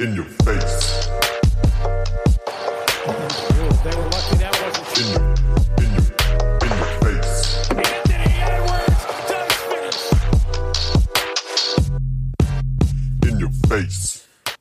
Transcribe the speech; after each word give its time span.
In 0.00 0.16
your 0.16 0.24
face. 0.24 1.08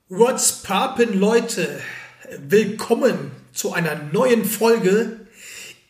What's 0.08 0.62
poppin', 0.62 1.20
Leute? 1.20 1.82
Willkommen 2.38 3.32
zu 3.54 3.74
einer 3.74 3.96
neuen 3.96 4.46
Folge 4.46 5.26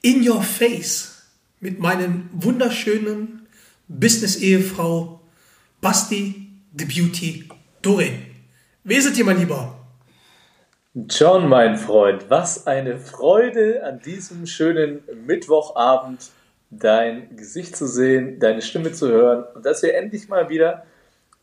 In 0.02 0.26
Your 0.26 0.42
Face 0.42 1.24
mit 1.60 1.80
meinen 1.80 2.30
wunderschönen 2.32 3.46
Business-Ehefrau 3.90 5.20
Basti 5.82 6.48
the 6.78 6.86
Beauty 6.86 7.50
Dorin. 7.82 8.33
Wer 8.86 9.02
seid 9.02 9.18
ihr, 9.18 9.24
mein 9.24 9.38
Lieber? 9.38 9.80
John, 10.94 11.48
mein 11.48 11.78
Freund, 11.78 12.30
was 12.30 12.68
eine 12.68 13.00
Freude 13.00 13.82
an 13.86 14.02
diesem 14.02 14.46
schönen 14.46 15.02
Mittwochabend, 15.26 16.32
dein 16.70 17.34
Gesicht 17.38 17.78
zu 17.78 17.88
sehen, 17.88 18.42
deine 18.42 18.62
Stimme 18.62 18.92
zu 18.92 19.08
hören 19.08 19.46
und 19.56 19.66
dass 19.66 19.84
wir 19.84 19.96
endlich 19.96 20.28
mal 20.28 20.50
wieder 20.50 20.86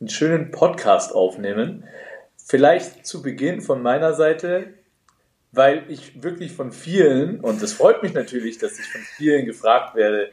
einen 0.00 0.10
schönen 0.10 0.50
Podcast 0.50 1.14
aufnehmen. 1.14 1.84
Vielleicht 2.36 3.06
zu 3.06 3.22
Beginn 3.22 3.62
von 3.62 3.80
meiner 3.80 4.12
Seite, 4.12 4.74
weil 5.50 5.84
ich 5.88 6.22
wirklich 6.22 6.52
von 6.52 6.72
vielen, 6.72 7.40
und 7.40 7.62
es 7.62 7.72
freut 7.72 8.02
mich 8.02 8.12
natürlich, 8.12 8.58
dass 8.58 8.78
ich 8.78 8.86
von 8.86 9.00
vielen 9.16 9.46
gefragt 9.46 9.94
werde, 9.94 10.30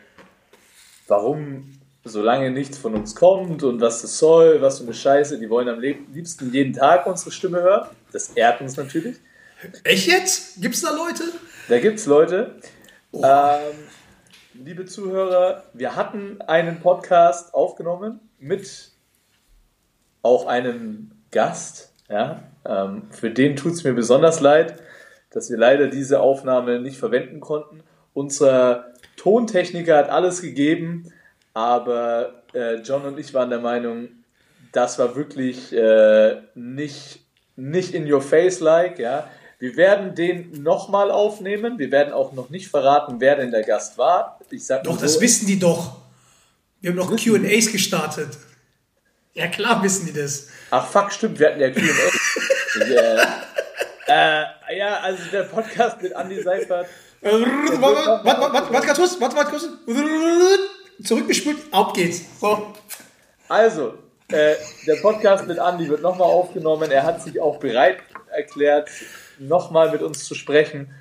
warum 1.07 1.76
so 2.07 2.21
lange 2.21 2.51
nichts 2.51 2.77
von 2.77 2.95
uns 2.95 3.15
kommt 3.15 3.63
und 3.63 3.81
was 3.81 4.01
das 4.01 4.17
soll, 4.17 4.61
was 4.61 4.79
für 4.79 4.85
eine 4.85 4.93
Scheiße. 4.93 5.39
Die 5.39 5.49
wollen 5.49 5.69
am 5.69 5.79
liebsten 5.79 6.51
jeden 6.51 6.73
Tag 6.73 7.05
unsere 7.07 7.31
Stimme 7.31 7.61
hören. 7.61 7.87
Das 8.11 8.29
ehrt 8.29 8.61
uns 8.61 8.77
natürlich. 8.77 9.17
Echt 9.83 10.07
jetzt? 10.07 10.61
Gibt's 10.61 10.81
da 10.81 10.91
Leute? 10.91 11.23
Da 11.67 11.79
gibt 11.79 11.99
es 11.99 12.05
Leute. 12.05 12.55
Ähm, 13.13 13.73
liebe 14.53 14.85
Zuhörer, 14.85 15.63
wir 15.73 15.95
hatten 15.95 16.41
einen 16.41 16.79
Podcast 16.79 17.53
aufgenommen 17.53 18.19
mit 18.39 18.91
auch 20.21 20.45
einem 20.47 21.11
Gast. 21.31 21.93
Ja? 22.09 22.43
Ähm, 22.65 23.03
für 23.11 23.31
den 23.31 23.55
tut 23.55 23.73
es 23.73 23.83
mir 23.83 23.93
besonders 23.93 24.39
leid, 24.39 24.81
dass 25.31 25.49
wir 25.49 25.57
leider 25.57 25.87
diese 25.87 26.19
Aufnahme 26.19 26.79
nicht 26.79 26.97
verwenden 26.97 27.39
konnten. 27.39 27.83
Unser 28.13 28.93
Tontechniker 29.15 29.97
hat 29.97 30.09
alles 30.09 30.41
gegeben, 30.41 31.11
aber 31.57 32.43
äh, 32.53 32.75
John 32.75 33.03
und 33.03 33.17
ich 33.17 33.33
waren 33.33 33.49
der 33.49 33.57
Meinung, 33.57 34.09
das 34.73 34.99
war 34.99 35.15
wirklich 35.15 35.73
äh, 35.73 36.35
nicht, 36.53 37.21
nicht 37.55 37.95
in 37.95 38.11
your 38.11 38.21
face 38.21 38.59
like. 38.59 38.99
Ja? 38.99 39.27
Wir 39.57 39.75
werden 39.75 40.13
den 40.13 40.61
nochmal 40.61 41.09
aufnehmen. 41.09 41.79
Wir 41.79 41.89
werden 41.89 42.13
auch 42.13 42.31
noch 42.33 42.51
nicht 42.51 42.67
verraten, 42.67 43.15
wer 43.17 43.37
denn 43.37 43.49
der 43.49 43.63
Gast 43.63 43.97
war. 43.97 44.39
Ich 44.51 44.67
sag 44.67 44.83
Doch, 44.83 44.99
das 44.99 45.15
so, 45.15 45.21
wissen 45.21 45.47
die 45.47 45.57
doch. 45.57 45.97
Wir 46.79 46.91
haben 46.91 46.97
noch 46.97 47.09
QAs 47.09 47.71
gestartet. 47.71 48.37
Ja, 49.33 49.47
klar 49.47 49.81
wissen 49.81 50.05
die 50.05 50.13
das. 50.13 50.49
Ach 50.69 50.85
fuck, 50.85 51.11
stimmt, 51.11 51.39
wir 51.39 51.47
hatten 51.47 51.59
ja 51.59 51.71
Q&A. 51.71 52.85
yeah. 52.85 54.45
äh, 54.69 54.77
ja, 54.77 54.99
also 54.99 55.23
der 55.31 55.43
Podcast 55.43 56.03
mit 56.03 56.11
Andy 56.11 56.39
Seifert. 56.39 56.85
Äh, 57.21 57.31
Warte, 57.31 57.81
warte, 57.81 58.25
warte, 58.25 58.53
warte, 58.53 58.73
warte 58.73 58.87
ganz 58.87 58.99
kurz, 58.99 59.19
warte, 59.19 59.35
warte 59.35 59.49
kurz. 59.49 59.67
Zurückgespult, 61.03 61.57
auf 61.71 61.93
geht's. 61.93 62.39
So. 62.39 62.73
Also, 63.47 63.93
äh, 64.29 64.55
der 64.85 64.95
Podcast 65.01 65.47
mit 65.47 65.57
Andy 65.57 65.87
wird 65.87 66.01
nochmal 66.01 66.27
aufgenommen. 66.27 66.91
Er 66.91 67.03
hat 67.03 67.21
sich 67.21 67.39
auch 67.39 67.59
bereit 67.59 67.99
erklärt, 68.35 68.89
nochmal 69.39 69.91
mit 69.91 70.01
uns 70.01 70.25
zu 70.25 70.35
sprechen. 70.35 70.93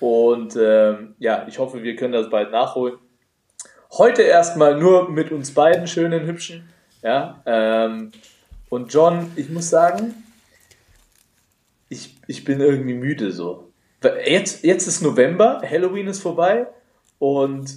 Und 0.00 0.56
ähm, 0.56 1.14
ja, 1.18 1.46
ich 1.48 1.58
hoffe, 1.58 1.82
wir 1.82 1.94
können 1.94 2.12
das 2.12 2.28
bald 2.28 2.50
nachholen. 2.50 2.96
Heute 3.92 4.22
erstmal 4.22 4.78
nur 4.78 5.10
mit 5.10 5.30
uns 5.30 5.52
beiden 5.52 5.86
schönen, 5.86 6.26
hübschen. 6.26 6.68
Ja, 7.02 7.42
ähm, 7.46 8.10
und 8.68 8.92
John, 8.92 9.30
ich 9.36 9.50
muss 9.50 9.68
sagen, 9.68 10.14
ich, 11.88 12.16
ich 12.26 12.44
bin 12.44 12.60
irgendwie 12.60 12.94
müde 12.94 13.30
so. 13.30 13.70
Jetzt, 14.24 14.64
jetzt 14.64 14.86
ist 14.86 15.02
November, 15.02 15.60
Halloween 15.62 16.08
ist 16.08 16.20
vorbei 16.20 16.66
und 17.18 17.70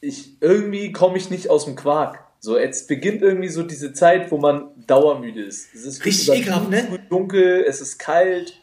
ich 0.00 0.40
irgendwie 0.40 0.92
komme 0.92 1.16
ich 1.18 1.30
nicht 1.30 1.50
aus 1.50 1.64
dem 1.64 1.76
Quark. 1.76 2.24
So, 2.40 2.58
jetzt 2.58 2.86
beginnt 2.86 3.22
irgendwie 3.22 3.48
so 3.48 3.62
diese 3.62 3.92
Zeit, 3.92 4.30
wo 4.30 4.38
man 4.38 4.70
dauermüde 4.86 5.42
ist. 5.42 5.74
Es 5.74 5.84
ist 5.84 6.04
Richtig 6.04 6.28
ekelhaft, 6.28 6.70
ne? 6.70 7.00
dunkel, 7.08 7.64
es 7.66 7.80
ist 7.80 7.98
kalt 7.98 8.60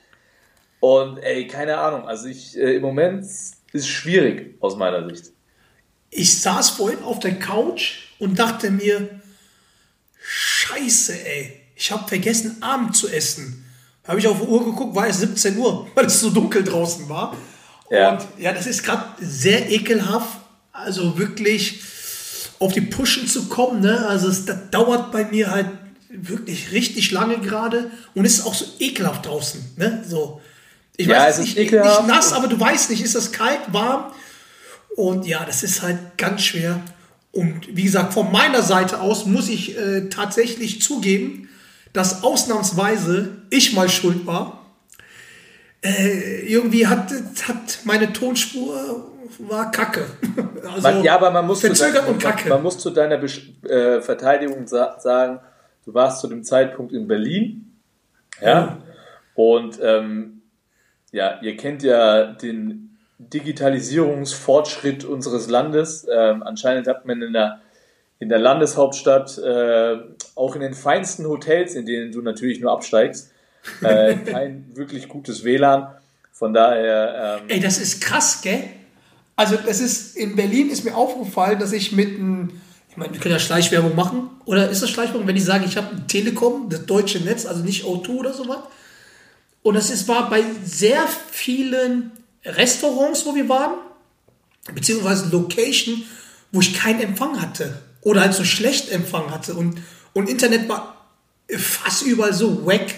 und 0.79 1.17
ey, 1.17 1.47
keine 1.47 1.77
Ahnung. 1.77 2.07
Also 2.07 2.27
ich 2.27 2.57
äh, 2.57 2.75
im 2.75 2.81
Moment 2.81 3.25
ist 3.25 3.87
schwierig 3.87 4.55
aus 4.61 4.77
meiner 4.77 5.07
Sicht. 5.09 5.31
Ich 6.09 6.39
saß 6.39 6.69
vorhin 6.69 7.03
auf 7.03 7.19
der 7.19 7.37
Couch 7.37 8.11
und 8.19 8.39
dachte 8.39 8.71
mir, 8.71 9.19
Scheiße, 10.27 11.13
ey, 11.25 11.61
ich 11.75 11.91
habe 11.91 12.07
vergessen, 12.07 12.57
Abend 12.61 12.95
zu 12.95 13.09
essen. 13.09 13.65
Habe 14.07 14.19
ich 14.19 14.27
auf 14.27 14.39
die 14.39 14.47
Uhr 14.47 14.63
geguckt, 14.63 14.95
war 14.95 15.07
es 15.07 15.19
17 15.19 15.57
Uhr, 15.57 15.87
weil 15.95 16.05
es 16.05 16.19
so 16.19 16.29
dunkel 16.29 16.63
draußen 16.63 17.09
war. 17.09 17.35
Ja. 17.89 18.13
Und 18.13 18.25
ja, 18.37 18.53
das 18.53 18.65
ist 18.65 18.83
gerade 18.83 19.05
sehr 19.19 19.69
ekelhaft. 19.69 20.39
Also 20.85 21.17
wirklich 21.17 21.81
auf 22.59 22.73
die 22.73 22.81
Pushen 22.81 23.27
zu 23.27 23.45
kommen, 23.49 23.81
ne? 23.81 24.07
Also 24.07 24.29
es 24.29 24.45
das 24.45 24.57
dauert 24.71 25.11
bei 25.11 25.25
mir 25.25 25.51
halt 25.51 25.67
wirklich 26.09 26.71
richtig 26.71 27.11
lange 27.11 27.39
gerade 27.39 27.91
und 28.13 28.25
es 28.25 28.39
ist 28.39 28.45
auch 28.45 28.53
so 28.53 28.65
ekelhaft 28.79 29.25
draußen, 29.25 29.63
ne? 29.77 30.03
So. 30.07 30.41
Ich 30.97 31.07
Ja, 31.07 31.23
weiß 31.23 31.39
es 31.39 31.49
ist 31.49 31.57
nicht, 31.57 31.71
nicht 31.71 32.07
nass, 32.07 32.31
aber 32.31 32.47
du 32.47 32.57
weißt 32.59 32.89
nicht, 32.89 33.03
ist 33.03 33.15
das 33.15 33.31
kalt, 33.31 33.59
warm? 33.71 34.13
Und 34.95 35.27
ja, 35.27 35.43
das 35.43 35.63
ist 35.63 35.81
halt 35.81 36.17
ganz 36.17 36.41
schwer. 36.41 36.79
Und 37.33 37.75
wie 37.75 37.83
gesagt, 37.83 38.13
von 38.13 38.31
meiner 38.31 38.61
Seite 38.61 39.01
aus 39.01 39.25
muss 39.25 39.49
ich 39.49 39.77
äh, 39.77 40.07
tatsächlich 40.09 40.81
zugeben, 40.81 41.49
dass 41.91 42.23
ausnahmsweise 42.23 43.41
ich 43.49 43.73
mal 43.73 43.89
schuld 43.89 44.25
war. 44.25 44.65
Äh, 45.81 46.47
irgendwie 46.47 46.87
hat, 46.87 47.11
hat 47.47 47.79
meine 47.83 48.13
Tonspur 48.13 49.11
war 49.39 49.71
kacke. 49.71 50.05
Also 50.65 50.81
Man, 50.81 51.03
ja, 51.03 51.13
aber 51.15 51.29
man 51.29 51.45
muss, 51.45 51.59
zu, 51.61 51.67
verzögert 51.67 52.03
dein- 52.07 52.13
und 52.15 52.23
man, 52.23 52.35
kacke. 52.35 52.49
man 52.49 52.63
muss 52.63 52.79
zu 52.79 52.89
deiner 52.89 53.17
Besch- 53.17 53.63
äh, 53.69 54.01
Verteidigung 54.01 54.65
sa 54.67 54.99
sagen, 54.99 55.39
du 55.85 55.93
warst 55.93 56.21
zu 56.21 56.27
dem 56.27 56.43
Zeitpunkt 56.43 56.91
in 56.91 57.07
Berlin. 57.07 57.71
Ja. 58.41 58.79
Und 59.35 59.79
ähm, 59.81 60.41
ja, 61.11 61.39
ihr 61.41 61.55
kennt 61.55 61.83
ja 61.83 62.23
den 62.33 62.97
Digitalisierungsfortschritt 63.19 65.05
unseres 65.05 65.49
Landes. 65.49 66.07
Ähm, 66.11 66.43
anscheinend 66.43 66.87
hat 66.87 67.05
man 67.05 67.21
in 67.21 67.33
der, 67.33 67.59
in 68.19 68.29
der 68.29 68.39
Landeshauptstadt, 68.39 69.37
äh, 69.37 69.97
auch 70.35 70.55
in 70.55 70.61
den 70.61 70.73
feinsten 70.73 71.25
Hotels, 71.27 71.75
in 71.75 71.85
denen 71.85 72.11
du 72.11 72.21
natürlich 72.21 72.59
nur 72.59 72.71
absteigst, 72.71 73.31
äh, 73.81 74.15
kein 74.25 74.71
wirklich 74.75 75.07
gutes 75.07 75.43
WLAN. 75.43 75.87
Von 76.33 76.53
daher, 76.53 77.39
ähm, 77.41 77.49
Ey, 77.49 77.59
das 77.59 77.77
ist 77.77 78.01
krass, 78.01 78.41
gell? 78.41 78.63
Also, 79.35 79.57
es 79.67 79.81
ist, 79.81 80.15
in 80.15 80.35
Berlin 80.35 80.69
ist 80.69 80.85
mir 80.85 80.95
aufgefallen, 80.95 81.59
dass 81.59 81.71
ich 81.73 81.91
mit 81.91 82.17
einem, 82.17 82.51
ich 82.89 82.97
meine, 82.97 83.13
wir 83.13 83.19
können 83.19 83.33
ja 83.33 83.39
Schleichwerbung 83.39 83.95
machen. 83.95 84.29
Oder 84.45 84.69
ist 84.69 84.81
das 84.81 84.89
Schleichwerbung, 84.89 85.27
wenn 85.27 85.35
ich 85.35 85.43
sage, 85.43 85.65
ich 85.65 85.75
habe 85.75 86.07
Telekom, 86.07 86.69
das 86.69 86.85
deutsche 86.85 87.19
Netz, 87.19 87.45
also 87.45 87.61
nicht 87.61 87.83
O2 87.83 88.09
oder 88.09 88.33
sowas? 88.33 88.59
Und 89.61 89.73
das 89.73 89.89
ist, 89.89 90.07
war 90.07 90.29
bei 90.29 90.43
sehr 90.63 91.05
vielen 91.31 92.11
Restaurants, 92.45 93.25
wo 93.25 93.35
wir 93.35 93.49
waren, 93.49 93.73
beziehungsweise 94.73 95.29
Location, 95.29 96.03
wo 96.51 96.61
ich 96.61 96.73
keinen 96.75 97.01
Empfang 97.01 97.41
hatte. 97.41 97.81
Oder 98.01 98.21
halt 98.21 98.35
so 98.35 98.43
schlecht 98.43 98.91
Empfang 98.91 99.31
hatte. 99.31 99.55
Und, 99.55 99.81
und 100.13 100.29
Internet 100.29 100.69
war 100.69 101.07
fast 101.49 102.03
überall 102.03 102.33
so 102.33 102.65
wack. 102.65 102.93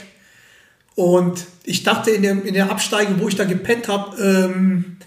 Und 0.96 1.46
ich 1.64 1.84
dachte 1.84 2.12
in 2.12 2.24
der, 2.24 2.44
in 2.44 2.54
der 2.54 2.69
Absteige, 2.69 3.19
wo 3.19 3.28
ich 3.28 3.36
da 3.36 3.45
gepennt 3.45 3.88
habe, 3.88 4.22
ähm, 4.22 4.98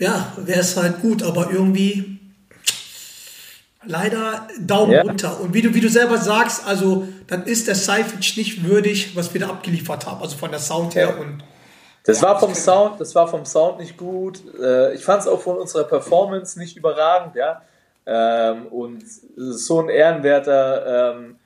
ja, 0.00 0.32
wäre 0.38 0.60
es 0.60 0.76
halt 0.76 1.00
gut, 1.00 1.22
aber 1.22 1.50
irgendwie 1.52 2.18
leider 3.84 4.46
Daumen 4.60 4.92
Ja. 4.92 5.02
runter. 5.02 5.40
Und 5.40 5.54
wie 5.54 5.62
du, 5.62 5.74
wie 5.74 5.80
du 5.80 5.88
selber 5.88 6.18
sagst, 6.18 6.66
also 6.66 7.08
dann 7.26 7.44
ist 7.44 7.66
der 7.68 7.74
Seifert 7.74 8.18
nicht 8.36 8.64
würdig, 8.64 9.16
was 9.16 9.32
wir 9.32 9.40
da 9.40 9.48
abgeliefert 9.48 10.06
haben, 10.06 10.20
also 10.20 10.36
von 10.36 10.50
der 10.50 10.60
Sound 10.60 10.94
her 10.94 11.14
Ja. 11.16 11.22
und 11.22 11.42
Das 12.04 12.22
war 12.22 12.40
vom 12.40 12.54
Sound, 12.54 12.98
das 13.00 13.14
war 13.14 13.28
vom 13.28 13.44
Sound 13.44 13.78
nicht 13.78 13.96
gut. 13.96 14.40
Äh, 14.58 14.94
Ich 14.94 15.04
fand 15.04 15.20
es 15.22 15.28
auch 15.28 15.40
von 15.40 15.58
unserer 15.58 15.84
Performance 15.84 16.58
nicht 16.58 16.76
überragend, 16.76 17.36
ja. 17.36 17.62
Ähm, 18.06 18.66
Und 18.68 19.04
so 19.36 19.80
ein 19.80 19.88
ehrenwerter 19.90 21.14
ähm, 21.14 21.36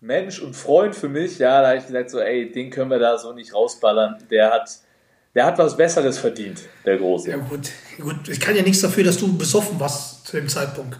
Mensch 0.00 0.40
und 0.40 0.54
Freund 0.54 0.94
für 0.94 1.08
mich, 1.08 1.38
ja. 1.40 1.60
Da 1.62 1.68
habe 1.68 1.78
ich 1.78 1.86
gesagt 1.86 2.10
so, 2.10 2.20
ey, 2.20 2.50
den 2.50 2.70
können 2.70 2.90
wir 2.90 3.00
da 3.00 3.18
so 3.18 3.32
nicht 3.32 3.52
rausballern. 3.54 4.16
Der 4.30 4.52
hat, 4.52 4.70
der 5.36 5.44
hat 5.44 5.58
was 5.58 5.76
Besseres 5.76 6.18
verdient, 6.18 6.62
der 6.86 6.96
Große. 6.96 7.30
ja 7.30 7.36
gut, 7.36 7.70
gut, 8.00 8.28
ich 8.28 8.40
kann 8.40 8.56
ja 8.56 8.62
nichts 8.62 8.80
dafür, 8.80 9.04
dass 9.04 9.18
du 9.18 9.36
besoffen 9.36 9.78
warst 9.78 10.26
zu 10.26 10.36
dem 10.36 10.48
Zeitpunkt. 10.48 10.98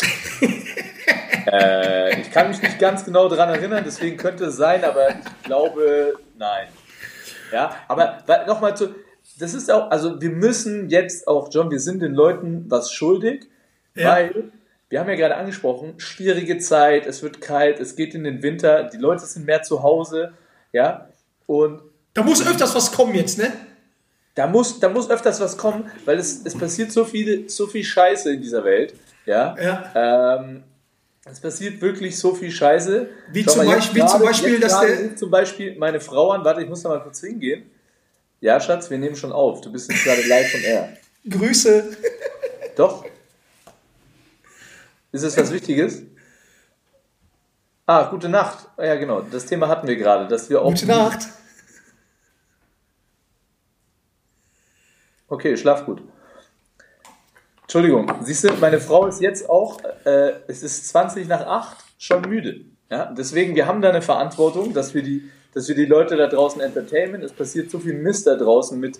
Äh, 1.44 2.20
ich 2.20 2.30
kann 2.30 2.48
mich 2.48 2.62
nicht 2.62 2.78
ganz 2.78 3.04
genau 3.04 3.28
daran 3.28 3.48
erinnern, 3.48 3.82
deswegen 3.84 4.16
könnte 4.16 4.44
es 4.44 4.56
sein, 4.56 4.84
aber 4.84 5.08
ich 5.10 5.42
glaube, 5.42 6.14
nein. 6.38 6.68
Ja, 7.52 7.74
aber 7.88 8.22
nochmal 8.46 8.76
zu, 8.76 8.94
das 9.40 9.52
ist 9.52 9.70
auch, 9.70 9.90
also 9.90 10.20
wir 10.20 10.30
müssen 10.30 10.88
jetzt 10.88 11.26
auch, 11.26 11.48
John, 11.52 11.70
wir 11.70 11.80
sind 11.80 12.00
den 12.00 12.14
Leuten 12.14 12.66
was 12.68 12.92
schuldig, 12.92 13.48
Ja. 13.94 14.10
weil 14.10 14.52
wir 14.88 15.00
haben 15.00 15.08
ja 15.08 15.16
gerade 15.16 15.36
angesprochen, 15.36 15.94
schwierige 15.98 16.58
Zeit, 16.58 17.06
es 17.06 17.22
wird 17.24 17.40
kalt, 17.40 17.80
es 17.80 17.96
geht 17.96 18.14
in 18.14 18.22
den 18.22 18.42
Winter, 18.42 18.84
die 18.84 18.98
Leute 18.98 19.26
sind 19.26 19.44
mehr 19.44 19.62
zu 19.62 19.82
Hause, 19.82 20.34
ja, 20.72 21.08
und 21.46 21.82
Da 22.14 22.22
muss 22.22 22.46
öfters 22.46 22.74
was 22.74 22.92
kommen 22.92 23.14
jetzt, 23.14 23.38
ne? 23.38 23.52
da 24.34 24.46
muss, 24.46 24.80
da 24.80 24.88
muss 24.88 25.10
öfters 25.10 25.40
was 25.40 25.56
kommen, 25.58 25.90
weil 26.06 26.18
es, 26.18 26.40
es 26.44 26.56
passiert 26.56 26.90
so 26.90 27.04
viel, 27.04 27.48
so 27.50 27.66
viel 27.66 27.84
Scheiße 27.84 28.32
in 28.32 28.40
dieser 28.40 28.64
Welt, 28.64 28.94
ja. 29.26 29.54
Ja. 29.60 30.36
Ähm, 30.40 30.62
es 31.24 31.38
passiert 31.38 31.80
wirklich 31.82 32.18
so 32.18 32.34
viel 32.34 32.50
Scheiße. 32.50 33.08
Wie 33.30 33.44
Schau 33.44 33.52
zum 33.52 33.64
mal, 33.66 33.74
Beispiel- 33.76 34.00
jetzt 34.00 34.10
zum 34.10 34.20
gerade- 34.20 34.30
Beispiel, 34.32 34.60
dass 34.60 34.72
gerade 34.72 34.96
der- 34.96 35.16
zum 35.16 35.30
Beispiel 35.30 35.76
meine 35.78 36.00
Frau 36.00 36.30
an, 36.32 36.44
warte, 36.44 36.62
ich 36.62 36.68
muss 36.68 36.82
da 36.82 36.88
mal 36.88 37.00
kurz 37.02 37.20
hingehen. 37.20 37.70
Ja, 38.40 38.58
Schatz, 38.58 38.90
wir 38.90 38.98
nehmen 38.98 39.14
schon 39.16 39.32
auf. 39.32 39.60
Du 39.60 39.70
bist 39.70 39.90
jetzt 39.90 40.02
gerade 40.04 40.22
live 40.26 40.50
von 40.50 40.60
Air. 40.62 40.96
Grüße. 41.28 41.96
Doch? 42.74 43.04
Ist 45.12 45.22
es 45.22 45.36
was 45.36 45.52
Wichtiges? 45.52 46.02
Ah, 47.86 48.04
gute 48.04 48.28
Nacht. 48.28 48.66
Ah, 48.76 48.84
Ja, 48.86 48.94
genau. 48.96 49.20
Das 49.20 49.44
Thema 49.46 49.68
hatten 49.68 49.86
wir 49.86 49.96
gerade, 49.96 50.26
dass 50.26 50.48
wir 50.50 50.60
auch. 50.62 50.70
Gute 50.70 50.86
Nacht. 50.86 51.20
Okay, 55.32 55.56
schlaf 55.56 55.86
gut. 55.86 56.02
Entschuldigung, 57.62 58.12
siehst 58.20 58.44
du, 58.44 58.52
meine 58.60 58.78
Frau 58.78 59.06
ist 59.06 59.22
jetzt 59.22 59.48
auch, 59.48 59.80
äh, 60.04 60.32
es 60.46 60.62
ist 60.62 60.90
20 60.90 61.26
nach 61.26 61.46
8, 61.46 61.78
schon 61.96 62.20
müde. 62.28 62.66
Ja? 62.90 63.06
Deswegen, 63.16 63.54
wir 63.54 63.66
haben 63.66 63.80
da 63.80 63.88
eine 63.88 64.02
Verantwortung, 64.02 64.74
dass 64.74 64.92
wir, 64.92 65.02
die, 65.02 65.30
dass 65.54 65.68
wir 65.68 65.74
die 65.74 65.86
Leute 65.86 66.16
da 66.16 66.26
draußen 66.26 66.60
entertainen. 66.60 67.22
Es 67.22 67.32
passiert 67.32 67.70
so 67.70 67.78
viel 67.78 67.94
Mist 67.94 68.26
da 68.26 68.36
draußen 68.36 68.78
mit 68.78 68.98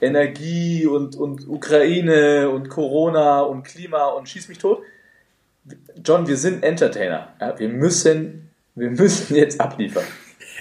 Energie 0.00 0.86
und, 0.86 1.14
und 1.14 1.46
Ukraine 1.46 2.48
und 2.48 2.70
Corona 2.70 3.42
und 3.42 3.64
Klima 3.64 4.06
und 4.06 4.30
schieß 4.30 4.48
mich 4.48 4.56
tot. 4.56 4.80
John, 6.02 6.26
wir 6.26 6.38
sind 6.38 6.62
Entertainer. 6.62 7.34
Ja? 7.38 7.58
Wir, 7.58 7.68
müssen, 7.68 8.48
wir 8.74 8.88
müssen 8.88 9.36
jetzt 9.36 9.60
abliefern. 9.60 10.04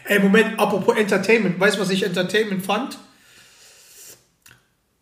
Ey, 0.10 0.20
Moment, 0.20 0.60
apropos 0.60 0.98
Entertainment. 0.98 1.58
Weißt 1.58 1.78
du, 1.78 1.82
was 1.82 1.90
ich 1.90 2.04
Entertainment 2.04 2.66
fand? 2.66 2.98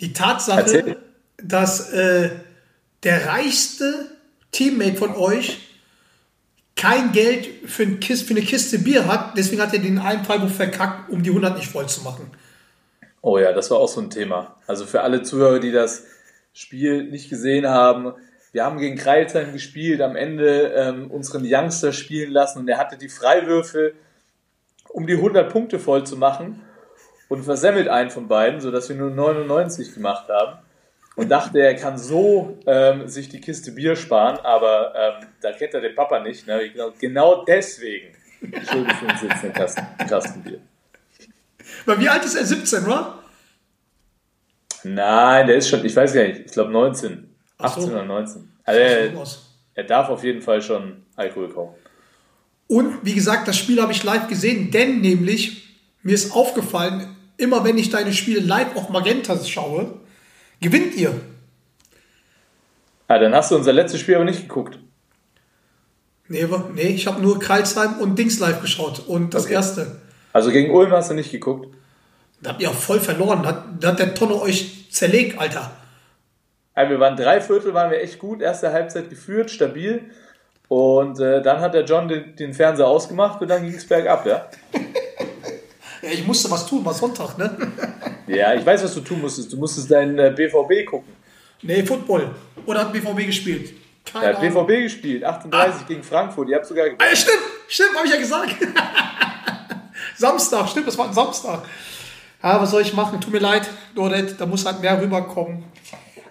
Die 0.04 0.12
Tatsache, 0.12 0.60
Erzähl. 0.60 0.98
dass 1.38 1.94
äh, 1.94 2.30
der 3.04 3.26
reichste 3.26 4.12
Teammate 4.52 4.98
von 4.98 5.16
euch 5.16 5.60
kein 6.76 7.14
Geld 7.14 7.48
für, 7.70 7.84
ein 7.84 8.02
Kist, 8.02 8.28
für 8.28 8.34
eine 8.34 8.42
Kiste 8.42 8.80
Bier 8.80 9.08
hat. 9.08 9.38
Deswegen 9.38 9.62
hat 9.62 9.72
er 9.72 9.80
den 9.80 10.00
einen 10.00 10.26
Freiburg 10.26 10.50
verkackt, 10.50 11.10
um 11.10 11.24
die 11.24 11.30
100 11.30 11.56
nicht 11.56 11.72
voll 11.72 11.88
zu 11.88 12.02
machen. 12.02 12.30
Oh 13.22 13.38
ja, 13.38 13.54
das 13.54 13.72
war 13.72 13.78
auch 13.78 13.88
so 13.88 14.02
ein 14.02 14.10
Thema. 14.10 14.58
Also 14.68 14.86
für 14.86 15.04
alle 15.04 15.22
Zuhörer, 15.22 15.62
die 15.62 15.72
das 15.72 16.04
Spiel 16.52 17.06
nicht 17.06 17.30
gesehen 17.30 17.66
haben, 17.66 18.12
wir 18.52 18.66
haben 18.66 18.80
gegen 18.80 18.98
Kreilsheim 18.98 19.54
gespielt, 19.54 20.02
am 20.02 20.18
Ende 20.18 20.74
ähm, 20.76 21.10
unseren 21.12 21.44
Youngster 21.46 21.94
spielen 21.94 22.32
lassen 22.32 22.60
und 22.60 22.68
er 22.68 22.78
hatte 22.78 22.98
die 22.98 23.08
Freiwürfe, 23.08 23.94
um 24.90 25.08
die 25.08 25.14
100 25.14 25.50
Punkte 25.50 25.80
voll 25.80 26.06
zu 26.06 26.18
machen 26.18 26.62
und 27.34 27.44
versemmelt 27.44 27.88
einen 27.88 28.12
von 28.12 28.28
beiden, 28.28 28.62
sodass 28.62 28.90
wir 28.90 28.96
nur 28.96 29.10
99 29.10 29.96
gemacht 29.96 30.30
haben 30.30 30.60
und 31.16 31.30
dachte, 31.30 31.60
er 31.60 31.74
kann 31.74 31.98
so 31.98 32.60
ähm, 32.68 33.08
sich 33.08 33.28
die 33.28 33.42
Kiste 33.42 33.72
Bier 33.72 33.96
sparen, 33.96 34.38
aber 34.44 34.94
ähm, 34.96 35.28
da 35.42 35.52
kennt 35.52 35.74
er 35.74 35.82
den 35.82 35.96
Papa 35.96 36.20
nicht. 36.20 36.46
Ne? 36.46 36.70
Genau, 36.70 36.92
genau 37.00 37.44
deswegen 37.44 38.16
schuldig 38.40 38.94
für 38.98 39.06
uns 39.06 39.22
jetzt 39.24 39.44
einen 39.44 39.54
Kasten, 39.54 39.82
Kasten 40.08 40.44
Bier. 40.44 40.60
Weil 41.88 42.00
wie 42.02 42.08
alt 42.08 42.24
ist 42.24 42.36
er? 42.36 42.46
17, 42.46 42.86
oder? 42.86 43.18
Nein, 44.84 45.48
der 45.48 45.56
ist 45.56 45.70
schon, 45.70 45.84
ich 45.84 45.96
weiß 45.96 46.14
gar 46.14 46.28
nicht, 46.28 46.42
ich 46.46 46.52
glaube 46.52 46.72
19. 46.72 47.36
Ach 47.58 47.74
so. 47.74 47.82
18 47.82 47.94
oder 47.94 48.06
19. 48.06 48.54
Also 48.64 48.80
er, 48.80 49.12
er 49.74 49.84
darf 49.86 50.10
auf 50.10 50.24
jeden 50.24 50.44
Fall 50.44 50.62
schon 50.62 51.04
Alkohol 51.16 51.50
kaufen. 51.50 51.76
Und 52.68 53.04
wie 53.04 53.16
gesagt, 53.16 53.48
das 53.48 53.58
Spiel 53.58 53.82
habe 53.82 53.92
ich 53.92 54.04
live 54.04 54.28
gesehen, 54.28 54.70
denn 54.70 55.02
nämlich 55.02 55.64
mir 56.04 56.14
ist 56.14 56.32
aufgefallen, 56.36 57.16
immer 57.38 57.64
wenn 57.64 57.78
ich 57.78 57.90
deine 57.90 58.14
Spiele 58.14 58.40
live 58.40 58.76
auf 58.76 58.90
Magenta 58.90 59.38
schaue, 59.44 60.00
gewinnt 60.62 60.96
ihr. 60.96 61.14
Ah, 63.08 63.20
dann 63.20 63.36
hast 63.36 63.52
du 63.52 63.56
unser 63.56 63.74
letztes 63.74 64.02
Spiel 64.02 64.16
aber 64.16 64.26
nicht 64.26 64.42
geguckt. 64.44 64.80
Nee, 66.28 66.48
nee 66.74 66.82
ich 66.84 67.06
habe 67.06 67.22
nur 67.22 67.40
Kreilsheim 67.40 68.00
und 68.00 68.18
Dings 68.18 68.40
live 68.40 68.62
geschaut 68.62 69.00
und 69.08 69.34
das 69.34 69.46
Okay. 69.46 69.54
erste. 69.54 70.02
Also 70.32 70.52
gegen 70.52 70.74
Ulm 70.74 70.92
hast 70.92 71.12
du 71.12 71.14
nicht 71.14 71.32
geguckt. 71.32 71.68
Da 72.42 72.52
habt 72.52 72.62
ihr 72.62 72.70
auch 72.70 72.76
voll 72.76 73.00
verloren. 73.00 73.44
Da 73.44 73.50
hat, 73.50 73.64
da 73.80 73.88
hat 73.90 74.00
der 74.00 74.16
Tonne 74.16 74.42
euch 74.42 74.90
zerlegt, 74.92 75.40
Alter. 75.40 75.72
Also 76.74 76.92
wir 76.92 77.00
waren 77.00 77.16
drei 77.16 77.40
Viertel, 77.40 77.74
waren 77.74 77.92
wir 77.92 78.02
echt 78.02 78.18
gut, 78.20 78.42
erste 78.42 78.72
Halbzeit 78.74 79.10
geführt, 79.10 79.52
stabil. 79.52 80.10
Und 80.68 81.20
äh, 81.20 81.42
dann 81.42 81.60
hat 81.60 81.76
der 81.76 81.84
John 81.86 82.08
den, 82.08 82.36
den 82.36 82.54
Fernseher 82.54 82.88
ausgemacht 82.88 83.42
und 83.42 83.48
dann 83.48 83.64
ging 83.64 83.76
es 83.76 83.88
bergab, 83.88 84.26
ja. 84.26 84.50
Ja, 86.04 86.10
ich 86.10 86.28
musste 86.28 86.52
was 86.52 86.66
tun, 86.68 86.84
war 86.86 86.94
Sonntag, 86.94 87.38
ne? 87.38 87.72
Ja, 88.28 88.54
ich 88.54 88.66
weiß, 88.66 88.84
was 88.84 88.94
du 88.94 89.02
tun 89.02 89.20
musstest. 89.22 89.52
Du 89.52 89.58
musstest 89.58 89.92
deinen 89.92 90.18
äh, 90.18 90.32
BVB 90.36 90.86
gucken. 90.90 91.14
Nee, 91.62 91.84
Football. 91.86 92.34
Oder 92.66 92.80
hat 92.82 92.94
BVB 92.94 93.26
gespielt? 93.26 93.74
Keine 94.06 94.26
Er 94.26 94.30
hat 94.34 94.44
Ahnung. 94.44 94.66
BVB 94.66 94.84
gespielt, 94.84 95.24
38 95.26 95.88
gegen 95.88 96.04
Frankfurt. 96.04 96.48
Ihr 96.50 96.56
habt 96.56 96.66
sogar. 96.66 96.86
Ah, 97.00 97.06
ja, 97.10 97.16
stimmt, 97.16 97.40
stimmt, 97.68 97.96
habe 97.96 98.06
ich 98.08 98.14
ja 98.14 98.20
gesagt. 98.20 98.56
Samstag, 100.18 100.70
stimmt, 100.70 100.88
das 100.88 100.98
war 100.98 101.08
ein 101.08 101.14
Samstag. 101.14 101.64
Ja, 102.42 102.62
was 102.62 102.72
soll 102.72 102.82
ich 102.82 102.94
machen? 102.94 103.20
Tut 103.22 103.32
mir 103.34 103.40
leid, 103.40 103.70
Dordet, 103.96 104.40
da 104.40 104.46
muss 104.46 104.66
halt 104.66 104.82
mehr 104.82 105.02
rüberkommen. 105.02 105.64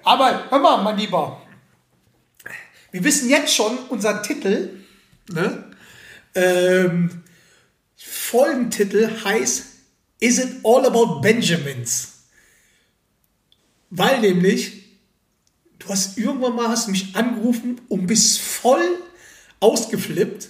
Aber 0.04 0.44
hör 0.50 0.58
mal, 0.58 0.82
mein 0.82 0.96
Lieber. 0.98 1.40
Wir 2.90 3.04
wissen 3.04 3.28
jetzt 3.30 3.54
schon 3.54 3.78
unser 3.88 4.22
Titel. 4.22 4.70
Ne? 5.32 5.64
Ähm, 6.34 7.22
Folgentitel 8.04 9.24
heißt 9.24 9.66
Is 10.20 10.38
it 10.38 10.56
all 10.64 10.86
about 10.86 11.20
Benjamins? 11.20 12.24
Weil 13.90 14.20
nämlich, 14.20 14.84
du 15.78 15.88
hast 15.88 16.16
irgendwann 16.16 16.56
mal 16.56 16.68
hast 16.68 16.88
mich 16.88 17.14
angerufen 17.14 17.80
und 17.88 18.06
bist 18.06 18.40
voll 18.40 18.98
ausgeflippt. 19.60 20.48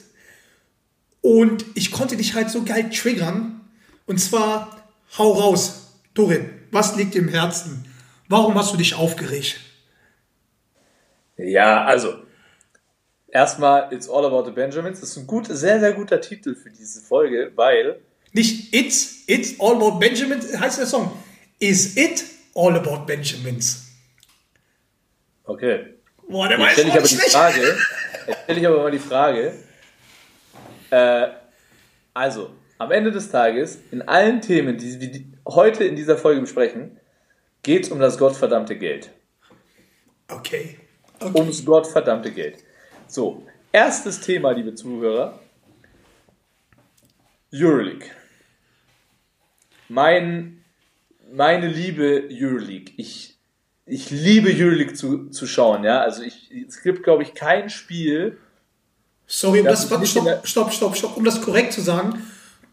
Und 1.21 1.65
ich 1.75 1.91
konnte 1.91 2.17
dich 2.17 2.35
halt 2.35 2.51
so 2.51 2.65
geil 2.65 2.91
triggern. 2.91 3.61
Und 4.07 4.19
zwar, 4.19 4.89
hau 5.19 5.33
raus. 5.33 5.95
Dorin, 6.15 6.51
was 6.71 6.97
liegt 6.97 7.15
dir 7.15 7.21
im 7.21 7.29
Herzen? 7.29 7.85
Warum 8.29 8.55
hast 8.55 8.73
du 8.73 8.77
dich 8.77 8.95
aufgeregt? 8.95 9.61
Ja, 11.37 11.85
also 11.85 12.17
erstmal 13.33 13.93
It's 13.93 14.09
All 14.09 14.25
About 14.25 14.45
the 14.45 14.53
Benjamins. 14.53 15.01
Das 15.01 15.11
ist 15.11 15.17
ein 15.17 15.27
gut, 15.27 15.47
sehr, 15.49 15.81
sehr 15.81 15.93
guter 15.93 16.21
Titel 16.21 16.55
für 16.55 16.71
diese 16.71 17.01
Folge, 17.01 17.51
weil 17.57 18.01
Nicht 18.33 18.73
It's, 18.73 19.25
It's 19.27 19.59
All 19.59 19.75
About 19.77 19.99
Benjamins, 19.99 20.57
heißt 20.59 20.79
der 20.79 20.87
Song. 20.87 21.11
Is 21.59 21.97
It 21.97 22.25
All 22.55 22.77
About 22.77 23.05
Benjamins? 23.07 23.89
okay. 25.45 25.95
Boah, 26.29 26.49
der 26.49 26.59
Jetzt 26.59 26.73
stelle 26.73 26.89
ich 26.89 26.95
aber 26.95 27.03
die 27.09 27.15
schlecht. 27.15 27.33
Frage. 27.33 27.77
Jetzt 28.27 28.43
stelle 28.45 28.61
ich 28.61 28.67
aber 28.67 28.83
mal 28.83 28.91
die 28.91 28.99
Frage. 28.99 29.53
Äh, 30.91 31.29
also, 32.15 32.51
am 32.79 32.91
Ende 32.91 33.11
des 33.11 33.31
Tages, 33.31 33.79
in 33.91 34.03
allen 34.03 34.41
Themen, 34.41 34.79
die 34.79 35.01
wir 35.01 35.11
die- 35.11 35.27
heute 35.47 35.85
in 35.85 35.97
dieser 35.97 36.17
Folge 36.17 36.41
besprechen, 36.41 36.99
geht 37.63 37.85
es 37.85 37.91
um 37.91 37.99
das 37.99 38.17
gottverdammte 38.19 38.79
Geld. 38.79 39.11
Okay. 40.29 40.79
okay. 41.21 41.39
Ums 41.39 41.65
gottverdammte 41.65 42.31
Geld. 42.31 42.59
So, 43.13 43.47
erstes 43.73 44.23
Thema, 44.23 44.53
liebe 44.53 44.75
Zuhörer. 44.75 45.39
Euroleague. 47.53 48.07
Mein, 49.91 50.65
meine 51.31 51.69
liebe 51.69 52.27
Euroleague. 52.31 52.95
Ich, 52.97 53.37
ich 53.85 54.09
liebe 54.09 54.49
Euroleague 54.49 54.95
zu, 54.95 55.29
zu 55.29 55.47
schauen, 55.47 55.85
ja. 55.85 56.01
Also 56.01 56.23
ich, 56.23 56.51
es 56.67 56.83
gibt, 56.83 57.03
glaube 57.03 57.23
ich, 57.23 57.35
kein 57.35 57.69
Spiel, 57.69 58.39
Sorry, 59.27 59.61
um 59.61 59.67
Das 59.67 59.87
das, 59.91 60.09
stopp, 60.09 60.47
stopp, 60.47 60.73
stopp, 60.73 60.97
stopp, 60.97 61.17
um 61.19 61.27
das 61.27 61.43
korrekt 61.43 61.75
zu 61.75 61.83
sagen. 61.83 62.15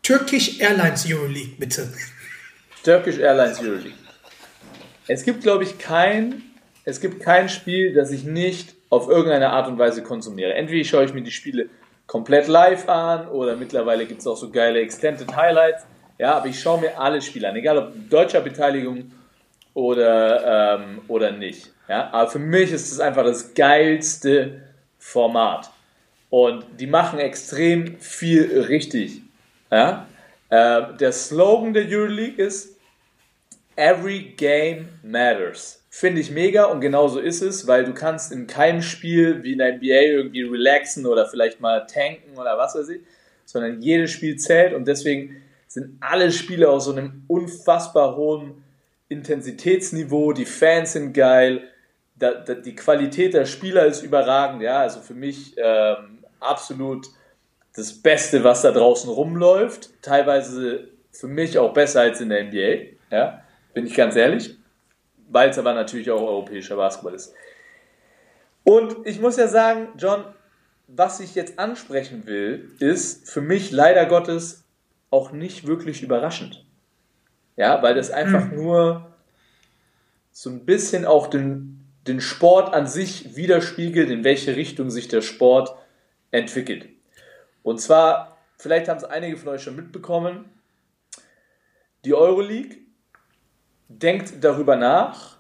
Turkish 0.04 0.62
Airlines 0.62 1.06
Euroleague, 1.06 1.56
bitte. 1.58 1.92
Turkish 2.86 3.18
Airlines 3.18 3.60
Euroleague. 3.60 4.00
Es 5.06 5.24
gibt, 5.24 5.42
glaube 5.44 5.66
ich, 5.66 5.80
kein, 5.80 6.44
es 6.86 7.02
gibt 7.02 7.20
kein 7.20 7.50
Spiel, 7.50 7.92
das 7.92 8.12
ich 8.12 8.24
nicht 8.24 8.79
auf 8.90 9.08
irgendeine 9.08 9.50
Art 9.52 9.68
und 9.68 9.78
Weise 9.78 10.04
konsumiere. 10.04 10.54
Entweder 10.54 10.84
schaue 10.84 11.06
ich 11.06 11.14
mir 11.14 11.22
die 11.22 11.32
Spiele 11.32 11.70
komplett 12.08 12.48
live 12.48 12.90
an 12.90 13.28
oder 13.28 13.56
mittlerweile 13.56 14.06
gibt 14.06 14.22
es 14.22 14.28
auch 14.28 14.38
so 14.38 14.50
geile 14.50 14.80
Extended 14.80 15.36
Highlights. 15.36 15.86
Ja, 16.18 16.36
aber 16.36 16.48
ich 16.48 16.60
schaue 16.60 16.82
mir 16.82 17.00
alle 17.00 17.22
Spiele 17.22 17.50
an, 17.50 17.56
egal 17.56 17.78
ob 17.78 18.10
deutscher 18.10 18.42
Beteiligung 18.42 19.12
oder, 19.74 20.80
ähm, 20.80 21.02
oder 21.08 21.32
nicht. 21.32 21.72
Ja, 21.88 22.10
aber 22.12 22.30
für 22.30 22.40
mich 22.40 22.72
ist 22.72 22.92
es 22.92 23.00
einfach 23.00 23.24
das 23.24 23.54
geilste 23.54 24.64
Format. 24.98 25.72
Und 26.30 26.66
die 26.80 26.88
machen 26.88 27.20
extrem 27.20 27.98
viel 28.00 28.66
richtig. 28.68 29.22
Ja? 29.72 30.08
Äh, 30.50 30.94
der 31.00 31.12
Slogan 31.12 31.74
der 31.74 31.86
Euroleague 31.88 32.44
ist 32.44 32.78
Every 33.76 34.34
game 34.36 34.90
matters. 35.04 35.79
Finde 35.92 36.22
ich 36.22 36.30
mega 36.30 36.66
und 36.66 36.82
genauso 36.82 37.20
ist 37.20 37.42
es, 37.42 37.66
weil 37.66 37.84
du 37.84 37.94
kannst 37.94 38.32
in 38.32 38.46
keinem 38.46 38.84
Spiel 38.84 39.44
wie 39.44 39.54
in 39.54 39.58
der 39.58 39.76
NBA 39.76 40.02
irgendwie 40.02 40.44
relaxen 40.44 41.08
oder 41.08 41.26
vielleicht 41.26 41.62
mal 41.62 41.88
tanken 41.88 42.38
oder 42.38 42.58
was 42.60 42.76
weiß 42.76 42.90
ich, 42.90 43.02
sondern 43.46 43.82
jedes 43.82 44.12
Spiel 44.12 44.38
zählt 44.38 44.74
und 44.74 44.88
deswegen 44.88 45.42
sind 45.68 45.98
alle 46.00 46.32
Spiele 46.32 46.70
auf 46.70 46.84
so 46.84 46.92
einem 46.92 47.24
unfassbar 47.28 48.16
hohen 48.16 48.64
Intensitätsniveau, 49.08 50.34
die 50.34 50.46
Fans 50.46 50.94
sind 50.94 51.14
geil, 51.14 51.64
da, 52.16 52.34
da, 52.34 52.54
die 52.54 52.76
Qualität 52.76 53.34
der 53.34 53.46
Spieler 53.46 53.86
ist 53.88 54.04
überragend, 54.04 54.62
ja, 54.62 54.82
also 54.82 55.00
für 55.00 55.16
mich 55.16 55.56
ähm, 55.58 56.20
absolut 56.40 57.08
das 57.76 57.94
Beste, 57.94 58.44
was 58.44 58.62
da 58.62 58.72
draußen 58.72 59.10
rumläuft, 59.10 59.90
teilweise 60.04 60.90
für 61.12 61.28
mich 61.28 61.58
auch 61.58 61.74
besser 61.74 62.02
als 62.02 62.22
in 62.22 62.30
der 62.30 62.44
NBA, 62.44 62.92
ja, 63.10 63.42
bin 63.74 63.88
ich 63.88 63.96
ganz 63.96 64.16
ehrlich, 64.16 64.59
weil 65.30 65.50
es 65.50 65.58
aber 65.58 65.74
natürlich 65.74 66.12
auch 66.12 66.22
europäischer 66.22 66.76
Basketball 66.76 67.14
ist. 67.14 67.34
Und 68.64 69.06
ich 69.06 69.20
muss 69.20 69.38
ja 69.38 69.48
sagen, 69.48 69.90
John, 69.98 70.26
was 70.88 71.20
ich 71.20 71.36
jetzt 71.36 71.60
ansprechen 71.60 72.26
will, 72.26 72.72
ist 72.80 73.30
für 73.30 73.42
mich 73.42 73.72
leider 73.72 74.06
Gottes 74.06 74.66
auch 75.12 75.32
nicht 75.32 75.66
wirklich 75.68 76.04
überraschend. 76.04 76.66
Ja, 77.56 77.82
weil 77.82 77.96
das 77.96 78.12
einfach 78.12 78.52
nur 78.52 79.14
so 80.32 80.50
ein 80.50 80.66
bisschen 80.66 81.06
auch 81.06 81.28
den, 81.28 81.86
den 82.08 82.22
Sport 82.22 82.74
an 82.74 82.88
sich 82.88 83.36
widerspiegelt, 83.36 84.10
in 84.10 84.24
welche 84.24 84.56
Richtung 84.56 84.90
sich 84.90 85.08
der 85.08 85.22
Sport 85.22 85.76
entwickelt. 86.32 86.88
Und 87.64 87.82
zwar, 87.82 88.38
vielleicht 88.58 88.88
haben 88.88 88.98
es 88.98 89.04
einige 89.04 89.38
von 89.38 89.50
euch 89.50 89.62
schon 89.62 89.76
mitbekommen, 89.76 90.46
die 92.06 92.14
Euroleague 92.14 92.78
denkt 93.90 94.34
darüber 94.42 94.76
nach, 94.76 95.38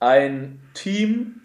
ein 0.00 0.60
Team 0.74 1.40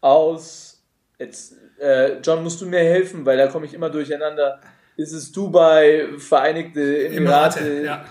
aus, 0.00 0.82
jetzt, 1.18 1.54
äh, 1.78 2.18
John, 2.18 2.42
musst 2.42 2.60
du 2.60 2.66
mir 2.66 2.80
helfen, 2.80 3.24
weil 3.24 3.38
da 3.38 3.46
komme 3.46 3.66
ich 3.66 3.74
immer 3.74 3.90
durcheinander. 3.90 4.60
Ist 4.96 5.12
es 5.12 5.30
Dubai, 5.30 6.08
Vereinigte 6.18 7.08
Emirate, 7.08 7.60
Emirate, 7.60 7.84
ja. 7.84 8.04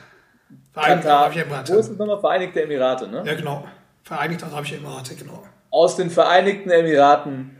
Vereinigte? 0.71 1.11
Arabische 1.11 1.41
Emirate. 1.41 1.73
Wo 1.73 1.77
ist 1.79 1.89
es 1.89 1.97
nochmal? 1.97 2.19
Vereinigte 2.19 2.63
Emirate, 2.63 3.07
ne? 3.07 3.23
Ja, 3.25 3.33
genau. 3.35 3.67
Vereinigte 4.03 4.45
Arabische 4.45 4.75
Emirate, 4.77 5.15
genau. 5.15 5.43
Aus 5.69 5.95
den 5.97 6.09
Vereinigten 6.09 6.69
Emiraten 6.69 7.57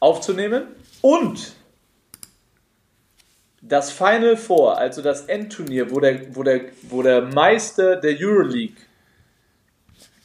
aufzunehmen 0.00 0.68
und 1.02 1.54
das 3.70 3.92
Final 3.92 4.36
Four, 4.36 4.78
also 4.78 5.00
das 5.00 5.26
Endturnier, 5.26 5.90
wo 5.90 6.00
der, 6.00 6.34
wo 6.34 6.42
der, 6.42 6.66
wo 6.82 7.02
der 7.02 7.22
Meister 7.22 7.96
der 7.96 8.16
Euroleague 8.18 8.82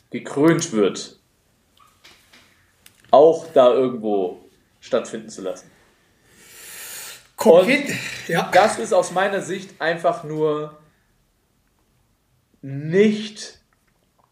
gekrönt 0.10 0.72
wird, 0.72 1.20
auch 3.12 3.46
da 3.54 3.72
irgendwo 3.72 4.44
stattfinden 4.82 5.30
zu 5.30 5.44
lassen. 5.44 5.70
Konkret, 7.36 7.94
ja. 8.28 8.50
Das 8.52 8.80
ist 8.80 8.94
aus 8.94 9.12
meiner 9.12 9.42
Sicht 9.42 9.80
einfach 9.80 10.24
nur 10.24 10.80
nicht 12.64 13.60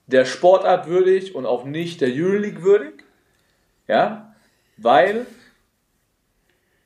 der 0.07 0.25
Sportart 0.25 0.87
würdig 0.87 1.35
und 1.35 1.45
auch 1.45 1.65
nicht 1.65 2.01
der 2.01 2.09
Euroleague 2.09 2.63
würdig. 2.63 3.03
Ja, 3.87 4.33
weil 4.77 5.27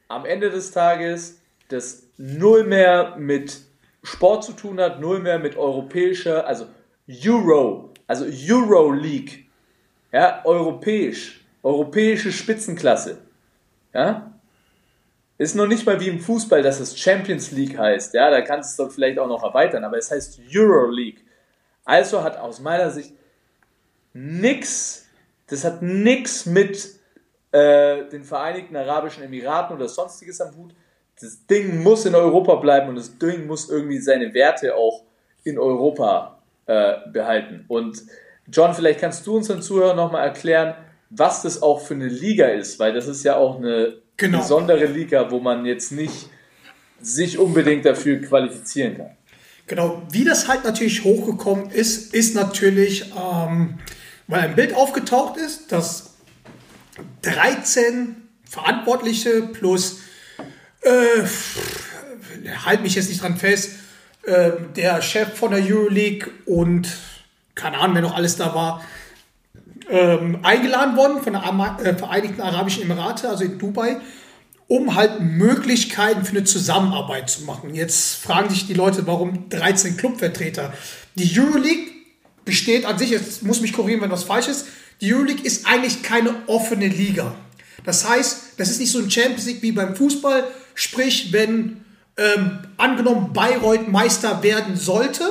am 0.10 0.26
Ende 0.26 0.50
des 0.50 0.72
Tages 0.72 1.40
das 1.70 2.07
null 2.18 2.64
mehr 2.64 3.16
mit 3.18 3.62
Sport 4.04 4.44
zu 4.44 4.54
tun 4.54 4.80
hat, 4.80 5.00
null 5.00 5.20
mehr 5.20 5.40
mit 5.40 5.56
europäischer, 5.56 6.46
also 6.48 6.68
Euro, 7.08 7.94
also 8.08 8.26
Euroleague, 8.26 9.46
ja, 10.12 10.42
europäisch, 10.46 11.46
europäische 11.64 12.32
Spitzenklasse, 12.32 13.20
ja, 13.94 14.34
ist 15.38 15.56
noch 15.56 15.68
nicht 15.68 15.86
mal 15.86 16.00
wie 16.00 16.08
im 16.08 16.20
Fußball, 16.20 16.64
dass 16.64 16.80
es 16.80 16.98
Champions 16.98 17.52
League 17.52 17.78
heißt, 17.78 18.14
ja, 18.14 18.30
da 18.30 18.42
kannst 18.42 18.78
du 18.80 18.84
es 18.84 18.96
vielleicht 18.96 19.20
auch 19.20 19.28
noch 19.28 19.44
erweitern, 19.44 19.84
aber 19.84 19.98
es 19.98 20.10
heißt 20.10 20.42
Euroleague. 20.54 21.22
Also 21.86 22.24
hat 22.24 22.38
aus 22.38 22.60
meiner 22.60 22.90
Sicht 22.90 23.14
nix, 24.14 25.06
das 25.46 25.64
hat 25.64 25.82
nix 25.82 26.46
mit 26.46 26.96
äh, 27.52 28.10
den 28.10 28.24
Vereinigten 28.24 28.76
Arabischen 28.76 29.24
Emiraten 29.24 29.76
oder 29.76 29.88
sonstiges 29.88 30.42
am 30.42 30.56
Hut. 30.56 30.74
Das 31.20 31.46
Ding 31.48 31.82
muss 31.82 32.06
in 32.06 32.16
Europa 32.16 32.56
bleiben 32.56 32.90
und 32.90 32.96
das 32.96 33.18
Ding 33.18 33.48
muss 33.48 33.70
irgendwie 33.70 34.00
seine 34.00 34.34
Werte 34.34 34.76
auch 34.76 35.04
in 35.44 35.58
Europa 35.58 36.40
äh, 36.68 36.94
behalten. 37.12 37.66
Und 37.68 38.04
John, 38.52 38.74
vielleicht 38.74 39.00
kannst 39.00 39.26
du 39.26 39.38
unseren 39.38 39.62
Zuhörern 39.62 39.98
nochmal 39.98 40.26
erklären, 40.28 40.76
was 41.10 41.42
das 41.42 41.62
auch 41.62 41.82
für 41.82 41.94
eine 41.96 42.08
Liga 42.08 42.48
ist, 42.48 42.80
weil 42.80 42.94
das 42.94 43.08
ist 43.08 43.24
ja 43.24 43.36
auch 43.36 43.58
eine 43.58 43.98
Genau. 44.18 44.40
besondere 44.40 44.86
Liga, 44.86 45.30
wo 45.30 45.40
man 45.40 45.66
jetzt 45.66 45.92
nicht 45.92 46.30
sich 47.00 47.38
unbedingt 47.38 47.86
dafür 47.86 48.20
qualifizieren 48.20 48.98
kann. 48.98 49.12
Genau, 49.68 50.02
wie 50.10 50.24
das 50.24 50.48
halt 50.48 50.64
natürlich 50.64 51.04
hochgekommen 51.04 51.70
ist, 51.70 52.14
ist 52.16 52.34
natürlich, 52.34 53.12
ähm, 53.16 53.78
weil 54.28 54.42
ein 54.42 54.56
Bild 54.56 54.76
aufgetaucht 54.76 55.38
ist, 55.38 55.72
dass 55.72 56.16
13 57.22 58.16
Verantwortliche 58.50 59.42
plus, 59.54 60.00
äh, 60.88 61.24
halt 62.66 62.82
mich 62.82 62.96
jetzt 62.96 63.10
nicht 63.10 63.22
dran 63.22 63.38
fest, 63.38 63.74
äh, 64.24 64.52
der 64.76 65.02
Chef 65.02 65.36
von 65.36 65.52
der 65.52 65.64
Euroleague 65.64 66.30
und 66.46 66.88
keine 67.56 67.78
Ahnung, 67.80 67.96
wer 67.96 68.02
noch 68.04 68.16
alles 68.16 68.36
da 68.36 68.54
war, 68.54 68.84
ähm, 69.90 70.40
eingeladen 70.44 70.96
worden 70.96 71.22
von 71.22 71.34
der 71.34 71.44
Ama 71.44 71.80
äh, 71.82 71.96
Vereinigten 71.96 72.42
Arabischen 72.42 72.84
Emirate, 72.84 73.30
also 73.30 73.44
in 73.44 73.58
Dubai, 73.58 73.98
um 74.68 74.96
halt 74.96 75.22
Möglichkeiten 75.22 76.26
für 76.26 76.32
eine 76.32 76.44
Zusammenarbeit 76.44 77.30
zu 77.30 77.44
machen. 77.44 77.74
Jetzt 77.74 78.16
fragen 78.16 78.50
sich 78.50 78.68
die 78.68 78.74
Leute, 78.74 79.08
warum 79.08 79.50
13 79.50 79.98
Clubvertreter? 79.98 80.74
Die 81.16 81.40
Euroleague 81.40 81.92
besteht 82.44 82.86
an 82.86 82.98
sich, 82.98 83.10
jetzt 83.10 83.44
muss 83.44 83.62
mich 83.62 83.74
korrigieren, 83.74 84.02
wenn 84.02 84.12
was 84.12 84.24
falsch 84.24 84.48
ist, 84.48 84.68
die 85.02 85.14
Euroleague 85.14 85.46
ist 85.46 85.66
eigentlich 85.68 86.04
keine 86.04 86.36
offene 86.48 86.88
Liga. 86.88 87.36
Das 87.86 88.08
heißt, 88.08 88.40
das 88.58 88.70
ist 88.70 88.80
nicht 88.80 88.92
so 88.92 89.00
ein 89.00 89.10
Champions 89.10 89.46
League 89.46 89.62
wie 89.62 89.72
beim 89.72 89.96
Fußball, 89.96 90.44
sprich, 90.78 91.34
wenn 91.34 91.84
ähm, 92.18 92.60
angenommen 92.78 93.34
Bayreuth 93.34 93.88
Meister 93.88 94.44
werden 94.44 94.78
sollte, 94.78 95.24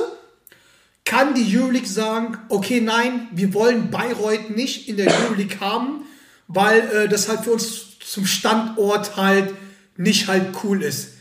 kann 1.05 1.33
die 1.33 1.57
Euroleague 1.57 1.87
sagen, 1.87 2.37
okay, 2.49 2.81
nein, 2.81 3.29
wir 3.31 3.53
wollen 3.53 3.89
Bayreuth 3.89 4.49
nicht 4.49 4.89
in 4.89 4.97
der 4.97 5.07
Euroleague 5.07 5.59
haben, 5.61 6.05
weil 6.47 6.79
äh, 6.79 7.07
das 7.07 7.29
halt 7.29 7.41
für 7.41 7.53
uns 7.53 7.97
zum 7.99 8.25
Standort 8.25 9.15
halt 9.15 9.53
nicht 9.95 10.27
halt 10.27 10.53
cool 10.63 10.83
ist. 10.83 11.13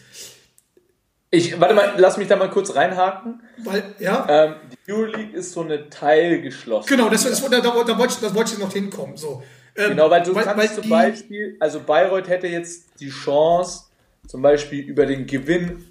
Ich, 1.31 1.59
warte 1.61 1.75
mal, 1.75 1.95
lass 1.97 2.17
mich 2.17 2.29
da 2.29 2.37
mal 2.37 2.51
kurz 2.51 2.75
reinhaken. 2.75 3.43
Weil, 3.59 3.95
ja, 4.01 4.27
Ähm, 4.29 4.55
die 4.87 4.93
Euroleague 4.93 5.37
ist 5.37 5.53
so 5.53 5.63
eine 5.63 5.89
teilgeschlossene. 5.89 6.97
genau, 6.97 7.09
das, 7.09 7.25
das, 7.25 7.41
da, 7.43 7.61
da, 7.61 7.61
da, 7.61 7.99
wollte 7.99 8.15
ich, 8.15 8.21
das 8.21 8.35
wollte 8.35 8.55
ich 8.55 8.59
noch 8.59 8.73
hinkommen. 8.73 9.17
So. 9.17 9.43
Ähm, 9.77 9.91
Genau, 9.91 10.11
weil 10.11 10.23
du 10.23 10.33
kannst 10.33 10.57
weil 10.57 10.73
zum 10.73 10.89
Beispiel, 10.89 11.57
also 11.61 11.81
Bayreuth 11.81 12.29
hätte 12.29 12.49
jetzt 12.49 12.87
die 12.99 13.11
Chance, 13.11 13.86
zum 14.27 14.43
Beispiel 14.43 14.85
über 14.85 15.07
den 15.07 15.27
Gewinn 15.27 15.85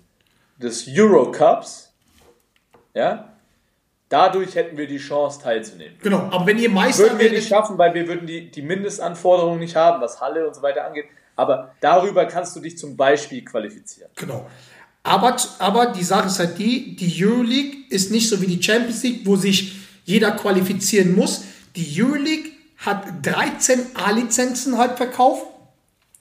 des 0.57 0.87
Eurocups, 0.87 1.93
ja, 2.93 3.35
dadurch 4.09 4.55
hätten 4.55 4.77
wir 4.77 4.87
die 4.87 4.97
Chance 4.97 5.41
teilzunehmen. 5.41 5.97
Genau, 6.01 6.19
aber 6.31 6.45
wenn 6.45 6.59
ihr 6.59 6.69
Meister 6.69 7.03
Würden 7.03 7.19
wir 7.19 7.31
nicht 7.31 7.47
schaffen, 7.47 7.77
weil 7.77 7.93
wir 7.93 8.07
würden 8.07 8.27
die, 8.27 8.49
die 8.49 8.61
Mindestanforderungen 8.61 9.59
nicht 9.59 9.75
haben, 9.75 10.01
was 10.01 10.21
Halle 10.21 10.47
und 10.47 10.55
so 10.55 10.61
weiter 10.61 10.85
angeht. 10.85 11.05
Aber 11.35 11.73
darüber 11.81 12.25
kannst 12.25 12.55
du 12.55 12.61
dich 12.61 12.77
zum 12.77 12.95
Beispiel 12.95 13.43
qualifizieren. 13.43 14.09
Genau. 14.15 14.47
Aber, 15.03 15.35
aber 15.59 15.87
die 15.87 16.03
Sache 16.03 16.27
ist 16.27 16.39
halt 16.39 16.57
die, 16.57 16.95
die 16.95 17.23
Euroleague 17.23 17.85
ist 17.89 18.11
nicht 18.11 18.29
so 18.29 18.41
wie 18.41 18.47
die 18.47 18.61
Champions 18.63 19.03
League, 19.03 19.21
wo 19.25 19.35
sich 19.35 19.75
jeder 20.05 20.31
qualifizieren 20.31 21.13
muss. 21.13 21.43
Die 21.75 22.01
Euroleague 22.01 22.51
hat 22.77 23.05
13 23.21 23.85
A-Lizenzen 23.95 24.77
halt 24.77 24.97
verkauft. 24.97 25.45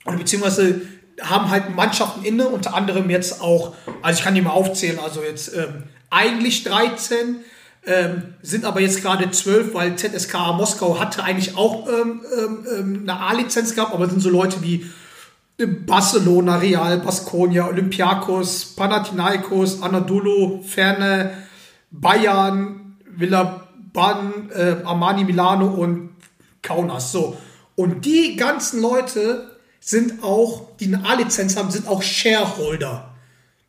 Oder 0.05 0.19
beziehungsweise 0.19 0.83
haben 1.21 1.51
halt 1.51 1.75
Mannschaften 1.75 2.25
inne, 2.25 2.49
unter 2.49 2.75
anderem 2.75 3.11
jetzt 3.11 3.41
auch, 3.41 3.75
also 4.03 4.19
ich 4.19 4.25
kann 4.25 4.35
die 4.35 4.43
mal 4.43 4.51
aufzählen, 4.51 4.99
also 4.99 5.23
jetzt 5.23 5.55
ähm, 5.55 5.85
eigentlich 6.11 6.65
13, 6.65 7.37
ähm, 7.87 8.35
sind 8.43 8.65
aber 8.65 8.81
jetzt 8.81 9.03
gerade 9.03 9.31
12, 9.31 9.75
weil 9.75 9.97
ZSKA 9.97 10.53
Moskau 10.53 10.99
hatte 10.99 11.23
eigentlich 11.23 11.57
auch 11.57 11.87
ähm, 11.89 12.23
ähm, 12.37 12.67
ähm, 12.77 13.01
eine 13.03 13.21
A-Lizenz 13.21 13.75
gehabt, 13.75 13.93
aber 13.93 14.09
sind 14.09 14.21
so 14.21 14.31
Leute 14.31 14.63
wie 14.63 14.87
Barcelona, 15.87 16.57
Real, 16.57 16.99
Baskonia, 16.99 17.69
Olympiakos, 17.69 18.75
Panathinaikos, 18.75 19.83
Anadolu, 19.83 20.63
Ferne, 20.63 21.31
Bayern, 21.93 22.97
Villaban, 23.07 24.51
äh, 24.53 24.77
Armani 24.85 25.25
Milano 25.25 25.67
und 25.67 26.11
Kaunas. 26.61 27.13
So. 27.13 27.37
Und 27.77 28.05
die 28.05 28.35
ganzen 28.37 28.83
Leute 28.83 29.54
sind 29.85 30.23
auch, 30.23 30.63
die 30.81 30.87
eine 30.87 31.05
A-Lizenz 31.05 31.57
haben, 31.57 31.71
sind 31.71 31.87
auch 31.87 32.03
Shareholder. 32.03 33.15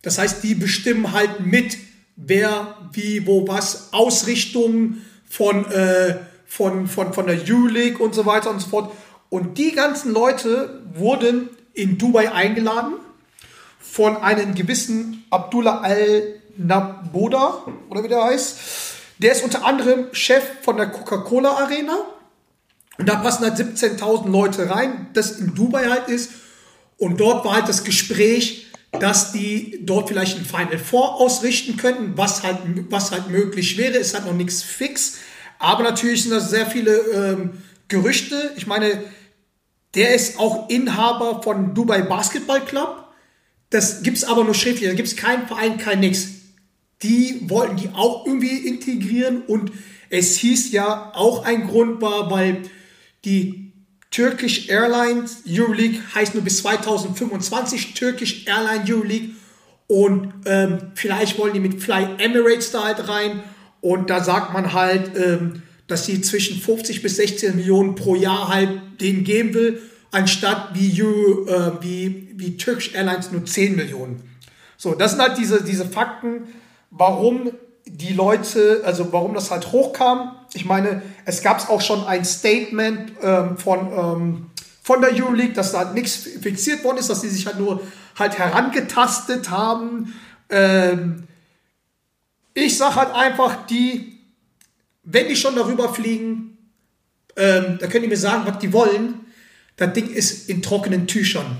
Das 0.02 0.18
heißt, 0.18 0.44
die 0.44 0.56
bestimmen 0.56 1.12
halt 1.12 1.42
mit, 1.42 1.78
wer, 2.16 2.78
wie, 2.94 3.28
wo, 3.28 3.46
was, 3.50 3.90
Ausrichtung 3.92 5.02
von, 5.30 5.70
äh, 5.72 6.16
von, 6.48 6.88
von, 6.88 7.12
von 7.14 7.28
der 7.28 7.38
U-League 7.50 8.00
und 8.00 8.16
so 8.16 8.26
weiter 8.26 8.50
und 8.50 8.62
so 8.62 8.70
fort. 8.70 8.96
Und 9.30 9.58
die 9.58 9.74
ganzen 9.74 10.14
Leute 10.14 10.82
wurden 10.94 11.50
in 11.74 11.98
Dubai 11.98 12.32
eingeladen 12.32 12.94
von 13.82 14.16
einem 14.16 14.56
gewissen 14.56 15.26
Abdullah 15.30 15.82
Al-Naboda, 15.82 17.66
oder 17.90 18.04
wie 18.06 18.08
der 18.08 18.24
heißt. 18.24 18.58
Der 19.18 19.34
ist 19.34 19.44
unter 19.44 19.66
anderem 19.66 20.14
Chef 20.14 20.44
von 20.62 20.78
der 20.78 20.88
Coca-Cola 20.88 21.58
Arena. 21.58 21.98
Und 22.98 23.10
da 23.10 23.16
passen 23.16 23.44
halt 23.44 23.56
17.000 23.56 24.30
Leute 24.30 24.70
rein, 24.70 25.08
das 25.14 25.40
in 25.40 25.54
Dubai 25.54 25.90
halt 25.90 26.08
ist. 26.08 26.32
Und 26.98 27.20
dort 27.20 27.44
war 27.44 27.56
halt 27.56 27.68
das 27.68 27.84
Gespräch, 27.84 28.68
dass 28.92 29.34
die 29.34 29.80
dort 29.84 30.08
vielleicht 30.08 30.38
ein 30.38 30.46
Final 30.46 30.78
Four 30.78 31.20
ausrichten 31.20 31.76
könnten, 31.76 32.18
was 32.18 32.44
halt, 32.44 32.60
was 32.90 33.12
halt 33.12 33.30
möglich 33.30 33.78
wäre. 33.78 33.98
Ist 33.98 34.14
halt 34.14 34.26
noch 34.26 34.34
nichts 34.34 34.64
fix. 34.64 35.18
Aber 35.60 35.84
natürlich 35.84 36.24
sind 36.24 36.32
das 36.32 36.50
sehr 36.50 36.66
viele 36.66 36.96
ähm, 36.96 37.64
Gerüchte. 37.88 38.52
Ich 38.56 38.68
meine, 38.68 39.04
der 39.96 40.16
ist 40.16 40.40
auch 40.40 40.70
Inhaber 40.70 41.42
von 41.42 41.74
Dubai 41.74 42.02
Basketball 42.02 42.64
Club. 42.64 43.08
Das 43.70 44.04
gibt's 44.04 44.24
aber 44.24 44.44
nur 44.44 44.54
schriftlich. 44.54 44.90
Da 44.90 44.96
gibt's 44.96 45.16
keinen 45.16 45.48
Verein, 45.48 45.78
kein 45.78 46.00
nix. 46.00 46.28
Die 47.04 47.42
wollten 47.50 47.78
die 47.78 47.90
auch 47.90 48.26
irgendwie 48.26 48.68
integrieren 48.68 49.42
und 49.42 49.72
es 50.10 50.38
hieß 50.38 50.72
ja 50.72 51.12
auch 51.14 51.44
ein 51.44 51.68
Grund 51.68 52.02
war, 52.02 52.32
weil 52.32 52.62
die 53.26 53.74
Turkish 54.12 54.70
Airlines 54.70 55.44
Euroleague 55.48 56.00
heißt 56.14 56.36
nur 56.36 56.44
bis 56.44 56.60
2025 56.60 57.94
Turkish 57.96 58.46
Airline 58.48 58.86
Euroleague 58.88 59.32
und 59.88 60.34
ähm, 60.46 60.92
vielleicht 60.96 61.38
wollen 61.38 61.54
die 61.54 61.60
mit 61.60 61.82
Fly 61.82 62.08
Emirates 62.18 62.72
da 62.72 62.86
halt 62.86 63.08
rein 63.10 63.44
und 63.82 64.10
da 64.10 64.24
sagt 64.24 64.54
man 64.54 64.74
halt, 64.74 65.12
ähm, 65.18 65.64
dass 65.88 66.06
sie 66.06 66.22
zwischen 66.22 66.60
50 66.60 67.02
bis 67.02 67.18
16 67.18 67.56
Millionen 67.56 67.96
pro 67.96 68.16
Jahr 68.16 68.48
halt 68.48 68.70
denen 69.02 69.24
geben 69.24 69.54
will, 69.54 69.82
anstatt 70.12 70.70
wie, 70.74 71.04
Euro, 71.04 71.48
äh, 71.48 71.84
wie, 71.84 72.34
wie 72.36 72.58
Turkish 72.58 72.96
Airlines 72.96 73.32
nur 73.32 73.46
10 73.46 73.76
Millionen. 73.76 74.24
So, 74.78 74.96
das 74.96 75.12
sind 75.12 75.22
halt 75.22 75.38
diese, 75.38 75.64
diese 75.64 75.86
Fakten, 75.86 76.48
warum 76.90 77.52
die 77.98 78.14
Leute, 78.14 78.82
also 78.86 79.12
warum 79.14 79.34
das 79.34 79.52
halt 79.52 79.72
hochkam. 79.72 80.36
Ich 80.54 80.66
meine, 80.66 81.02
es 81.26 81.42
gab 81.42 81.70
auch 81.70 81.82
schon 81.82 82.04
ein 82.06 82.26
Statement 82.26 83.14
ähm, 83.22 83.58
von, 83.58 83.92
ähm, 83.92 84.50
von 84.82 85.02
der 85.02 85.12
Euroleague, 85.14 85.54
dass 85.54 85.72
da 85.72 85.80
halt 85.80 85.94
nichts 85.94 86.16
fixiert 86.16 86.84
worden 86.84 86.98
ist, 86.98 87.10
dass 87.10 87.22
sie 87.22 87.30
sich 87.30 87.46
halt 87.46 87.58
nur 87.58 87.82
halt 88.18 88.38
herangetastet 88.38 89.50
haben. 89.50 90.14
Ähm, 90.50 91.24
ich 92.54 92.78
sag 92.78 92.96
halt 92.96 93.14
einfach, 93.14 93.66
die, 93.68 94.20
wenn 95.04 95.28
die 95.28 95.36
schon 95.36 95.56
darüber 95.56 95.94
fliegen, 95.94 96.58
ähm, 97.38 97.78
da 97.80 97.88
können 97.88 98.04
die 98.04 98.10
mir 98.10 98.18
sagen, 98.18 98.44
was 98.46 98.60
die 98.60 98.74
wollen. 98.74 99.26
Das 99.78 99.94
Ding 99.94 100.10
ist 100.10 100.50
in 100.50 100.62
trockenen 100.62 101.08
Tüchern. 101.08 101.58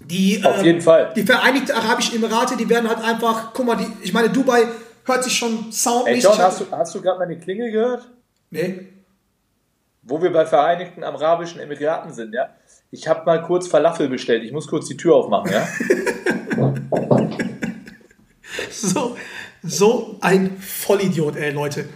Die, 0.00 0.42
Auf 0.44 0.58
ähm, 0.58 0.64
jeden 0.64 0.80
Fall. 0.80 1.12
Die 1.16 1.24
Vereinigten 1.24 1.72
Arabischen 1.72 2.16
Emirate, 2.16 2.56
die 2.56 2.68
werden 2.68 2.88
halt 2.88 3.02
einfach, 3.02 3.52
guck 3.52 3.66
mal, 3.66 3.76
die, 3.76 3.86
ich 4.02 4.12
meine, 4.12 4.30
Dubai 4.30 4.66
hört 5.08 5.24
sich 5.24 5.36
schon 5.36 5.72
soundmäßig. 5.72 6.24
John, 6.24 6.38
hast 6.38 6.60
du, 6.60 6.66
hast 6.70 6.94
du 6.94 7.02
gerade 7.02 7.18
meine 7.18 7.38
Klingel 7.38 7.70
gehört? 7.70 8.08
nee. 8.50 8.88
Wo 10.02 10.22
wir 10.22 10.32
bei 10.32 10.46
Vereinigten 10.46 11.04
Arabischen 11.04 11.60
Emiraten 11.60 12.14
sind, 12.14 12.32
ja? 12.32 12.48
Ich 12.90 13.06
habe 13.06 13.26
mal 13.26 13.42
kurz 13.42 13.68
Falafel 13.68 14.08
bestellt. 14.08 14.42
Ich 14.42 14.52
muss 14.52 14.66
kurz 14.66 14.86
die 14.86 14.96
Tür 14.96 15.16
aufmachen, 15.16 15.52
ja? 15.52 15.68
So, 18.70 19.16
so 19.62 20.16
ein 20.20 20.56
Vollidiot, 20.58 21.36
ey, 21.36 21.50
Leute. 21.50 21.88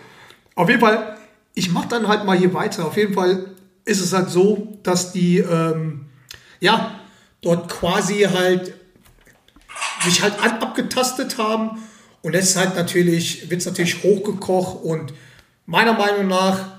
Auf 0.55 0.69
jeden 0.69 0.81
Fall, 0.81 1.17
ich 1.55 1.71
mach 1.71 1.87
dann 1.87 2.09
halt 2.09 2.25
mal 2.25 2.37
hier 2.37 2.53
weiter. 2.55 2.87
Auf 2.87 2.97
jeden 2.97 3.15
Fall 3.15 3.47
ist 3.85 4.01
es 4.01 4.13
halt 4.13 4.31
so, 4.31 4.79
dass 4.83 5.13
die, 5.13 5.39
ähm, 5.39 6.07
ja, 6.61 7.01
dort 7.41 7.69
quasi 7.69 8.21
halt 8.23 8.75
sich 10.03 10.23
halt 10.23 10.43
an, 10.43 10.59
abgetastet 10.61 11.39
haben. 11.39 11.83
Und 12.23 12.35
jetzt 12.35 12.57
halt 12.57 12.77
natürlich, 12.77 13.51
wird 13.51 13.61
es 13.61 13.67
natürlich 13.67 14.03
hochgekocht 14.03 14.85
und 14.85 15.13
meiner 15.67 15.93
Meinung 15.93 16.29
nach 16.29 16.73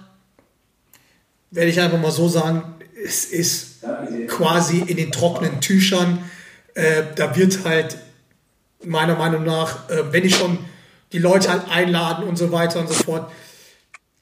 werde 1.51 1.69
ich 1.69 1.79
einfach 1.79 1.99
mal 1.99 2.12
so 2.12 2.27
sagen, 2.27 2.63
es 3.06 3.25
ist 3.25 3.84
quasi 4.27 4.79
in 4.79 4.97
den 4.97 5.12
trockenen 5.12 5.62
Tüchern. 5.62 6.23
Äh, 6.73 7.03
da 7.15 7.36
wird 7.36 7.63
halt 7.65 7.97
meiner 8.84 9.15
Meinung 9.15 9.43
nach, 9.43 9.89
äh, 9.89 10.12
wenn 10.12 10.25
ich 10.25 10.36
schon 10.36 10.58
die 11.12 11.19
Leute 11.19 11.51
halt 11.51 11.69
einladen 11.69 12.25
und 12.27 12.38
so 12.38 12.51
weiter 12.51 12.79
und 12.79 12.88
so 12.88 12.95
fort, 12.95 13.32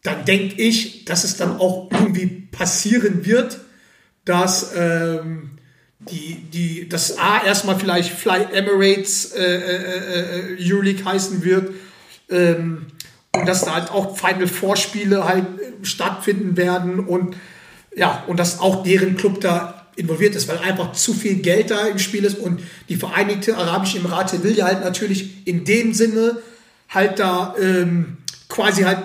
dann 0.04 0.26
denke 0.26 0.62
ich, 0.62 1.06
dass 1.06 1.24
es 1.24 1.38
dann 1.38 1.58
auch 1.60 1.90
irgendwie 1.92 2.26
passieren 2.26 3.26
wird, 3.26 3.60
dass 4.26 4.72
ähm, 4.76 5.52
die, 6.10 6.36
die, 6.52 6.90
das 6.90 7.18
A 7.18 7.44
erstmal 7.46 7.78
vielleicht 7.78 8.12
Fly 8.12 8.48
Emirates 8.54 9.34
äh, 9.34 9.44
äh, 9.44 10.56
äh, 10.56 10.58
Euroleague 10.60 11.06
heißen 11.06 11.44
wird. 11.44 11.72
Ähm, 12.30 12.88
und 13.34 13.48
dass 13.48 13.64
da 13.64 13.76
halt 13.76 13.92
auch 13.92 14.18
Final 14.18 14.48
Four 14.48 14.76
Spiele 14.76 15.26
halt 15.26 15.46
äh, 15.60 15.86
stattfinden 15.86 16.58
werden 16.58 17.00
und 17.00 17.36
ja, 17.96 18.24
und 18.28 18.40
dass 18.40 18.60
auch 18.60 18.84
deren 18.84 19.18
Club 19.18 19.42
da 19.42 19.88
involviert 19.96 20.36
ist, 20.36 20.48
weil 20.48 20.60
einfach 20.60 20.94
zu 20.94 21.14
viel 21.14 21.36
Geld 21.36 21.72
da 21.72 21.88
im 21.88 22.00
Spiel 22.00 22.24
ist 22.24 22.40
und 22.40 22.62
die 22.88 22.96
Vereinigte 22.96 23.58
Arabische 23.58 23.98
Emirate 23.98 24.44
will 24.44 24.56
ja 24.56 24.66
halt 24.66 24.84
natürlich 24.84 25.46
in 25.46 25.66
dem 25.66 25.94
Sinne 25.94 26.38
halt 26.90 27.20
da 27.20 27.54
ähm, 27.62 28.18
quasi 28.48 28.84
halt 28.84 29.00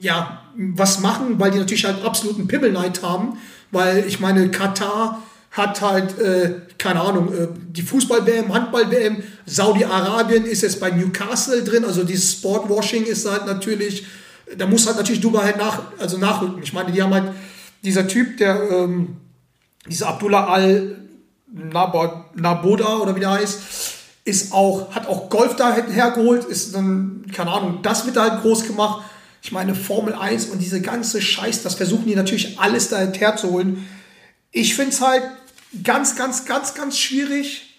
ja 0.00 0.42
was 0.56 0.98
machen, 0.98 1.38
weil 1.38 1.52
die 1.52 1.58
natürlich 1.58 1.84
halt 1.84 2.04
absoluten 2.04 2.48
Pimmelneid 2.48 3.02
haben, 3.02 3.38
weil 3.70 4.04
ich 4.08 4.18
meine 4.18 4.50
Katar 4.50 5.22
hat 5.58 5.80
halt 5.82 6.18
äh, 6.18 6.54
keine 6.78 7.00
Ahnung 7.00 7.34
äh, 7.34 7.48
die 7.70 7.82
Fußball-WM, 7.82 8.54
Handball-WM, 8.54 9.22
Saudi-Arabien 9.44 10.44
ist 10.44 10.62
jetzt 10.62 10.80
bei 10.80 10.90
Newcastle 10.90 11.62
drin, 11.64 11.84
also 11.84 12.04
dieses 12.04 12.32
Sportwashing 12.32 13.04
ist 13.04 13.28
halt 13.28 13.46
natürlich, 13.46 14.06
da 14.56 14.66
muss 14.66 14.86
halt 14.86 14.96
natürlich 14.96 15.20
Dubai 15.20 15.42
halt 15.42 15.58
nach, 15.58 15.82
also 15.98 16.16
nachrücken. 16.16 16.62
Ich 16.62 16.72
meine, 16.72 16.92
die 16.92 17.02
haben 17.02 17.12
halt 17.12 17.32
dieser 17.82 18.06
Typ, 18.06 18.38
der 18.38 18.70
ähm, 18.70 19.16
dieser 19.86 20.08
Abdullah 20.08 20.46
al 20.46 20.96
Naboda 21.50 22.96
oder 22.98 23.16
wie 23.16 23.20
der 23.20 23.32
heißt, 23.32 23.58
ist 24.24 24.52
auch, 24.52 24.94
hat 24.94 25.06
auch 25.06 25.30
Golf 25.30 25.56
da 25.56 25.74
hergeholt, 25.74 26.44
ist 26.44 26.74
dann, 26.74 27.24
keine 27.34 27.50
Ahnung, 27.50 27.78
das 27.82 28.04
wird 28.04 28.16
da 28.16 28.30
halt 28.30 28.42
groß 28.42 28.66
gemacht. 28.66 29.02
Ich 29.42 29.52
meine, 29.52 29.74
Formel 29.74 30.14
1 30.14 30.46
und 30.46 30.58
diese 30.58 30.82
ganze 30.82 31.22
Scheiß, 31.22 31.62
das 31.62 31.74
versuchen 31.74 32.06
die 32.06 32.14
natürlich 32.14 32.58
alles 32.58 32.90
da 32.90 32.98
herzuholen. 32.98 33.88
Ich 34.50 34.74
finde 34.74 34.92
es 34.92 35.00
halt 35.00 35.22
ganz, 35.82 36.16
ganz, 36.16 36.44
ganz, 36.44 36.74
ganz 36.74 36.98
schwierig, 36.98 37.78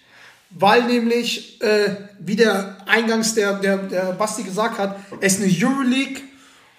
weil 0.50 0.84
nämlich, 0.84 1.60
äh, 1.62 1.96
wie 2.18 2.36
der 2.36 2.78
eingangs 2.86 3.34
der, 3.34 3.54
der, 3.54 3.78
der 3.78 4.12
Basti 4.12 4.42
gesagt 4.42 4.78
hat, 4.78 4.98
es 5.20 5.38
ist 5.38 5.42
eine 5.42 5.52
Euroleague 5.52 6.22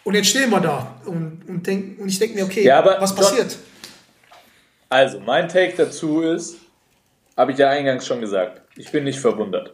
und 0.03 0.15
jetzt 0.15 0.29
stehen 0.29 0.49
wir 0.49 0.59
da 0.59 0.95
und, 1.05 1.43
und, 1.47 1.65
denk, 1.65 1.99
und 1.99 2.09
ich 2.09 2.19
denke 2.19 2.35
mir, 2.35 2.45
okay, 2.45 2.63
Ja, 2.63 2.83
was 2.85 3.15
passiert? 3.15 3.57
Also, 4.89 5.21
mein 5.21 5.47
Take 5.47 5.73
dazu 5.77 6.21
ist, 6.21 6.57
habe 7.37 7.53
ich 7.53 7.57
ja 7.57 7.69
eingangs 7.69 8.05
schon 8.05 8.19
gesagt, 8.19 8.61
ich 8.75 8.91
bin 8.91 9.05
nicht 9.05 9.19
verwundert. 9.19 9.73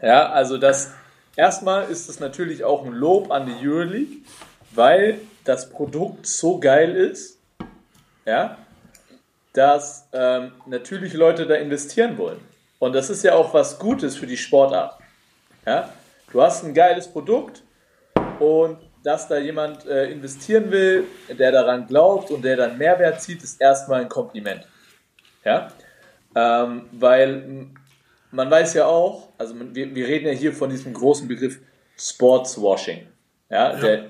Ja, 0.00 0.30
also 0.30 0.56
das, 0.56 0.90
erstmal 1.36 1.90
ist 1.90 2.08
es 2.08 2.20
natürlich 2.20 2.64
auch 2.64 2.86
ein 2.86 2.92
Lob 2.92 3.30
an 3.30 3.46
die 3.46 3.66
Euroleague, 3.68 4.18
weil 4.70 5.20
das 5.44 5.68
Produkt 5.68 6.26
so 6.26 6.58
geil 6.58 6.94
ist, 6.96 7.38
ja, 8.24 8.56
dass 9.54 10.08
ähm, 10.12 10.52
natürlich 10.66 11.14
Leute 11.14 11.46
da 11.46 11.54
investieren 11.54 12.18
wollen. 12.18 12.40
Und 12.80 12.92
das 12.94 13.08
ist 13.08 13.22
ja 13.24 13.34
auch 13.34 13.54
was 13.54 13.78
Gutes 13.78 14.16
für 14.16 14.26
die 14.26 14.36
Sportart. 14.36 14.98
Ja? 15.64 15.88
Du 16.30 16.42
hast 16.42 16.64
ein 16.64 16.74
geiles 16.74 17.08
Produkt 17.08 17.62
und 18.40 18.78
dass 19.02 19.28
da 19.28 19.38
jemand 19.38 19.86
äh, 19.86 20.10
investieren 20.10 20.70
will, 20.70 21.04
der 21.38 21.52
daran 21.52 21.86
glaubt 21.86 22.30
und 22.30 22.42
der 22.44 22.56
dann 22.56 22.76
Mehrwert 22.76 23.22
zieht, 23.22 23.42
ist 23.42 23.60
erstmal 23.60 24.00
ein 24.02 24.08
Kompliment. 24.08 24.66
Ja? 25.44 25.68
Ähm, 26.34 26.88
weil 26.92 27.66
man 28.32 28.50
weiß 28.50 28.74
ja 28.74 28.86
auch, 28.86 29.28
also 29.38 29.54
wir, 29.72 29.94
wir 29.94 30.06
reden 30.08 30.26
ja 30.26 30.32
hier 30.32 30.52
von 30.52 30.68
diesem 30.68 30.92
großen 30.92 31.28
Begriff 31.28 31.60
Sportswashing, 31.96 33.06
ja, 33.48 33.76
der 33.76 34.06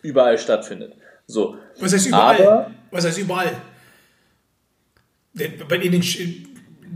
überall 0.00 0.38
stattfindet. 0.38 0.94
So. 1.26 1.56
Was 1.78 1.92
heißt 1.92 2.06
überall? 2.06 2.46
Aber- 2.46 2.70
Was 2.90 3.04
heißt 3.04 3.18
überall? 3.18 3.52
In 5.40 5.92
den, 5.92 6.46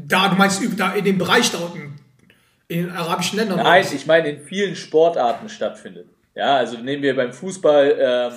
da, 0.08 0.28
du 0.28 0.36
meinst 0.36 0.62
da 0.76 0.94
in 0.94 1.04
dem 1.04 1.18
Bereich 1.18 1.50
da 1.50 1.58
unten, 1.58 1.96
in 2.68 2.86
den 2.86 2.90
arabischen 2.90 3.38
Ländern. 3.38 3.58
Nein, 3.58 3.86
ich 3.94 4.06
meine 4.06 4.28
in 4.30 4.44
vielen 4.44 4.76
Sportarten 4.76 5.48
stattfindet. 5.48 6.08
Ja, 6.34 6.56
also 6.56 6.78
nehmen 6.78 7.02
wir 7.02 7.14
beim 7.14 7.32
Fußball 7.32 7.96
ähm, 8.00 8.32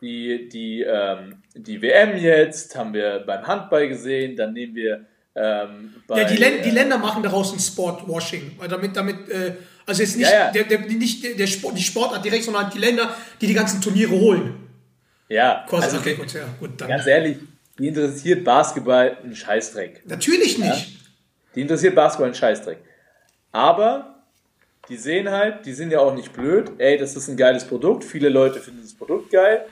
die, 0.00 0.48
die, 0.48 0.82
ähm, 0.82 1.42
die 1.54 1.80
WM 1.80 2.16
jetzt, 2.16 2.76
haben 2.76 2.92
wir 2.92 3.22
beim 3.26 3.46
Handball 3.46 3.88
gesehen, 3.88 4.36
dann 4.36 4.52
nehmen 4.52 4.74
wir 4.74 5.06
ähm, 5.34 5.94
bei, 6.06 6.22
Ja, 6.22 6.28
die, 6.28 6.36
Län 6.36 6.62
die 6.64 6.70
äh, 6.70 6.72
Länder 6.72 6.98
machen 6.98 7.22
daraus 7.22 7.52
ein 7.52 7.60
Sportwashing. 7.60 8.52
Weil 8.58 8.68
damit, 8.68 8.96
damit, 8.96 9.28
äh, 9.28 9.54
also 9.86 10.02
jetzt 10.02 10.16
nicht, 10.16 10.30
Ja, 10.30 10.46
ja. 10.46 10.50
Der, 10.50 10.64
der, 10.64 10.80
nicht 10.80 11.22
der, 11.22 11.34
der 11.34 11.46
Sport, 11.46 11.76
die 11.78 11.82
Sportart 11.82 12.24
direkt, 12.24 12.44
sondern 12.44 12.70
die 12.70 12.78
Länder, 12.78 13.14
die 13.40 13.46
die 13.46 13.54
ganzen 13.54 13.80
Turniere 13.80 14.12
holen. 14.12 14.54
Ja, 15.28 15.64
Quasi, 15.68 15.84
also 15.84 15.98
okay, 15.98 16.14
gut, 16.14 16.32
ja, 16.32 16.40
gut, 16.58 16.70
dann. 16.80 16.88
ganz 16.88 17.06
ehrlich, 17.06 17.38
die 17.80 17.88
interessiert 17.88 18.44
Basketball 18.44 19.16
einen 19.22 19.34
Scheißdreck. 19.34 20.02
Natürlich 20.06 20.58
nicht. 20.58 20.98
Die 21.54 21.62
interessiert 21.62 21.94
Basketball 21.94 22.26
einen 22.26 22.34
Scheißdreck. 22.34 22.78
Aber 23.52 24.22
die 24.90 24.96
sehen 24.96 25.30
halt, 25.30 25.64
die 25.64 25.72
sind 25.72 25.90
ja 25.90 26.00
auch 26.00 26.14
nicht 26.14 26.32
blöd, 26.32 26.72
ey, 26.76 26.98
das 26.98 27.16
ist 27.16 27.28
ein 27.28 27.38
geiles 27.38 27.64
Produkt, 27.64 28.04
viele 28.04 28.28
Leute 28.28 28.60
finden 28.60 28.82
das 28.82 28.92
Produkt 28.92 29.30
geil 29.30 29.64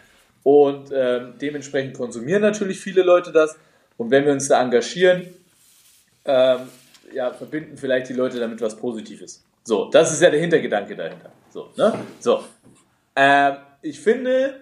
und 0.43 0.91
ähm, 0.93 1.35
dementsprechend 1.39 1.95
konsumieren 1.95 2.41
natürlich 2.41 2.81
viele 2.81 3.03
Leute 3.03 3.31
das. 3.31 3.57
Und 3.99 4.11
wenn 4.11 4.25
wir 4.25 4.33
uns 4.33 4.49
da 4.49 4.63
engagieren, 4.63 5.27
ähm, 6.25 6.61
ja, 7.13 7.33
verbinden 7.33 7.77
vielleicht 7.77 8.09
die 8.09 8.15
Leute 8.15 8.41
damit 8.41 8.61
was 8.61 8.75
Positives. 8.75 9.45
So, 9.65 9.91
das 9.91 10.13
ist 10.13 10.23
ja 10.23 10.31
der 10.31 10.41
Hintergedanke 10.41 10.97
dahinter. 10.97 11.31
So, 11.51 11.71
ne? 11.77 11.93
So. 12.21 12.43
Ähm, 13.15 13.57
ich 13.83 14.01
finde, 14.01 14.61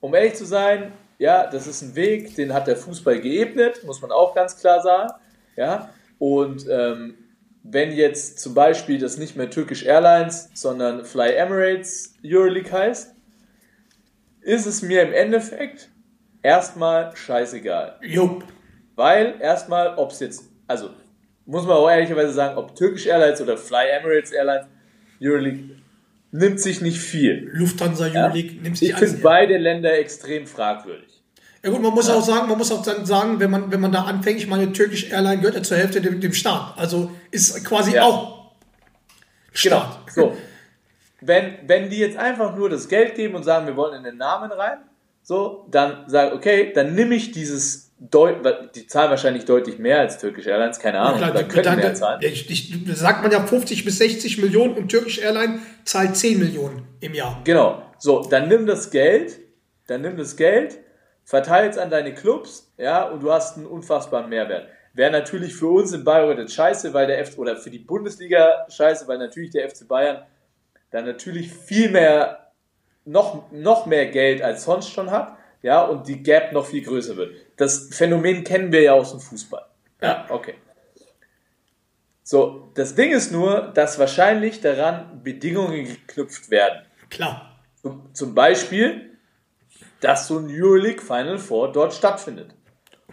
um 0.00 0.12
ehrlich 0.14 0.34
zu 0.34 0.44
sein, 0.44 0.92
ja, 1.20 1.46
das 1.46 1.66
ist 1.66 1.82
ein 1.82 1.94
Weg, 1.94 2.34
den 2.34 2.54
hat 2.54 2.66
der 2.66 2.76
Fußball 2.76 3.20
geebnet, 3.20 3.84
muss 3.84 4.00
man 4.00 4.10
auch 4.10 4.34
ganz 4.34 4.56
klar 4.56 4.80
sagen. 4.80 5.12
Ja, 5.54 5.90
und 6.18 6.66
ähm, 6.68 7.14
wenn 7.62 7.92
jetzt 7.92 8.38
zum 8.38 8.54
Beispiel 8.54 8.98
das 8.98 9.18
nicht 9.18 9.36
mehr 9.36 9.50
Turkish 9.50 9.84
Airlines, 9.84 10.48
sondern 10.54 11.04
Fly 11.04 11.34
Emirates 11.34 12.14
Euroleague 12.24 12.72
heißt, 12.72 13.14
ist 14.40 14.64
es 14.64 14.80
mir 14.80 15.02
im 15.02 15.12
Endeffekt 15.12 15.90
erstmal 16.42 17.14
scheißegal. 17.14 17.98
Jupp. 18.00 18.44
Weil 18.96 19.34
erstmal, 19.40 19.98
ob 19.98 20.12
es 20.12 20.20
jetzt, 20.20 20.44
also 20.66 20.88
muss 21.44 21.66
man 21.66 21.76
auch 21.76 21.90
ehrlicherweise 21.90 22.32
sagen, 22.32 22.56
ob 22.56 22.74
Turkish 22.74 23.06
Airlines 23.06 23.42
oder 23.42 23.58
Fly 23.58 23.90
Emirates 23.90 24.32
Airlines 24.32 24.66
Euroleague 25.22 25.76
nimmt 26.32 26.60
sich 26.60 26.80
nicht 26.80 26.98
viel. 27.00 27.50
Lufthansa 27.52 28.04
Euroleague 28.06 28.60
nimmt 28.62 28.78
sich 28.78 28.90
Ich 28.90 28.96
finde 28.96 29.18
beide 29.22 29.56
Länder 29.56 29.92
extrem 29.98 30.46
fragwürdig. 30.46 31.08
Ja 31.62 31.70
gut, 31.70 31.82
man 31.82 31.92
muss 31.92 32.08
auch 32.08 32.22
sagen, 32.22 32.48
man 32.48 32.56
muss 32.56 32.72
auch 32.72 32.82
dann 32.82 33.04
sagen, 33.04 33.38
wenn 33.38 33.50
man, 33.50 33.70
wenn 33.70 33.80
man 33.80 33.92
da 33.92 34.04
anfängt, 34.04 34.38
ich 34.38 34.46
meine, 34.46 34.72
Turkish 34.72 35.10
Airline 35.10 35.38
gehört 35.38 35.56
ja 35.56 35.62
zur 35.62 35.76
Hälfte 35.76 36.00
dem, 36.00 36.20
dem 36.20 36.32
Staat. 36.32 36.74
Also 36.78 37.10
ist 37.30 37.64
quasi 37.64 37.94
Ja. 37.94 38.04
auch 38.04 38.40
Genau. 39.62 39.76
Staat. 39.76 39.98
So. 40.14 40.36
Wenn, 41.22 41.58
wenn 41.66 41.90
die 41.90 41.98
jetzt 41.98 42.16
einfach 42.16 42.56
nur 42.56 42.70
das 42.70 42.88
Geld 42.88 43.14
geben 43.14 43.34
und 43.34 43.42
sagen, 43.42 43.66
wir 43.66 43.76
wollen 43.76 43.94
in 43.98 44.04
den 44.04 44.16
Namen 44.16 44.50
rein, 44.50 44.78
so, 45.22 45.66
dann 45.70 46.08
sage 46.08 46.34
okay, 46.34 46.72
dann 46.74 46.94
nehme 46.94 47.14
ich 47.14 47.30
dieses 47.30 47.89
die 48.02 48.86
zahlen 48.86 49.10
wahrscheinlich 49.10 49.44
deutlich 49.44 49.78
mehr 49.78 50.00
als 50.00 50.18
Turkish 50.18 50.46
Airlines, 50.46 50.78
keine 50.78 51.00
Ahnung, 51.00 51.18
Klar, 51.18 51.30
oder 51.32 51.42
da- 51.42 51.48
können 51.48 51.64
da- 51.64 51.76
mehr 51.76 51.94
zahlen. 51.94 52.20
Ich, 52.22 52.48
ich, 52.50 52.84
da 52.86 52.94
sagt 52.94 53.22
man 53.22 53.30
ja 53.30 53.44
50 53.44 53.84
bis 53.84 53.98
60 53.98 54.38
Millionen 54.38 54.74
und 54.74 54.90
Turkish 54.90 55.18
Airline 55.18 55.60
zahlt 55.84 56.16
10 56.16 56.38
Millionen 56.38 56.88
im 57.00 57.12
Jahr. 57.14 57.40
Genau. 57.44 57.82
So, 57.98 58.22
dann 58.22 58.48
nimm 58.48 58.66
das 58.66 58.90
Geld, 58.90 59.38
dann 59.86 60.00
nimm 60.00 60.16
das 60.16 60.36
Geld, 60.36 60.78
verteil 61.24 61.68
es 61.68 61.76
an 61.76 61.90
deine 61.90 62.14
Clubs, 62.14 62.72
ja, 62.78 63.04
und 63.04 63.22
du 63.22 63.30
hast 63.30 63.58
einen 63.58 63.66
unfassbaren 63.66 64.30
Mehrwert. 64.30 64.68
Wäre 64.94 65.10
natürlich 65.12 65.54
für 65.54 65.68
uns 65.68 65.92
in 65.92 66.02
Bayreuth 66.02 66.38
jetzt 66.38 66.54
scheiße, 66.54 66.94
weil 66.94 67.06
der 67.06 67.20
F 67.20 67.36
oder 67.38 67.56
für 67.56 67.70
die 67.70 67.78
Bundesliga 67.78 68.66
scheiße, 68.70 69.06
weil 69.08 69.18
natürlich 69.18 69.50
der 69.50 69.68
FC 69.68 69.86
Bayern 69.86 70.22
dann 70.90 71.04
natürlich 71.04 71.52
viel 71.52 71.90
mehr, 71.90 72.50
noch, 73.04 73.52
noch 73.52 73.84
mehr 73.86 74.06
Geld 74.06 74.40
als 74.42 74.64
sonst 74.64 74.88
schon 74.90 75.10
hat, 75.10 75.36
ja, 75.62 75.82
und 75.82 76.08
die 76.08 76.22
Gap 76.22 76.52
noch 76.52 76.64
viel 76.66 76.82
größer 76.82 77.16
wird. 77.16 77.34
Das 77.60 77.90
Phänomen 77.92 78.42
kennen 78.42 78.72
wir 78.72 78.80
ja 78.80 78.94
aus 78.94 79.10
dem 79.10 79.20
Fußball. 79.20 79.66
Ja, 80.00 80.24
okay. 80.30 80.54
So, 82.22 82.72
das 82.74 82.94
Ding 82.94 83.10
ist 83.12 83.32
nur, 83.32 83.70
dass 83.74 83.98
wahrscheinlich 83.98 84.62
daran 84.62 85.22
Bedingungen 85.22 85.84
geknüpft 85.84 86.48
werden. 86.50 86.86
Klar. 87.10 87.60
Zum- 88.14 88.34
Beispiel, 88.34 89.18
dass 90.00 90.26
so 90.26 90.38
ein 90.38 90.46
Euroleague 90.48 91.02
Final 91.02 91.36
Four 91.36 91.70
dort 91.70 91.92
stattfindet. 91.92 92.54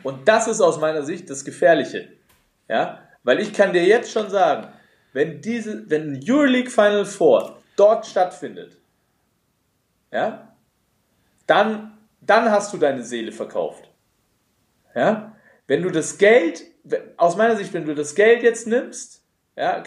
Und 0.01 0.25
das 0.29 0.47
ist 0.47 0.62
aus 0.62 0.79
meiner 0.79 1.03
Sicht 1.03 1.29
das 1.29 1.43
Gefährliche. 1.43 2.07
Ja, 2.69 3.03
weil 3.23 3.41
ich 3.41 3.51
kann 3.51 3.73
dir 3.73 3.83
jetzt 3.83 4.13
schon 4.13 4.29
sagen, 4.29 4.69
wenn 5.12 5.41
diese, 5.41 5.89
wenn 5.89 6.13
ein 6.13 6.23
Euroleague 6.25 6.69
Final 6.71 7.03
Four 7.03 7.60
dort 7.75 8.05
stattfindet, 8.05 8.77
ja, 10.10 10.55
dann, 11.47 11.97
dann 12.21 12.49
hast 12.49 12.71
du 12.71 12.77
deine 12.77 13.03
Seele 13.03 13.33
verkauft. 13.33 13.87
Ja, 14.97 15.36
wenn 15.67 15.83
du 15.83 15.91
das 15.91 16.17
Geld, 16.17 16.63
aus 17.17 17.38
meiner 17.38 17.55
Sicht, 17.55 17.71
wenn 17.73 17.86
du 17.86 17.93
das 17.93 18.15
Geld 18.15 18.41
jetzt 18.41 18.65
nimmst, 18.65 19.21
ja, 19.55 19.83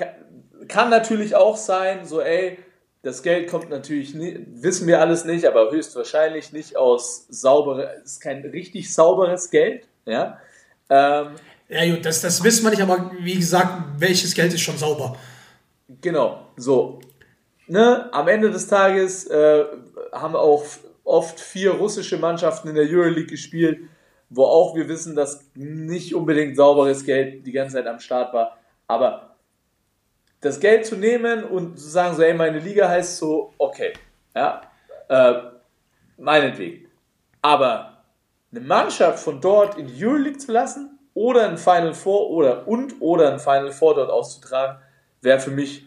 kann, 0.68 0.88
natürlich 0.88 1.35
auch 1.35 1.57
sein, 1.57 2.05
so, 2.05 2.20
ey, 2.20 2.59
das 3.03 3.25
Geld 3.25 3.51
kommt 3.51 3.70
natürlich, 3.70 4.14
nie, 4.14 4.46
wissen 4.46 4.87
wir 4.87 5.01
alles 5.01 5.25
nicht, 5.25 5.46
aber 5.46 5.73
höchstwahrscheinlich 5.73 6.53
nicht 6.53 6.77
aus 6.77 7.27
saubere, 7.29 8.01
ist 8.05 8.20
kein 8.20 8.44
richtig 8.44 8.94
sauberes 8.94 9.51
Geld, 9.51 9.88
ja. 10.07 10.38
Ähm, 10.88 11.35
Ja 11.68 11.90
gut, 11.92 12.07
das, 12.07 12.20
das 12.20 12.44
wissen 12.44 12.62
wir 12.62 12.70
nicht, 12.70 12.83
aber 12.83 13.11
wie 13.18 13.35
gesagt, 13.35 13.83
welches 13.99 14.33
Geld 14.33 14.55
ist 14.55 14.61
schon 14.61 14.79
sauber. 14.79 15.16
Genau, 16.01 16.46
so. 16.57 17.01
Ne, 17.66 18.09
am 18.12 18.29
Ende 18.29 18.51
des 18.53 18.68
Tages 18.68 19.27
äh, 19.27 19.64
haben 20.12 20.37
auch 20.37 20.64
oft 21.03 21.40
vier 21.40 21.73
russische 21.73 22.16
Mannschaften 22.16 22.68
in 22.68 22.77
der 22.77 22.85
Euroleague 22.85 23.27
gespielt, 23.27 23.81
wo 24.31 24.45
auch 24.45 24.75
wir 24.75 24.88
wissen, 24.88 25.16
dass 25.16 25.51
nicht 25.55 26.14
unbedingt 26.14 26.57
sauberes 26.57 27.05
Geld 27.05 27.47
die 27.47 27.53
ganze 27.53 27.75
Zeit 27.75 27.87
am 27.87 27.99
Start 27.99 28.33
war. 28.33 28.57
Aber 28.87 29.37
das 30.40 30.61
Geld 30.61 30.87
zu 30.87 30.97
nehmen 30.97 31.45
und 31.45 31.79
zu 31.79 31.88
sagen, 31.88 32.16
so, 32.16 32.23
ey, 32.23 32.33
meine 32.33 32.61
Liga 32.61 32.88
heißt 32.88 33.19
so, 33.19 33.53
okay, 33.59 33.93
ja, 34.35 34.62
äh, 35.09 35.35
meinetwegen. 36.16 36.87
Aber 37.43 38.05
eine 38.53 38.61
Mannschaft 38.61 39.19
von 39.19 39.40
dort 39.40 39.77
in 39.77 39.87
die 39.87 40.05
Euroleague 40.05 40.38
zu 40.38 40.53
lassen 40.53 40.99
oder 41.14 41.49
ein 41.49 41.59
Final 41.59 41.95
Four 41.95 42.31
oder 42.31 42.69
und 42.69 43.01
oder 43.01 43.33
ein 43.33 43.40
Final 43.40 43.73
Four 43.73 43.97
dort 43.97 44.11
auszutragen, 44.11 44.79
wäre 45.21 45.40
für 45.40 45.51
mich 45.51 45.87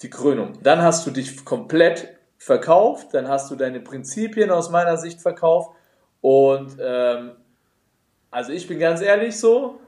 die 0.00 0.10
Krönung. 0.10 0.54
Dann 0.62 0.82
hast 0.82 1.06
du 1.06 1.10
dich 1.10 1.44
komplett 1.44 2.16
verkauft, 2.38 3.08
dann 3.12 3.28
hast 3.28 3.50
du 3.50 3.56
deine 3.56 3.80
Prinzipien 3.80 4.50
aus 4.50 4.70
meiner 4.70 4.96
Sicht 4.96 5.20
verkauft 5.20 5.76
und 6.22 6.76
ähm, 6.80 7.32
also 8.30 8.52
ich 8.52 8.66
bin 8.66 8.78
ganz 8.78 9.00
ehrlich 9.00 9.36
so, 9.36 9.80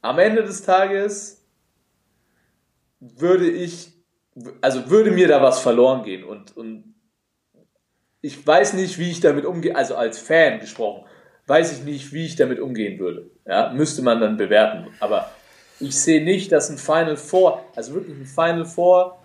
am 0.00 0.18
Ende 0.18 0.42
des 0.42 0.62
Tages 0.62 1.44
würde 3.00 3.48
ich, 3.48 3.92
also 4.60 4.90
würde 4.90 5.10
mir 5.10 5.28
da 5.28 5.42
was 5.42 5.60
verloren 5.60 6.02
gehen 6.04 6.24
und, 6.24 6.56
und 6.56 6.94
ich 8.20 8.46
weiß 8.46 8.72
nicht, 8.72 8.98
wie 8.98 9.10
ich 9.10 9.20
damit 9.20 9.44
umgehe, 9.44 9.76
also 9.76 9.96
als 9.96 10.18
Fan 10.18 10.58
gesprochen, 10.58 11.04
weiß 11.46 11.72
ich 11.72 11.84
nicht, 11.84 12.12
wie 12.12 12.24
ich 12.24 12.36
damit 12.36 12.58
umgehen 12.58 12.98
würde. 12.98 13.30
Ja, 13.46 13.70
müsste 13.74 14.00
man 14.00 14.18
dann 14.18 14.38
bewerten. 14.38 14.86
Aber 15.00 15.30
ich 15.78 16.00
sehe 16.00 16.24
nicht, 16.24 16.50
dass 16.50 16.70
ein 16.70 16.78
Final 16.78 17.18
Four, 17.18 17.62
also 17.76 17.94
wirklich 17.94 18.16
ein 18.16 18.24
Final 18.24 18.64
Four, 18.64 19.18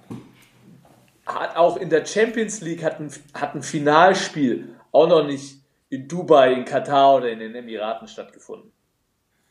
hat 1.25 1.55
auch 1.55 1.77
in 1.77 1.89
der 1.89 2.05
Champions 2.05 2.59
League 2.61 2.83
hat 2.83 2.99
ein, 2.99 3.09
hat 3.33 3.55
ein 3.55 3.63
Finalspiel 3.63 4.75
auch 4.91 5.07
noch 5.07 5.25
nicht 5.25 5.58
in 5.89 6.07
Dubai, 6.07 6.53
in 6.53 6.65
Katar 6.65 7.17
oder 7.17 7.29
in 7.29 7.39
den 7.39 7.55
Emiraten 7.55 8.07
stattgefunden. 8.07 8.71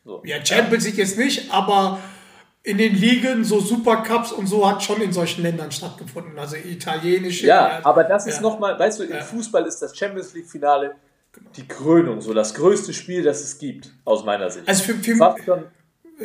So. 0.05 0.22
Ja, 0.24 0.44
Champions 0.44 0.87
League 0.87 0.98
jetzt 0.98 1.18
nicht, 1.18 1.53
aber 1.53 1.98
in 2.62 2.79
den 2.79 2.94
Ligen, 2.94 3.44
so 3.44 3.61
Supercups 3.61 4.33
und 4.33 4.46
so, 4.46 4.68
hat 4.68 4.83
schon 4.83 5.01
in 5.01 5.12
solchen 5.12 5.42
Ländern 5.42 5.70
stattgefunden. 5.70 6.38
Also 6.38 6.57
italienische. 6.57 7.46
Ja, 7.46 7.81
aber 7.83 8.05
das 8.05 8.27
ist 8.27 8.37
ja. 8.37 8.42
nochmal, 8.42 8.79
weißt 8.79 9.01
du, 9.01 9.05
im 9.05 9.12
Ja. 9.12 9.20
Fußball 9.20 9.64
ist 9.66 9.81
das 9.81 9.96
Champions 9.96 10.35
League-Finale 10.35 10.94
die 11.57 11.68
Krönung, 11.68 12.20
so 12.20 12.35
das 12.35 12.55
größte 12.55 12.92
Spiel, 12.92 13.22
das 13.22 13.42
es 13.42 13.59
gibt, 13.59 13.90
aus 14.05 14.24
meiner 14.24 14.51
Sicht. 14.51 14.68
Also 14.68 14.83
für, 14.83 14.94
für 14.94 15.16
fast 15.16 15.44
schon, 15.44 15.64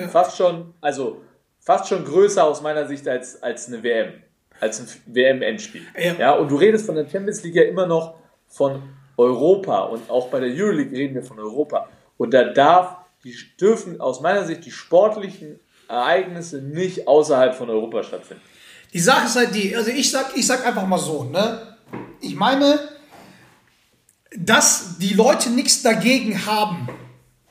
fast 0.09 0.37
schon, 0.37 0.73
also 0.81 1.21
fast 1.59 1.87
schon 1.87 2.03
größer 2.03 2.43
aus 2.43 2.61
meiner 2.61 2.87
Sicht 2.87 3.07
als, 3.07 3.41
als 3.43 3.67
eine 3.67 3.83
WM, 3.83 4.13
als 4.59 4.79
ein 4.79 4.87
WM-Endspiel. 5.05 5.83
Ja. 5.97 6.13
Ja. 6.13 6.31
und 6.33 6.49
du 6.49 6.55
redest 6.55 6.85
von 6.85 6.95
der 6.95 7.07
Champions 7.07 7.43
League 7.43 7.55
ja 7.55 7.63
immer 7.63 7.85
noch 7.85 8.15
von 8.47 8.81
Europa 9.23 9.83
und 9.83 10.09
auch 10.09 10.29
bei 10.29 10.39
der 10.39 10.49
Euroleague 10.49 10.97
reden 10.97 11.15
wir 11.15 11.23
von 11.23 11.39
Europa. 11.39 11.89
Und 12.17 12.33
da 12.33 12.43
darf, 12.43 12.97
die 13.23 13.35
dürfen 13.59 13.99
aus 13.99 14.21
meiner 14.21 14.45
Sicht 14.45 14.65
die 14.65 14.71
sportlichen 14.71 15.59
Ereignisse 15.87 16.61
nicht 16.61 17.07
außerhalb 17.07 17.55
von 17.55 17.69
Europa 17.69 18.03
stattfinden. 18.03 18.43
Die 18.93 18.99
Sache 18.99 19.25
ist 19.25 19.35
halt 19.35 19.55
die, 19.55 19.75
also 19.75 19.89
ich 19.89 20.11
sag, 20.11 20.35
ich 20.35 20.45
sag 20.45 20.65
einfach 20.65 20.85
mal 20.85 20.99
so, 20.99 21.23
ne? 21.23 21.77
Ich 22.21 22.35
meine, 22.35 22.79
dass 24.37 24.97
die 24.99 25.13
Leute 25.13 25.49
nichts 25.49 25.81
dagegen 25.81 26.45
haben, 26.45 26.87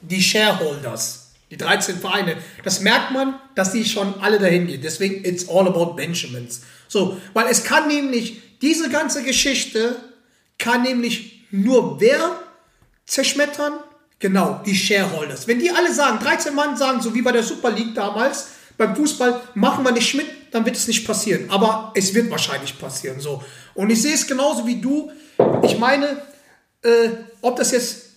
die 0.00 0.22
Shareholders, 0.22 1.32
die 1.50 1.56
13 1.56 1.96
Vereine, 1.96 2.36
das 2.64 2.80
merkt 2.80 3.12
man, 3.12 3.38
dass 3.54 3.72
die 3.72 3.84
schon 3.84 4.14
alle 4.20 4.38
dahin 4.38 4.66
gehen. 4.66 4.80
Deswegen, 4.82 5.24
it's 5.24 5.48
all 5.48 5.66
about 5.66 5.94
Benjamins. 5.94 6.62
So, 6.88 7.16
weil 7.34 7.46
es 7.48 7.64
kann 7.64 7.88
nämlich, 7.88 8.58
diese 8.60 8.88
ganze 8.88 9.22
Geschichte 9.22 9.96
kann 10.58 10.82
nämlich 10.82 11.41
nur 11.52 12.00
wer 12.00 12.40
zerschmettern? 13.06 13.74
Genau, 14.18 14.60
die 14.64 14.74
Shareholders. 14.74 15.46
Wenn 15.46 15.58
die 15.58 15.70
alle 15.70 15.92
sagen, 15.92 16.18
13 16.22 16.54
Mann 16.54 16.76
sagen, 16.76 17.00
so 17.00 17.14
wie 17.14 17.22
bei 17.22 17.32
der 17.32 17.42
Super 17.42 17.70
League 17.70 17.94
damals, 17.94 18.48
beim 18.78 18.96
Fußball, 18.96 19.40
machen 19.54 19.84
wir 19.84 19.92
nicht 19.92 20.14
mit, 20.14 20.26
dann 20.52 20.64
wird 20.64 20.76
es 20.76 20.88
nicht 20.88 21.06
passieren. 21.06 21.50
Aber 21.50 21.92
es 21.94 22.14
wird 22.14 22.30
wahrscheinlich 22.30 22.78
passieren. 22.78 23.20
So. 23.20 23.42
Und 23.74 23.90
ich 23.90 24.00
sehe 24.00 24.14
es 24.14 24.26
genauso 24.26 24.66
wie 24.66 24.80
du. 24.80 25.10
Ich 25.62 25.78
meine, 25.78 26.22
äh, 26.82 27.08
ob 27.40 27.56
das 27.56 27.72
jetzt 27.72 28.12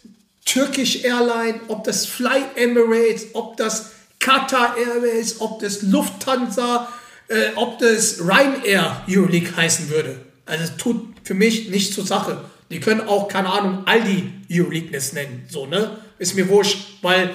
Turkish 0.45 1.03
Airline, 1.03 1.61
ob 1.67 1.83
das 1.83 2.05
Fly 2.05 2.43
Emirates, 2.55 3.27
ob 3.33 3.57
das 3.57 3.91
Qatar 4.19 4.77
Airways, 4.77 5.41
ob 5.41 5.59
das 5.59 5.81
Lufthansa, 5.81 6.87
äh, 7.27 7.49
ob 7.55 7.79
das 7.79 8.19
Ryanair 8.19 9.03
Euroleague 9.09 9.55
heißen 9.55 9.89
würde. 9.89 10.21
Also 10.45 10.71
tut 10.77 11.15
für 11.23 11.33
mich 11.33 11.69
nichts 11.69 11.95
zur 11.95 12.05
Sache. 12.05 12.43
Die 12.71 12.79
können 12.79 13.01
auch, 13.01 13.27
keine 13.27 13.49
Ahnung, 13.49 13.83
Aldi 13.85 14.31
Euroleagueness 14.51 15.13
nennen. 15.13 15.45
So, 15.49 15.65
ne? 15.65 15.97
Ist 16.17 16.35
mir 16.35 16.49
wurscht, 16.49 16.97
weil 17.01 17.31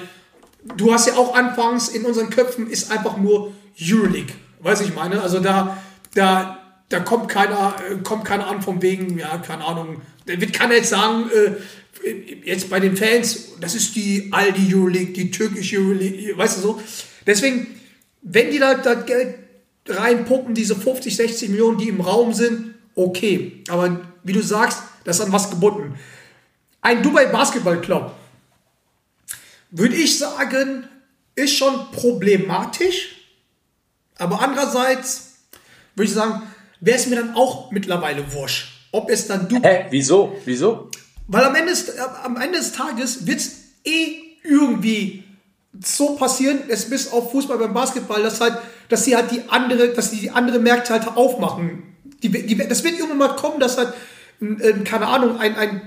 du 0.75 0.93
hast 0.93 1.07
ja 1.07 1.15
auch 1.15 1.35
anfangs 1.35 1.89
in 1.89 2.03
unseren 2.05 2.29
Köpfen 2.29 2.69
ist 2.69 2.91
einfach 2.91 3.17
nur 3.17 3.53
Euroleague. 3.79 4.33
Weiß 4.59 4.81
ich 4.81 4.93
meine? 4.93 5.21
Also 5.21 5.39
da, 5.39 5.77
da, 6.13 6.59
da 6.89 6.99
kommt 6.99 7.29
keiner, 7.29 7.75
äh, 7.89 7.95
kommt 8.03 8.25
keiner 8.25 8.47
an 8.47 8.61
vom 8.61 8.81
wegen, 8.81 9.17
ja, 9.17 9.37
keine 9.37 9.63
Ahnung. 9.65 10.01
Da 10.25 10.39
wird 10.39 10.53
keiner 10.53 10.75
jetzt 10.75 10.89
sagen, 10.89 11.29
äh, 11.31 11.51
jetzt 12.45 12.69
bei 12.69 12.79
den 12.79 12.97
Fans, 12.97 13.53
das 13.59 13.75
ist 13.75 13.95
die 13.95 14.29
Aldi 14.31 14.73
Euroleague, 14.73 15.13
die 15.13 15.31
türkische 15.31 15.77
Euroleague, 15.77 16.37
weißt 16.37 16.57
du 16.57 16.61
so. 16.61 16.81
Deswegen, 17.25 17.67
wenn 18.21 18.51
die 18.51 18.59
da, 18.59 18.75
da 18.75 18.95
Geld 18.95 19.35
reinpumpen, 19.87 20.53
diese 20.53 20.75
50, 20.75 21.15
60 21.15 21.49
Millionen, 21.49 21.77
die 21.77 21.89
im 21.89 22.01
Raum 22.01 22.33
sind, 22.33 22.75
okay. 22.95 23.63
Aber 23.69 24.01
wie 24.23 24.33
du 24.33 24.41
sagst, 24.41 24.83
das 25.03 25.19
ist 25.19 25.25
an 25.25 25.31
was 25.31 25.49
gebunden. 25.49 25.97
Ein 26.81 27.03
Dubai 27.03 27.27
Basketball 27.27 27.79
Club, 27.81 28.13
würde 29.69 29.95
ich 29.95 30.17
sagen, 30.17 30.87
ist 31.35 31.55
schon 31.55 31.91
problematisch. 31.91 33.15
Aber 34.17 34.41
andererseits 34.41 35.35
würde 35.95 36.09
ich 36.09 36.13
sagen, 36.13 36.41
wäre 36.79 36.97
es 36.97 37.07
mir 37.07 37.15
dann 37.15 37.35
auch 37.35 37.71
mittlerweile 37.71 38.31
wurscht. 38.33 38.67
Ob 38.91 39.09
es 39.09 39.27
dann 39.27 39.47
Dubai 39.47 39.83
Hä? 39.83 39.87
Wieso? 39.89 40.35
Wieso? 40.45 40.89
weil 41.31 41.45
am 41.45 41.55
Ende, 41.55 41.71
des, 41.71 41.97
am 42.23 42.35
Ende 42.35 42.57
des 42.59 42.73
Tages 42.73 43.25
wird 43.25 43.39
es 43.39 43.51
eh 43.85 44.17
irgendwie 44.43 45.23
so 45.81 46.15
passieren, 46.15 46.59
es 46.67 46.89
bis 46.89 47.09
auf 47.09 47.31
Fußball 47.31 47.57
beim 47.57 47.73
Basketball, 47.73 48.21
dass 48.21 48.41
halt, 48.41 48.57
dass 48.89 49.05
sie 49.05 49.15
halt 49.15 49.31
die 49.31 49.41
andere, 49.47 49.93
dass 49.93 50.11
die, 50.11 50.17
die 50.17 50.31
andere 50.31 50.59
Märkte 50.59 50.91
halt 50.91 51.07
aufmachen. 51.15 51.83
Die, 52.21 52.29
die, 52.29 52.57
das 52.57 52.83
wird 52.83 52.95
irgendwann 52.95 53.17
mal 53.17 53.35
kommen, 53.37 53.61
dass 53.61 53.77
halt, 53.77 53.93
äh, 54.41 54.73
keine 54.83 55.07
Ahnung, 55.07 55.37
ein, 55.37 55.55
ein 55.55 55.81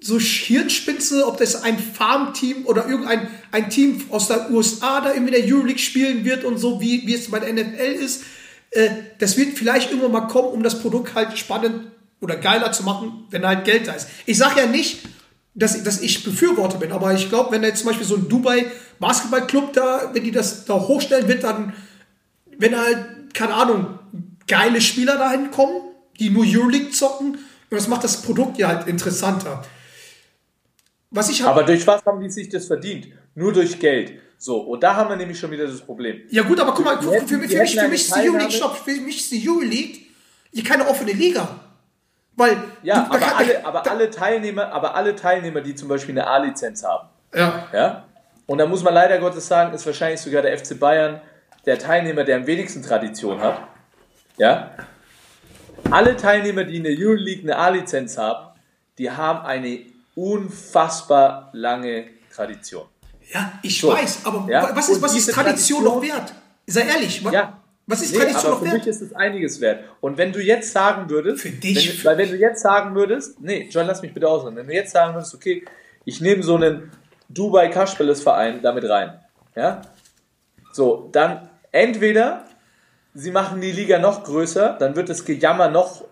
so 0.00 0.18
Hirnspitze, 0.18 1.26
ob 1.26 1.38
das 1.38 1.62
ein 1.62 1.78
Farmteam 1.78 2.64
oder 2.66 2.88
irgendein 2.88 3.28
ein 3.52 3.68
Team 3.68 4.02
aus 4.08 4.28
der 4.28 4.50
USA 4.50 5.02
da 5.02 5.10
in 5.10 5.26
der 5.26 5.44
Euroleague 5.44 5.78
spielen 5.78 6.24
wird 6.24 6.44
und 6.44 6.58
so, 6.58 6.80
wie, 6.80 7.06
wie 7.06 7.14
es 7.14 7.30
bei 7.30 7.38
der 7.38 7.52
NFL 7.52 8.02
ist. 8.02 8.22
Äh, 8.70 8.88
das 9.18 9.36
wird 9.36 9.58
vielleicht 9.58 9.90
irgendwann 9.90 10.12
mal 10.12 10.28
kommen, 10.28 10.48
um 10.48 10.62
das 10.62 10.80
Produkt 10.80 11.14
halt 11.14 11.36
spannend 11.36 11.90
oder 12.20 12.36
geiler 12.36 12.72
zu 12.72 12.82
machen, 12.82 13.24
wenn 13.30 13.46
halt 13.46 13.64
Geld 13.64 13.88
da 13.88 13.92
ist. 13.92 14.08
Ich 14.26 14.38
sage 14.38 14.60
ja 14.60 14.66
nicht, 14.66 15.00
dass, 15.54 15.82
dass 15.82 16.00
ich 16.00 16.24
Befürworter 16.24 16.78
bin, 16.78 16.92
aber 16.92 17.12
ich 17.12 17.28
glaube, 17.28 17.52
wenn 17.52 17.62
jetzt 17.62 17.80
zum 17.80 17.88
Beispiel 17.88 18.06
so 18.06 18.16
ein 18.16 18.28
Dubai 18.28 18.66
Basketballclub 19.00 19.72
da, 19.72 20.10
wenn 20.12 20.24
die 20.24 20.30
das 20.30 20.64
da 20.64 20.74
hochstellen, 20.74 21.28
wird 21.28 21.44
dann, 21.44 21.74
wenn 22.58 22.76
halt, 22.76 23.34
keine 23.34 23.54
Ahnung, 23.54 23.98
geile 24.46 24.80
Spieler 24.80 25.16
dahin 25.16 25.50
kommen, 25.50 25.74
die 26.18 26.30
nur 26.30 26.44
Euroleague 26.46 26.90
zocken, 26.90 27.38
und 27.70 27.76
das 27.76 27.88
macht 27.88 28.04
das 28.04 28.20
Produkt 28.22 28.58
ja 28.58 28.68
halt 28.68 28.86
interessanter. 28.88 29.62
Was 31.10 31.28
ich 31.28 31.42
Aber 31.44 31.64
durch 31.64 31.86
was 31.86 32.04
haben 32.04 32.20
die 32.20 32.30
sich 32.30 32.48
das 32.48 32.66
verdient? 32.66 33.08
Nur 33.34 33.52
durch 33.52 33.78
Geld. 33.78 34.20
So, 34.38 34.58
und 34.60 34.82
da 34.82 34.94
haben 34.96 35.10
wir 35.10 35.16
nämlich 35.16 35.38
schon 35.38 35.50
wieder 35.50 35.66
das 35.66 35.80
Problem. 35.80 36.22
ja 36.30 36.42
gut, 36.42 36.58
aber 36.60 36.72
guck 36.72 36.84
mal, 36.84 36.96
für, 37.02 37.10
für, 37.10 37.18
die 37.38 37.48
für, 37.48 37.60
mich, 37.60 37.78
für 37.78 37.88
mich 37.88 38.00
ist 38.02 38.14
die 38.16 38.28
Euroleague, 38.28 38.50
stopp, 38.52 38.76
für 38.76 38.90
mich 39.00 39.18
ist 39.18 39.30
die 39.32 39.46
Euroleague 39.48 39.98
hier 40.52 40.64
keine 40.64 40.88
offene 40.88 41.12
Liga. 41.12 41.46
Weil, 42.36 42.56
Ja, 42.82 43.00
du- 43.00 43.10
aber, 43.10 43.18
kann- 43.18 43.36
alle, 43.36 43.64
aber 43.66 43.80
da- 43.82 43.90
alle 43.90 44.10
Teilnehmer, 44.10 44.72
aber 44.72 44.94
alle 44.94 45.14
Teilnehmer, 45.14 45.60
die 45.60 45.74
zum 45.74 45.88
Beispiel 45.88 46.14
eine 46.18 46.26
A-Lizenz 46.26 46.82
haben, 46.84 47.08
ja, 47.34 47.66
ja, 47.72 48.04
und 48.46 48.58
da 48.58 48.66
muss 48.66 48.82
man 48.82 48.94
leider 48.94 49.18
Gottes 49.18 49.46
sagen, 49.46 49.74
ist 49.74 49.84
wahrscheinlich 49.84 50.20
sogar 50.20 50.40
der 50.42 50.56
FC 50.58 50.74
Bayern 50.78 51.20
der 51.66 51.78
Teilnehmer, 51.78 52.24
der 52.24 52.36
am 52.36 52.46
wenigsten 52.46 52.82
Tradition 52.82 53.40
hat, 53.40 53.60
ja. 54.38 54.70
Alle 55.90 56.16
Teilnehmer, 56.16 56.64
die 56.64 56.76
in 56.76 56.84
der 56.84 56.94
Euroleague 56.96 57.42
eine 57.42 57.56
A-Lizenz 57.56 58.16
haben, 58.18 58.48
die 58.98 59.10
haben 59.10 59.44
eine 59.46 59.80
unfassbar 60.14 61.50
lange 61.52 62.04
Tradition. 62.34 62.84
Ja, 63.32 63.52
ich 63.62 63.80
So. 63.80 63.88
weiß, 63.92 64.20
aber 64.24 64.46
Ja, 64.50 64.70
was 64.74 64.88
ist, 64.88 65.00
was 65.02 65.12
ist 65.12 65.26
diese 65.26 65.32
Tradition 65.32 65.84
noch 65.84 66.02
wert? 66.02 66.32
Sei 66.66 66.82
ehrlich, 66.82 67.24
wa- 67.24 67.32
Ja. 67.32 67.60
was 67.86 68.02
ist 68.02 68.12
Nee, 68.12 68.18
Tradition 68.18 68.50
noch 68.52 68.58
für 68.60 68.64
wert? 68.66 68.74
mich 68.74 68.86
ist 68.86 69.00
es 69.02 69.12
einiges 69.14 69.60
wert. 69.60 69.84
Und 70.00 70.16
wenn 70.18 70.32
du 70.32 70.40
jetzt 70.40 70.72
sagen 70.72 71.08
würdest, 71.10 71.42
Für 71.42 71.50
dich- 71.50 71.98
wenn, 71.98 72.04
weil 72.04 72.18
wenn 72.18 72.30
du 72.30 72.36
jetzt 72.36 72.62
sagen 72.62 72.94
würdest, 72.94 73.40
nee, 73.40 73.68
John, 73.70 73.86
lass 73.86 74.02
mich 74.02 74.12
bitte 74.12 74.28
ausreden, 74.28 74.56
wenn 74.56 74.66
du 74.66 74.74
jetzt 74.74 74.92
sagen 74.92 75.14
würdest, 75.14 75.34
okay, 75.34 75.64
ich 76.04 76.20
nehme 76.20 76.42
so 76.42 76.56
einen 76.56 76.90
Dubai 77.28 77.68
Kaschbeles 77.68 78.22
Verein 78.22 78.60
damit 78.62 78.88
rein, 78.88 79.18
ja, 79.56 79.82
so, 80.72 81.08
dann 81.12 81.48
entweder 81.72 82.44
sie 83.14 83.30
machen 83.30 83.60
die 83.60 83.72
Liga 83.72 83.98
noch 83.98 84.24
größer, 84.24 84.76
dann 84.78 84.96
wird 84.96 85.08
das 85.08 85.24
Gejammer 85.24 85.68
noch 85.68 86.04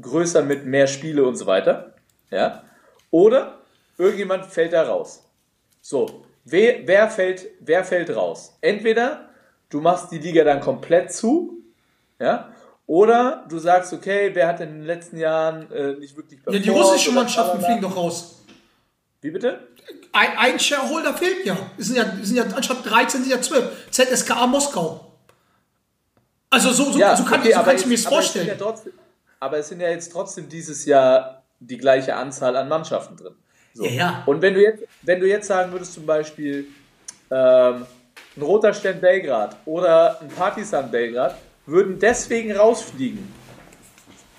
größer 0.00 0.42
mit 0.42 0.64
mehr 0.64 0.86
Spiele 0.86 1.24
und 1.24 1.36
so 1.36 1.46
weiter, 1.46 1.94
ja, 2.30 2.62
oder 3.10 3.58
irgendjemand 3.96 4.46
fällt 4.46 4.72
da 4.72 4.82
raus. 4.82 5.24
So, 5.80 6.24
wer, 6.44 6.86
wer, 6.86 7.08
fällt, 7.08 7.46
wer 7.60 7.84
fällt 7.84 8.14
raus? 8.14 8.56
Entweder 8.60 9.28
du 9.70 9.80
machst 9.80 10.12
die 10.12 10.18
Liga 10.18 10.44
dann 10.44 10.60
komplett 10.60 11.12
zu, 11.12 11.62
ja, 12.18 12.52
oder 12.86 13.44
du 13.48 13.58
sagst, 13.58 13.92
okay, 13.92 14.30
wer 14.32 14.48
hat 14.48 14.60
in 14.60 14.70
den 14.70 14.84
letzten 14.84 15.18
Jahren 15.18 15.70
äh, 15.72 15.94
nicht 15.94 16.16
wirklich 16.16 16.40
Ja, 16.48 16.58
die 16.58 16.70
russischen 16.70 17.14
Mannschaften 17.14 17.60
fliegen 17.60 17.82
doch 17.82 17.94
raus. 17.94 18.42
Wie 19.20 19.30
bitte? 19.30 19.68
Ein, 20.12 20.36
ein 20.38 20.58
Shareholder 20.58 21.12
fehlt 21.14 21.44
ja. 21.44 21.56
Es 21.76 21.86
sind 21.86 21.96
ja, 21.96 22.04
es 22.20 22.28
sind 22.28 22.36
ja 22.36 22.44
anstatt 22.44 22.88
13 22.88 23.24
sind 23.24 23.30
ja 23.30 23.40
12. 23.42 23.90
ZSKA 23.90 24.46
Moskau. 24.46 25.07
Also 26.50 26.70
so, 26.72 26.84
so, 26.84 26.92
so, 26.92 26.98
kann, 27.24 27.40
okay, 27.40 27.52
so 27.52 27.58
aber 27.58 27.70
kannst 27.70 27.84
du 27.84 27.88
mir 27.88 27.94
es- 27.94 28.06
vorstellen. 28.06 28.46
Ja 28.48 28.54
trotzdem, 28.54 28.92
aber 29.40 29.58
es 29.58 29.68
sind 29.68 29.80
ja 29.80 29.88
jetzt 29.90 30.10
trotzdem 30.12 30.48
dieses 30.48 30.84
Jahr 30.86 31.42
die 31.60 31.76
gleiche 31.76 32.14
Anzahl 32.16 32.56
an 32.56 32.68
Mannschaften 32.68 33.16
drin. 33.16 33.34
So. 33.74 33.84
Ja, 33.84 33.90
ja. 33.90 34.22
Und 34.26 34.40
wenn 34.42 34.54
du 34.54 34.62
jetzt, 34.62 34.84
wenn 35.02 35.20
du 35.20 35.26
jetzt 35.28 35.46
sagen 35.46 35.72
würdest, 35.72 35.92
zum 35.94 36.06
Beispiel 36.06 36.66
ähm, 37.30 37.86
ein 38.36 38.42
Roter 38.42 38.72
Stern 38.72 39.00
Belgrad 39.00 39.56
oder 39.66 40.20
ein 40.20 40.28
Partisan 40.28 40.90
Belgrad 40.90 41.36
würden 41.66 41.98
deswegen 41.98 42.52
rausfliegen, 42.56 43.30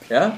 ja, 0.09 0.37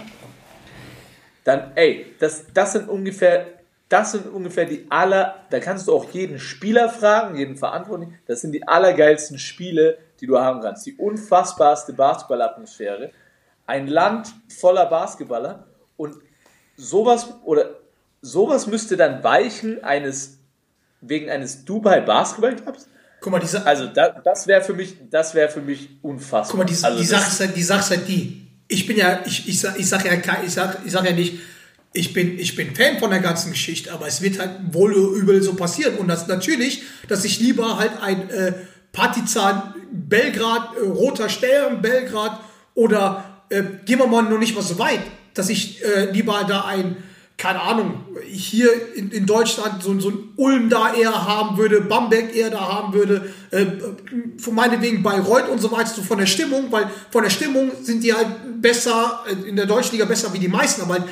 dann, 1.44 1.72
ey, 1.76 2.14
das, 2.20 2.46
das 2.54 2.74
sind 2.74 2.90
ungefähr, 2.90 3.46
das 3.90 4.12
sind 4.12 4.28
ungefähr 4.28 4.66
die 4.66 4.86
aller, 4.90 5.36
da 5.50 5.60
kannst 5.60 5.88
du 5.88 5.94
auch 5.96 6.10
jeden 6.12 6.38
Spieler 6.40 6.90
fragen, 6.90 7.36
jeden 7.38 7.58
Verantwortlichen, 7.58 8.20
das 8.28 8.42
sind 8.42 8.52
die 8.52 8.68
allergeilsten 8.68 9.40
Spiele, 9.40 9.98
die 10.22 10.28
du 10.28 10.38
haben 10.40 10.62
kannst. 10.62 10.86
Die 10.86 10.94
unfassbarste 10.96 11.94
Basketballatmosphäre. 11.94 13.12
Ein 13.66 13.88
Land 13.88 14.34
voller 14.60 14.86
Basketballer 14.86 15.66
und 15.98 16.16
sowas 16.78 17.34
oder 17.44 17.72
sowas 18.22 18.68
müsste 18.68 18.98
dann 18.98 19.24
weichen 19.24 19.84
eines 19.84 20.38
wegen 21.02 21.30
eines 21.30 21.66
Dubai 21.66 22.02
Basketballclubs. 22.02 22.88
Guck 23.20 23.32
mal, 23.32 23.40
diese, 23.40 23.66
Also 23.66 23.88
da, 23.88 24.10
das 24.10 24.48
wäre 24.48 24.62
für 24.62 24.74
mich, 24.74 24.96
das 25.10 25.34
wäre 25.34 25.50
für 25.50 25.62
mich 25.62 25.90
unfassbar. 26.02 26.50
Guck 26.50 26.58
mal, 26.60 26.66
die, 26.66 26.84
also 26.84 26.98
die, 26.98 27.06
Sache 27.06 27.28
ist 27.30 27.40
halt, 27.40 27.56
die 27.56 27.64
Sache 27.64 27.80
ist 27.80 27.90
halt 27.92 28.08
die. 28.08 28.48
Ich 28.68 28.88
bin 28.88 28.98
ja, 28.98 29.22
ich, 29.26 29.48
ich, 29.48 29.60
sag, 29.60 29.78
ich 29.80 29.88
sag 29.90 30.06
ja, 30.06 30.16
kein- 30.18 30.46
ich 30.46 30.54
sag, 30.54 30.80
ich 30.86 30.92
sag 30.92 31.06
ja 31.06 31.12
nicht, 31.12 31.40
ich 31.94 32.14
bin, 32.14 32.40
ich 32.40 32.56
bin 32.56 32.74
Fan 32.76 33.00
von 33.00 33.10
der 33.10 33.20
ganzen 33.20 33.52
Geschichte, 33.52 33.92
aber 33.92 34.08
es 34.08 34.22
wird 34.22 34.40
halt 34.40 34.52
wohl 34.72 34.94
übel 34.94 35.42
so 35.44 35.56
passieren. 35.56 35.98
Und 35.98 36.08
das 36.08 36.28
natürlich, 36.28 36.84
dass 37.10 37.26
ich 37.26 37.40
lieber 37.40 37.78
halt 37.78 37.92
ein 38.02 38.30
äh, 38.30 38.54
Partizan 38.92 39.74
Belgrad, 39.92 40.78
äh, 40.78 40.88
Roter 40.88 41.30
Stern 41.30 41.82
Belgrad 41.82 42.40
oder 42.74 43.44
äh, 43.50 43.64
gehen 43.86 44.00
wir 44.00 44.08
mal 44.08 44.24
noch 44.24 44.40
nicht 44.40 44.56
mal 44.56 44.62
so 44.62 44.80
weit, 44.80 45.02
dass 45.34 45.50
ich 45.50 45.84
äh, 45.84 46.12
lieber 46.12 46.46
da 46.48 46.66
ein, 46.66 46.98
keine 47.38 47.62
Ahnung, 47.62 48.06
hier 48.26 48.70
in, 48.96 49.12
in 49.12 49.26
Deutschland 49.26 49.84
so, 49.84 50.00
so 50.00 50.10
ein 50.10 50.30
Ulm 50.38 50.70
da 50.70 50.94
eher 50.94 51.28
haben 51.28 51.58
würde, 51.58 51.82
Bamberg 51.82 52.36
eher 52.36 52.50
da 52.50 52.60
haben 52.60 52.94
würde, 52.94 53.30
äh, 53.52 53.66
von 54.38 54.56
meinetwegen 54.56 55.04
Bayreuth 55.04 55.50
und 55.50 55.60
so 55.60 55.72
weiter, 55.72 55.90
so 55.90 56.02
von 56.02 56.18
der 56.18 56.28
Stimmung, 56.28 56.72
weil 56.72 56.90
von 57.10 57.24
der 57.24 57.30
Stimmung 57.30 57.72
sind 57.82 58.04
die 58.04 58.14
halt 58.14 58.28
besser, 58.62 59.26
äh, 59.28 59.50
in 59.50 59.56
der 59.56 59.66
deutschen 59.66 59.94
Liga 59.94 60.06
besser 60.06 60.34
wie 60.34 60.40
die 60.40 60.48
meisten, 60.48 60.82
aber 60.82 61.06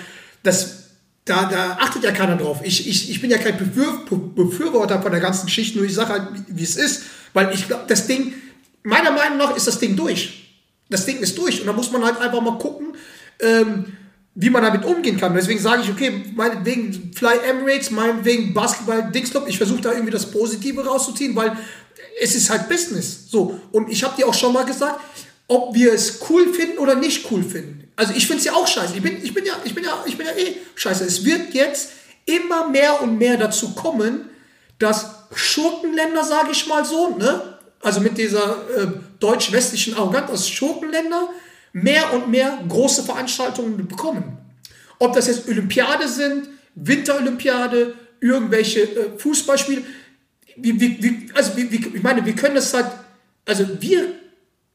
das, 0.43 0.83
da, 1.25 1.45
da 1.45 1.77
achtet 1.79 2.03
ja 2.03 2.11
keiner 2.11 2.37
drauf. 2.37 2.59
Ich, 2.63 2.87
ich, 2.87 3.11
ich 3.11 3.21
bin 3.21 3.29
ja 3.29 3.37
kein 3.37 3.57
Befür, 3.57 4.05
Befürworter 4.35 5.01
von 5.01 5.11
der 5.11 5.21
ganzen 5.21 5.47
Geschichte, 5.47 5.77
nur 5.77 5.85
ich 5.85 5.93
sage 5.93 6.09
halt, 6.09 6.27
wie 6.47 6.63
es 6.63 6.77
ist, 6.77 7.03
weil 7.33 7.53
ich 7.53 7.67
glaube, 7.67 7.83
das 7.87 8.07
Ding, 8.07 8.33
meiner 8.83 9.11
Meinung 9.11 9.37
nach 9.37 9.55
ist 9.55 9.67
das 9.67 9.79
Ding 9.79 9.95
durch. 9.95 10.57
Das 10.89 11.05
Ding 11.05 11.17
ist 11.19 11.37
durch 11.37 11.61
und 11.61 11.67
da 11.67 11.73
muss 11.73 11.91
man 11.91 12.03
halt 12.03 12.19
einfach 12.19 12.41
mal 12.41 12.57
gucken, 12.57 12.95
ähm, 13.39 13.85
wie 14.35 14.49
man 14.49 14.63
damit 14.63 14.85
umgehen 14.85 15.17
kann. 15.17 15.33
Deswegen 15.33 15.59
sage 15.59 15.83
ich, 15.83 15.89
okay, 15.89 16.23
meinetwegen 16.35 17.11
Fly 17.13 17.37
Emirates, 17.47 17.91
meinetwegen 17.91 18.53
Basketball 18.53 19.11
Dingsclub, 19.11 19.47
ich 19.47 19.57
versuche 19.57 19.81
da 19.81 19.91
irgendwie 19.91 20.11
das 20.11 20.31
Positive 20.31 20.85
rauszuziehen, 20.85 21.35
weil 21.35 21.57
es 22.21 22.35
ist 22.35 22.49
halt 22.49 22.69
Business. 22.69 23.29
So, 23.29 23.59
und 23.71 23.89
ich 23.89 24.03
habe 24.03 24.15
dir 24.15 24.27
auch 24.27 24.33
schon 24.33 24.53
mal 24.53 24.65
gesagt, 24.65 24.99
ob 25.47 25.73
wir 25.73 25.93
es 25.93 26.19
cool 26.29 26.53
finden 26.53 26.77
oder 26.77 26.95
nicht 26.95 27.29
cool 27.31 27.43
finden. 27.43 27.91
Also 27.95 28.13
ich 28.15 28.27
finde 28.27 28.39
es 28.39 28.45
ja 28.45 28.53
auch 28.53 28.67
scheiße. 28.67 28.93
Ich 28.95 29.01
bin, 29.01 29.21
ich 29.21 29.33
bin 29.33 29.45
ja, 29.45 29.59
ich 29.63 29.75
bin 29.75 29.83
ja, 29.83 30.03
ich 30.05 30.17
bin 30.17 30.25
ja 30.25 30.33
eh 30.33 30.55
scheiße. 30.75 31.03
Es 31.03 31.25
wird 31.25 31.53
jetzt 31.53 31.89
immer 32.25 32.69
mehr 32.69 33.01
und 33.01 33.17
mehr 33.17 33.35
dazu 33.35 33.73
kommen, 33.73 34.29
dass 34.77 35.07
Schurkenländer, 35.33 36.23
sage 36.23 36.51
ich 36.51 36.65
mal 36.67 36.85
so, 36.85 37.17
ne? 37.17 37.48
Also 37.81 38.01
mit 38.01 38.17
dieser 38.17 38.57
äh, 38.75 38.87
deutsch-westlichen 39.19 39.95
Arroganz 39.95 40.29
aus 40.31 40.49
Schurkenländer 40.49 41.29
mehr 41.73 42.13
und 42.13 42.29
mehr 42.29 42.59
große 42.67 43.03
Veranstaltungen 43.03 43.87
bekommen. 43.87 44.37
Ob 44.97 45.13
das 45.13 45.27
jetzt 45.27 45.47
Olympiade 45.47 46.07
sind, 46.07 46.49
Winterolympiade, 46.75 47.95
irgendwelche 48.19 48.81
äh, 48.81 49.17
Fußballspiele. 49.17 49.83
Wie, 50.57 50.79
wie, 50.79 51.03
wie, 51.03 51.29
also 51.33 51.55
wie, 51.55 51.71
wie, 51.71 51.77
ich 51.95 52.03
meine, 52.03 52.25
wir 52.25 52.33
können 52.35 52.55
das 52.55 52.73
halt, 52.73 52.87
also 53.45 53.65
wir 53.79 54.07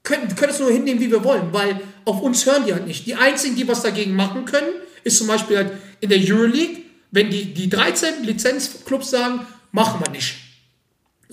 können, 0.03 0.29
wir 0.29 0.37
können 0.37 0.53
es 0.53 0.61
nur 0.61 0.71
hinnehmen, 0.71 1.01
wie 1.01 1.11
wir 1.11 1.25
wollen, 1.25 1.53
weil 1.53 1.81
auf 2.05 2.21
uns 2.23 2.47
hören 2.47 2.65
die 2.67 2.73
halt 2.73 2.87
nicht. 2.87 3.07
Die 3.07 3.15
einzigen, 3.15 3.57
die 3.57 3.69
was 3.69 3.83
dagegen 3.83 4.15
machen 4.15 4.45
können, 4.45 4.69
ist 5.03 5.19
zum 5.19 5.27
Beispiel 5.27 5.59
halt 5.59 5.73
in 6.01 6.09
der 6.09 6.19
Euroleague, 6.19 6.83
wenn 7.11 7.31
die, 7.31 7.53
die 7.53 7.69
13 7.69 8.25
Lizenzclubs 8.25 9.11
sagen, 9.11 9.47
machen 9.73 10.01
wir 10.05 10.11
nicht. 10.11 10.37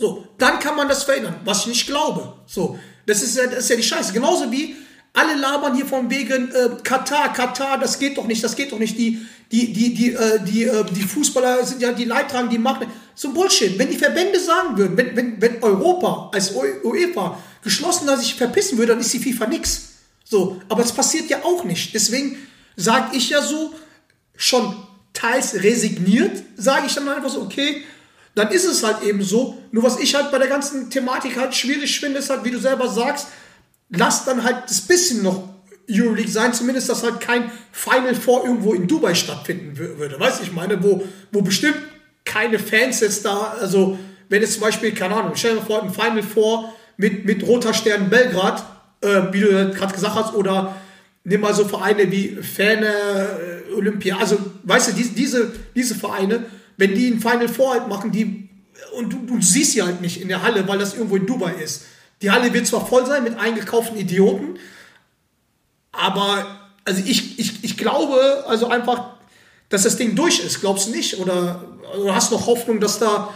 So, 0.01 0.27
dann 0.39 0.57
kann 0.57 0.75
man 0.75 0.89
das 0.89 1.03
verändern, 1.03 1.35
was 1.45 1.59
ich 1.61 1.67
nicht 1.67 1.85
glaube. 1.85 2.33
So, 2.47 2.79
das 3.05 3.21
ist 3.21 3.37
ja, 3.37 3.45
das 3.45 3.59
ist 3.59 3.69
ja 3.69 3.75
die 3.75 3.83
Scheiße. 3.83 4.13
Genauso 4.13 4.51
wie 4.51 4.75
alle 5.13 5.35
labern 5.35 5.75
hier 5.75 5.85
von 5.85 6.09
wegen 6.09 6.49
äh, 6.49 6.69
Katar, 6.81 7.31
Katar, 7.31 7.77
das 7.77 7.99
geht 7.99 8.17
doch 8.17 8.25
nicht, 8.25 8.43
das 8.43 8.55
geht 8.55 8.71
doch 8.71 8.79
nicht. 8.79 8.97
Die, 8.97 9.23
die, 9.51 9.71
die, 9.71 9.93
die, 9.93 10.13
äh, 10.13 10.39
die, 10.43 10.63
äh, 10.63 10.83
die 10.85 11.03
Fußballer 11.03 11.63
sind 11.67 11.83
ja 11.83 11.91
die 11.91 12.05
Leidtragenden, 12.05 12.49
die 12.49 12.57
machen. 12.57 12.87
So 13.13 13.31
Bullshit. 13.31 13.77
Wenn 13.77 13.91
die 13.91 13.97
Verbände 13.97 14.39
sagen 14.39 14.75
würden, 14.75 14.97
wenn, 14.97 15.15
wenn, 15.15 15.39
wenn 15.39 15.61
Europa 15.61 16.31
als 16.33 16.51
UEFA 16.51 17.37
geschlossener 17.63 18.17
sich 18.17 18.33
verpissen 18.33 18.79
würde, 18.79 18.93
dann 18.93 19.01
ist 19.01 19.13
die 19.13 19.19
FIFA 19.19 19.45
nix. 19.45 19.89
So, 20.23 20.59
aber 20.67 20.83
es 20.83 20.91
passiert 20.91 21.29
ja 21.29 21.43
auch 21.43 21.63
nicht. 21.63 21.93
Deswegen 21.93 22.39
sage 22.75 23.15
ich 23.15 23.29
ja 23.29 23.43
so, 23.43 23.71
schon 24.35 24.75
teils 25.13 25.53
resigniert, 25.53 26.41
sage 26.57 26.87
ich 26.87 26.95
dann 26.95 27.07
einfach 27.07 27.29
so, 27.29 27.41
okay, 27.43 27.83
dann 28.35 28.49
ist 28.49 28.65
es 28.65 28.83
halt 28.83 29.03
eben 29.03 29.21
so. 29.21 29.61
Nur 29.71 29.83
was 29.83 29.99
ich 29.99 30.15
halt 30.15 30.31
bei 30.31 30.37
der 30.37 30.47
ganzen 30.47 30.89
Thematik 30.89 31.37
halt 31.37 31.55
schwierig 31.55 31.99
finde, 31.99 32.19
ist 32.19 32.29
halt, 32.29 32.43
wie 32.43 32.51
du 32.51 32.59
selber 32.59 32.87
sagst, 32.87 33.27
lass 33.89 34.25
dann 34.25 34.43
halt 34.43 34.63
das 34.67 34.81
bisschen 34.81 35.23
noch 35.23 35.49
Euroleague 35.89 36.31
sein, 36.31 36.53
zumindest, 36.53 36.89
dass 36.89 37.03
halt 37.03 37.19
kein 37.19 37.51
Final 37.71 38.15
Four 38.15 38.45
irgendwo 38.45 38.73
in 38.73 38.87
Dubai 38.87 39.13
stattfinden 39.13 39.77
würde. 39.77 40.19
Weißt 40.19 40.39
du, 40.39 40.43
ich 40.43 40.53
meine, 40.53 40.81
wo, 40.83 41.03
wo 41.31 41.41
bestimmt 41.41 41.77
keine 42.23 42.59
Fans 42.59 43.01
jetzt 43.01 43.25
da, 43.25 43.55
also 43.59 43.97
wenn 44.29 44.41
es 44.41 44.53
zum 44.53 44.61
Beispiel, 44.61 44.93
keine 44.93 45.15
Ahnung, 45.15 45.33
stell 45.35 45.55
dir 45.55 45.61
vor, 45.61 45.83
ein 45.83 45.93
Final 45.93 46.23
Four 46.23 46.73
mit, 46.97 47.25
mit 47.25 47.45
Roter 47.45 47.73
Stern 47.73 48.09
Belgrad, 48.09 48.63
äh, 49.01 49.23
wie 49.31 49.41
du 49.41 49.47
gerade 49.71 49.93
gesagt 49.93 50.15
hast, 50.15 50.33
oder 50.33 50.75
nimm 51.23 51.41
mal 51.41 51.53
so 51.53 51.65
Vereine 51.65 52.09
wie 52.11 52.37
Fähne, 52.41 52.87
äh, 52.87 53.73
Olympia, 53.73 54.17
also 54.17 54.37
weißt 54.63 54.89
du, 54.89 54.93
diese, 54.93 55.13
diese, 55.13 55.51
diese 55.75 55.95
Vereine, 55.95 56.45
wenn 56.81 56.95
die 56.95 57.07
ein 57.07 57.21
Final 57.21 57.47
Four 57.47 57.71
halt 57.71 57.87
machen, 57.87 58.11
die, 58.11 58.49
und 58.97 59.13
du, 59.13 59.19
du 59.25 59.41
siehst 59.41 59.73
sie 59.73 59.83
halt 59.83 60.01
nicht 60.01 60.19
in 60.19 60.27
der 60.27 60.41
Halle, 60.41 60.67
weil 60.67 60.79
das 60.79 60.95
irgendwo 60.95 61.15
in 61.15 61.25
Dubai 61.25 61.53
ist 61.53 61.83
die 62.21 62.29
Halle 62.29 62.53
wird 62.53 62.67
zwar 62.67 62.85
voll 62.85 63.05
sein 63.05 63.23
mit 63.23 63.37
eingekauften 63.37 63.97
Idioten, 63.97 64.59
aber 65.91 66.69
also 66.85 67.01
ich, 67.05 67.39
ich, 67.39 67.63
ich 67.63 67.77
glaube 67.77 68.45
also 68.47 68.67
einfach, 68.67 69.11
dass 69.69 69.83
das 69.83 69.97
Ding 69.97 70.15
durch 70.15 70.39
ist. 70.39 70.61
Glaubst 70.61 70.87
du 70.87 70.91
nicht? 70.91 71.19
Oder, 71.19 71.63
oder 71.99 72.15
hast 72.15 72.31
du 72.31 72.35
noch 72.35 72.47
Hoffnung, 72.47 72.79
dass 72.79 72.99
da, 72.99 73.33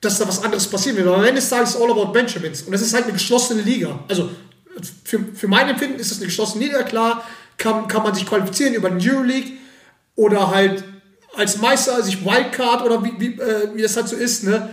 dass 0.00 0.18
da 0.18 0.28
was 0.28 0.42
anderes 0.42 0.66
passieren 0.66 0.96
wird? 0.96 1.06
Aber 1.08 1.16
am 1.18 1.24
Ende 1.24 1.40
des 1.40 1.48
Tages 1.48 1.70
ist 1.70 1.80
all 1.80 1.90
about 1.90 2.12
Benjamins. 2.12 2.62
Und 2.62 2.72
das 2.72 2.82
ist 2.82 2.94
halt 2.94 3.04
eine 3.04 3.14
geschlossene 3.14 3.62
Liga. 3.62 3.98
Also 4.08 4.30
für, 5.04 5.20
für 5.34 5.48
mein 5.48 5.68
Empfinden 5.68 5.98
ist 5.98 6.10
das 6.10 6.18
eine 6.18 6.26
geschlossene 6.26 6.64
Liga. 6.64 6.82
Klar 6.82 7.24
kann, 7.56 7.88
kann 7.88 8.02
man 8.02 8.14
sich 8.14 8.26
qualifizieren 8.26 8.74
über 8.74 8.90
den 8.90 9.00
Euroleague 9.00 9.52
oder 10.16 10.50
halt 10.50 10.84
als 11.36 11.58
Meister 11.58 12.02
sich 12.02 12.24
Wildcard 12.24 12.82
oder 12.82 13.02
wie, 13.04 13.18
wie, 13.18 13.40
äh, 13.40 13.74
wie 13.74 13.82
das 13.82 13.96
halt 13.96 14.08
so 14.08 14.16
ist. 14.16 14.44
Ne? 14.44 14.70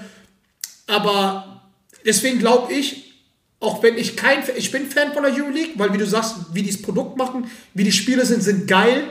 Aber 0.87 1.61
deswegen 2.05 2.39
glaube 2.39 2.73
ich, 2.73 3.13
auch 3.59 3.83
wenn 3.83 3.97
ich 3.97 4.15
kein, 4.15 4.43
ich 4.55 4.71
bin 4.71 4.89
Fan 4.89 5.13
von 5.13 5.23
der 5.23 5.33
Euroleague, 5.33 5.73
weil 5.75 5.93
wie 5.93 5.97
du 5.97 6.05
sagst, 6.05 6.35
wie 6.53 6.63
die 6.63 6.71
das 6.71 6.81
Produkt 6.81 7.17
machen, 7.17 7.49
wie 7.73 7.83
die 7.83 7.91
Spiele 7.91 8.25
sind, 8.25 8.41
sind 8.41 8.67
geil. 8.67 9.03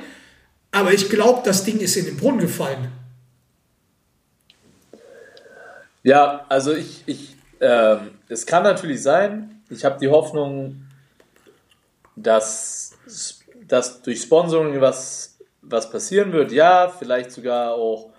Aber 0.70 0.92
ich 0.92 1.08
glaube, 1.08 1.42
das 1.44 1.64
Ding 1.64 1.78
ist 1.80 1.96
in 1.96 2.06
den 2.06 2.16
Brunnen 2.16 2.40
gefallen. 2.40 2.92
Ja, 6.02 6.46
also 6.48 6.72
ich, 6.72 7.02
ich 7.06 7.38
ähm, 7.60 8.10
es 8.28 8.46
kann 8.46 8.62
natürlich 8.62 9.02
sein. 9.02 9.62
Ich 9.70 9.84
habe 9.84 9.98
die 9.98 10.08
Hoffnung, 10.08 10.82
dass, 12.16 12.92
dass 13.66 14.02
durch 14.02 14.22
Sponsoring 14.22 14.80
was, 14.80 15.27
was 15.70 15.90
passieren 15.90 16.32
wird. 16.32 16.52
Ja, 16.52 16.88
vielleicht 16.88 17.32
sogar 17.32 17.74
auch 17.74 18.10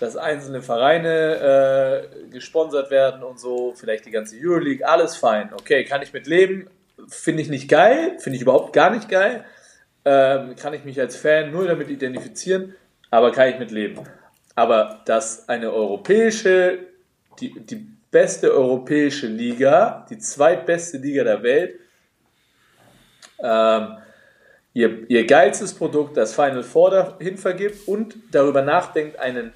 dass 0.00 0.16
einzelne 0.16 0.62
Vereine 0.62 2.08
äh, 2.08 2.30
gesponsert 2.30 2.90
werden 2.90 3.22
und 3.22 3.38
so, 3.38 3.74
vielleicht 3.76 4.06
die 4.06 4.10
ganze 4.10 4.36
Euroleague, 4.42 4.86
alles 4.86 5.16
fein. 5.16 5.52
Okay, 5.52 5.84
kann 5.84 6.02
ich 6.02 6.12
mit 6.12 6.26
leben. 6.26 6.68
Finde 7.08 7.42
ich 7.42 7.48
nicht 7.48 7.68
geil, 7.68 8.16
finde 8.18 8.36
ich 8.36 8.42
überhaupt 8.42 8.72
gar 8.72 8.90
nicht 8.90 9.08
geil. 9.08 9.44
Ähm, 10.04 10.56
kann 10.56 10.72
ich 10.72 10.84
mich 10.84 10.98
als 10.98 11.16
Fan 11.16 11.50
nur 11.50 11.66
damit 11.66 11.90
identifizieren, 11.90 12.74
aber 13.10 13.30
kann 13.32 13.48
ich 13.48 13.58
mit 13.58 13.70
leben. 13.70 14.00
Aber 14.54 15.02
dass 15.04 15.48
eine 15.48 15.70
europäische, 15.72 16.78
die, 17.38 17.60
die 17.60 17.86
beste 18.10 18.52
europäische 18.52 19.26
Liga, 19.26 20.06
die 20.08 20.18
zweitbeste 20.18 20.96
Liga 20.96 21.24
der 21.24 21.42
Welt, 21.42 21.78
ähm, 23.42 23.98
ihr, 24.74 25.10
ihr 25.10 25.26
geilstes 25.26 25.74
Produkt, 25.74 26.16
das 26.16 26.34
Final 26.34 26.62
Four 26.62 26.90
dahin 26.90 27.36
vergibt 27.38 27.88
und 27.88 28.16
darüber 28.30 28.62
nachdenkt, 28.62 29.18
einen 29.18 29.52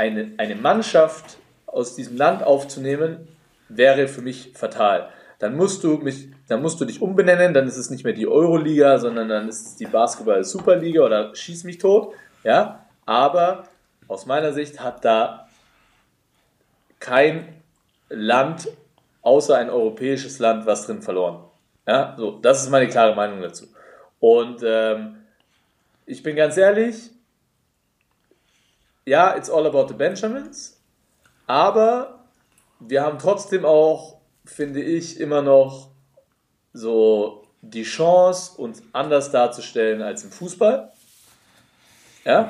eine, 0.00 0.32
eine 0.38 0.54
Mannschaft 0.54 1.36
aus 1.66 1.94
diesem 1.94 2.16
Land 2.16 2.42
aufzunehmen, 2.42 3.28
wäre 3.68 4.08
für 4.08 4.22
mich 4.22 4.52
fatal. 4.54 5.10
Dann 5.38 5.56
musst 5.56 5.84
du 5.84 5.98
mich, 5.98 6.28
dann 6.48 6.62
musst 6.62 6.80
du 6.80 6.84
dich 6.84 7.00
umbenennen, 7.00 7.54
dann 7.54 7.66
ist 7.66 7.76
es 7.76 7.90
nicht 7.90 8.04
mehr 8.04 8.12
die 8.12 8.26
Euroliga, 8.26 8.98
sondern 8.98 9.28
dann 9.28 9.48
ist 9.48 9.66
es 9.66 9.76
die 9.76 9.86
Basketball 9.86 10.42
Superliga 10.44 11.02
oder 11.02 11.34
schieß 11.34 11.64
mich 11.64 11.78
tot, 11.78 12.14
ja. 12.44 12.86
Aber 13.06 13.64
aus 14.08 14.26
meiner 14.26 14.52
Sicht 14.52 14.80
hat 14.80 15.04
da 15.04 15.48
kein 16.98 17.62
Land 18.08 18.68
außer 19.22 19.56
ein 19.56 19.70
europäisches 19.70 20.38
Land 20.38 20.66
was 20.66 20.86
drin 20.86 21.02
verloren. 21.02 21.44
Ja, 21.86 22.14
so, 22.18 22.38
das 22.40 22.62
ist 22.62 22.70
meine 22.70 22.88
klare 22.88 23.14
Meinung 23.14 23.40
dazu. 23.40 23.66
Und 24.20 24.62
ähm, 24.62 25.16
ich 26.06 26.22
bin 26.22 26.36
ganz 26.36 26.56
ehrlich, 26.56 27.10
ja, 29.06 29.36
it's 29.36 29.50
all 29.50 29.66
about 29.66 29.88
the 29.88 29.94
Benjamins, 29.94 30.80
aber 31.46 32.24
wir 32.78 33.02
haben 33.02 33.18
trotzdem 33.18 33.64
auch, 33.64 34.18
finde 34.44 34.82
ich, 34.82 35.18
immer 35.18 35.42
noch 35.42 35.90
so 36.72 37.46
die 37.62 37.82
Chance, 37.82 38.60
uns 38.60 38.82
anders 38.92 39.30
darzustellen 39.30 40.02
als 40.02 40.24
im 40.24 40.30
Fußball. 40.30 40.92
Ja? 42.24 42.48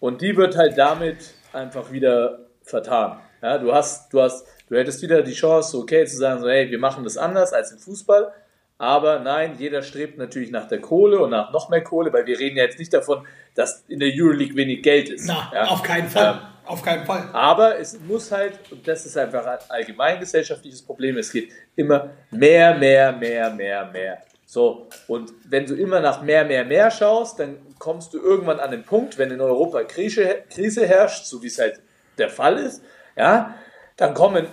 Und 0.00 0.22
die 0.22 0.36
wird 0.36 0.56
halt 0.56 0.76
damit 0.78 1.34
einfach 1.52 1.92
wieder 1.92 2.40
vertan. 2.62 3.20
Ja, 3.42 3.58
du 3.58 3.74
hast, 3.74 4.12
du 4.12 4.22
hast, 4.22 4.46
du 4.68 4.76
hättest 4.76 5.02
wieder 5.02 5.22
die 5.22 5.34
Chance, 5.34 5.76
okay, 5.78 6.06
zu 6.06 6.16
sagen, 6.16 6.40
so, 6.40 6.48
hey, 6.48 6.70
wir 6.70 6.78
machen 6.78 7.04
das 7.04 7.16
anders 7.16 7.52
als 7.52 7.72
im 7.72 7.78
Fußball. 7.78 8.32
Aber 8.78 9.20
nein, 9.20 9.54
jeder 9.58 9.82
strebt 9.82 10.18
natürlich 10.18 10.50
nach 10.50 10.66
der 10.66 10.80
Kohle 10.80 11.20
und 11.20 11.30
nach 11.30 11.52
noch 11.52 11.68
mehr 11.68 11.84
Kohle, 11.84 12.12
weil 12.12 12.26
wir 12.26 12.38
reden 12.38 12.56
ja 12.56 12.64
jetzt 12.64 12.78
nicht 12.78 12.92
davon, 12.92 13.26
dass 13.54 13.84
in 13.86 14.00
der 14.00 14.10
Euroleague 14.12 14.56
wenig 14.56 14.82
Geld 14.82 15.08
ist. 15.08 15.26
Na, 15.26 15.50
ja? 15.54 15.64
auf 15.64 15.82
keinen 15.82 16.08
Fall. 16.08 16.34
Ähm, 16.34 16.40
auf 16.66 16.82
keinen 16.82 17.04
Fall. 17.04 17.28
aber 17.32 17.78
es 17.78 18.00
muss 18.00 18.32
halt, 18.32 18.58
und 18.72 18.88
das 18.88 19.04
ist 19.04 19.16
einfach 19.16 19.44
ein 19.44 19.58
allgemeingesellschaftliches 19.68 20.82
Problem, 20.82 21.18
es 21.18 21.30
geht 21.30 21.52
immer 21.76 22.10
mehr, 22.30 22.74
mehr, 22.74 23.12
mehr, 23.12 23.50
mehr, 23.50 23.84
mehr. 23.92 24.18
So, 24.46 24.88
und 25.08 25.32
wenn 25.48 25.66
du 25.66 25.74
immer 25.74 26.00
nach 26.00 26.22
mehr, 26.22 26.44
mehr, 26.44 26.64
mehr 26.64 26.90
schaust, 26.90 27.38
dann 27.38 27.58
kommst 27.78 28.14
du 28.14 28.18
irgendwann 28.18 28.60
an 28.60 28.70
den 28.70 28.82
Punkt, 28.82 29.18
wenn 29.18 29.30
in 29.30 29.40
Europa 29.40 29.84
Krise, 29.84 30.44
Krise 30.50 30.86
herrscht, 30.86 31.26
so 31.26 31.42
wie 31.42 31.48
es 31.48 31.58
halt 31.58 31.80
der 32.18 32.30
Fall 32.30 32.58
ist, 32.58 32.82
ja, 33.16 33.54
dann 33.96 34.14
kommen 34.14 34.46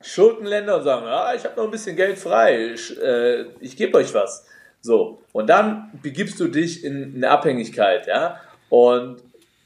Schuldenländer 0.00 0.78
und 0.78 0.84
sagen, 0.84 1.06
ja, 1.06 1.34
ich 1.34 1.44
habe 1.44 1.56
noch 1.56 1.64
ein 1.64 1.70
bisschen 1.70 1.96
Geld 1.96 2.18
frei, 2.18 2.72
ich, 2.74 2.98
äh, 3.00 3.46
ich 3.60 3.76
gebe 3.76 3.98
euch 3.98 4.14
was. 4.14 4.46
So, 4.80 5.20
und 5.32 5.46
dann 5.48 5.90
begibst 6.02 6.40
du 6.40 6.48
dich 6.48 6.84
in 6.84 7.14
eine 7.16 7.30
Abhängigkeit, 7.30 8.06
ja, 8.06 8.40
und 8.70 9.22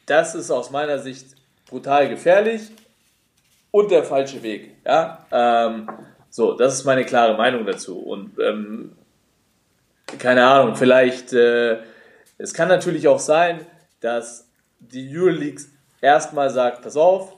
das 0.06 0.34
ist 0.34 0.50
aus 0.50 0.70
meiner 0.70 0.98
Sicht 0.98 1.26
brutal 1.68 2.08
gefährlich 2.08 2.62
und 3.70 3.90
der 3.90 4.04
falsche 4.04 4.42
Weg. 4.42 4.76
Ja? 4.84 5.26
Ähm, 5.32 5.88
so, 6.30 6.54
das 6.54 6.74
ist 6.74 6.84
meine 6.84 7.04
klare 7.04 7.36
Meinung 7.36 7.64
dazu. 7.64 7.98
Und 7.98 8.38
ähm, 8.38 8.92
keine 10.18 10.46
Ahnung, 10.46 10.76
vielleicht 10.76 11.32
äh, 11.32 11.78
Es 12.36 12.52
kann 12.52 12.68
natürlich 12.68 13.06
auch 13.08 13.18
sein, 13.18 13.64
dass 14.00 14.48
die 14.80 15.08
Euroleague 15.16 15.64
erstmal 16.00 16.50
sagt, 16.50 16.82
pass 16.82 16.96
auf, 16.96 17.32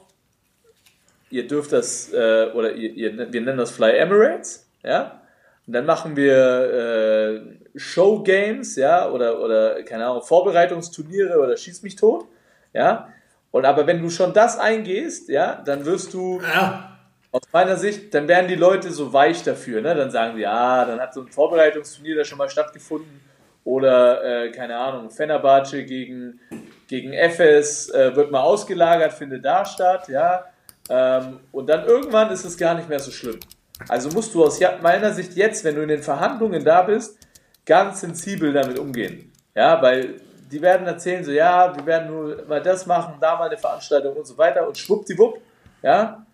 ihr 1.31 1.47
dürft 1.47 1.73
das, 1.73 2.13
äh, 2.13 2.51
oder 2.55 2.73
ihr, 2.73 2.93
ihr, 2.93 3.33
wir 3.33 3.41
nennen 3.41 3.59
das 3.59 3.71
Fly 3.71 3.97
Emirates, 3.97 4.69
ja, 4.83 5.21
und 5.67 5.73
dann 5.73 5.87
machen 5.87 6.17
wir 6.17 6.35
äh, 6.35 7.79
Show 7.79 8.23
Games, 8.23 8.77
ja, 8.77 9.11
oder, 9.11 9.41
oder, 9.41 9.83
keine 9.83 10.07
Ahnung, 10.07 10.23
Vorbereitungsturniere 10.23 11.39
oder 11.39 11.57
Schieß 11.57 11.83
mich 11.83 11.97
tot, 11.97 12.27
ja, 12.73 13.09
und 13.51 13.65
aber 13.65 13.87
wenn 13.87 14.03
du 14.03 14.11
schon 14.11 14.33
das 14.33 14.59
eingehst, 14.59 15.29
ja, 15.29 15.63
dann 15.65 15.85
wirst 15.87 16.13
du 16.15 16.41
Ja, 16.41 16.97
aus 17.33 17.43
meiner 17.53 17.77
Sicht, 17.77 18.15
dann 18.15 18.29
werden 18.29 18.49
die 18.49 18.55
Leute 18.55 18.91
so 18.91 19.13
weich 19.13 19.43
dafür, 19.43 19.83
ne? 19.83 19.95
Dann 19.95 20.11
sagen 20.11 20.37
sie, 20.37 20.43
ja, 20.43 20.85
dann 20.85 21.01
hat 21.01 21.13
so 21.13 21.21
ein 21.21 21.29
Vorbereitungsturnier 21.29 22.17
da 22.17 22.25
schon 22.25 22.39
mal 22.39 22.49
stattgefunden. 22.49 23.21
Oder 23.65 24.45
äh, 24.45 24.53
keine 24.53 24.77
Ahnung, 24.77 25.11
Fenerbahce 25.11 25.85
gegen 25.85 26.41
gegen 26.89 27.13
Efes 27.13 27.91
äh, 27.91 28.15
wird 28.15 28.31
mal 28.31 28.43
ausgelagert, 28.43 29.13
findet 29.13 29.45
da 29.45 29.65
statt, 29.65 30.09
ja. 30.09 30.45
Ähm, 30.89 31.41
und 31.53 31.69
dann 31.69 31.85
irgendwann 31.85 32.31
ist 32.31 32.45
es 32.45 32.57
gar 32.57 32.75
nicht 32.75 32.89
mehr 32.89 33.01
so 33.01 33.11
schlimm. 33.11 33.41
Also 33.89 34.09
musst 34.11 34.35
du 34.35 34.45
aus 34.45 34.61
meiner 34.83 35.13
Sicht 35.13 35.35
jetzt, 35.35 35.65
wenn 35.65 35.75
du 35.75 35.83
in 35.83 35.89
den 35.89 36.03
Verhandlungen 36.03 36.65
da 36.65 36.83
bist, 36.83 37.19
ganz 37.65 38.01
sensibel 38.01 38.53
damit 38.53 38.79
umgehen. 38.79 39.33
Ja, 39.55 39.81
weil 39.83 40.21
die 40.51 40.63
werden 40.63 40.87
erzählen 40.87 41.25
so, 41.25 41.33
ja, 41.33 41.77
wir 41.77 41.85
werden 41.87 42.09
nur 42.09 42.45
mal 42.47 42.63
das 42.63 42.87
machen, 42.87 43.17
da 43.21 43.37
mal 43.37 43.49
eine 43.49 43.59
Veranstaltung 43.59 44.17
und 44.17 44.27
so 44.27 44.39
weiter 44.39 44.67
und 44.67 44.79
schwuppdiwupp, 44.79 45.41
ja, 45.83 46.25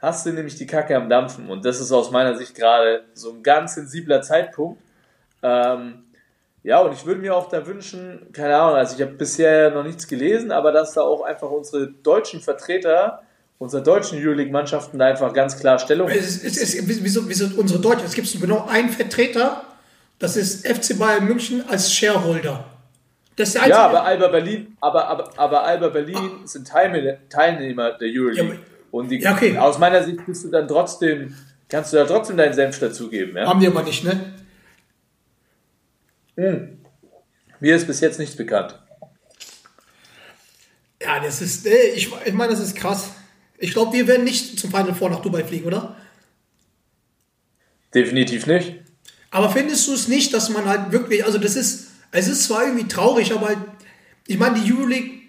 hast 0.00 0.26
du 0.26 0.32
nämlich 0.32 0.56
die 0.56 0.66
Kacke 0.66 0.96
am 0.96 1.08
Dampfen. 1.08 1.48
Und 1.48 1.64
das 1.64 1.80
ist 1.80 1.92
aus 1.92 2.10
meiner 2.10 2.36
Sicht 2.36 2.54
gerade 2.54 3.04
so 3.14 3.30
ein 3.30 3.42
ganz 3.42 3.74
sensibler 3.74 4.22
Zeitpunkt. 4.22 4.82
Ähm, 5.42 6.04
ja, 6.62 6.80
und 6.80 6.92
ich 6.92 7.06
würde 7.06 7.20
mir 7.20 7.34
auch 7.34 7.48
da 7.48 7.66
wünschen, 7.66 8.32
keine 8.32 8.56
Ahnung, 8.56 8.76
also 8.76 8.94
ich 8.94 9.02
habe 9.02 9.12
bisher 9.12 9.70
noch 9.70 9.84
nichts 9.84 10.06
gelesen, 10.06 10.52
aber 10.52 10.72
dass 10.72 10.92
da 10.92 11.02
auch 11.02 11.22
einfach 11.22 11.50
unsere 11.50 11.86
deutschen 11.88 12.40
Vertreter, 12.40 13.22
unsere 13.60 13.82
deutschen 13.82 14.18
Euroleague-Mannschaften 14.18 14.98
da 14.98 15.06
einfach 15.06 15.32
ganz 15.34 15.58
klar 15.58 15.78
Stellung 15.78 16.08
es 16.08 16.42
es 16.42 16.56
ist 16.56 16.88
wieso, 16.88 17.28
wieso 17.28 17.46
unsere 17.56 17.78
Deutschen, 17.78 18.06
es 18.06 18.14
gibt 18.14 18.40
genau 18.40 18.66
einen 18.66 18.88
Vertreter, 18.88 19.62
das 20.18 20.36
ist 20.36 20.66
FC 20.66 20.98
Bayern 20.98 21.26
München 21.26 21.62
als 21.68 21.92
Shareholder. 21.92 22.64
Das 23.36 23.54
ist. 23.54 23.66
Ja, 23.66 23.86
aber 23.86 24.04
Alba 24.04 24.28
Berlin, 24.28 24.76
aber, 24.80 25.06
aber, 25.06 25.38
aber 25.38 25.62
Alba 25.64 25.88
Berlin 25.88 26.40
sind 26.44 26.66
Teilnehmer, 26.66 27.92
der 27.92 28.08
Euroleague. 28.08 28.54
Ja, 28.54 28.60
und 28.90 29.08
die, 29.08 29.20
Ja, 29.20 29.34
okay. 29.34 29.56
aus 29.56 29.78
meiner 29.78 30.02
Sicht 30.02 30.24
bist 30.26 30.44
du 30.44 30.48
dann 30.48 30.66
trotzdem, 30.66 31.34
kannst 31.68 31.92
du 31.92 31.98
da 31.98 32.06
trotzdem 32.06 32.36
deinen 32.38 32.54
Senf 32.54 32.78
dazugeben. 32.78 33.36
Ja? 33.36 33.46
haben 33.46 33.60
die 33.60 33.68
aber 33.68 33.82
nicht, 33.82 34.04
ne? 34.04 34.34
Mir 37.60 37.76
ist 37.76 37.86
bis 37.86 38.00
jetzt 38.00 38.18
nichts 38.18 38.36
bekannt. 38.36 38.78
Ja, 41.02 41.20
das 41.20 41.42
ist, 41.42 41.66
ich, 41.66 42.10
ich 42.24 42.32
meine, 42.32 42.52
das 42.52 42.60
ist 42.60 42.74
krass. 42.74 43.10
Ich 43.62 43.72
glaube, 43.72 43.92
wir 43.92 44.06
werden 44.08 44.24
nicht 44.24 44.58
zum 44.58 44.70
Final 44.70 44.94
Four 44.94 45.10
nach 45.10 45.20
Dubai 45.20 45.44
fliegen, 45.44 45.66
oder? 45.66 45.94
Definitiv 47.94 48.46
nicht. 48.46 48.74
Aber 49.30 49.50
findest 49.50 49.86
du 49.86 49.92
es 49.92 50.08
nicht, 50.08 50.32
dass 50.32 50.48
man 50.48 50.64
halt 50.64 50.92
wirklich, 50.92 51.24
also 51.24 51.38
das 51.38 51.56
ist, 51.56 51.88
es 52.10 52.26
ist 52.26 52.44
zwar 52.44 52.64
irgendwie 52.64 52.88
traurig, 52.88 53.32
aber 53.32 53.48
halt, 53.48 53.58
ich 54.26 54.38
meine, 54.38 54.58
die 54.58 54.72
Euroleague 54.72 55.20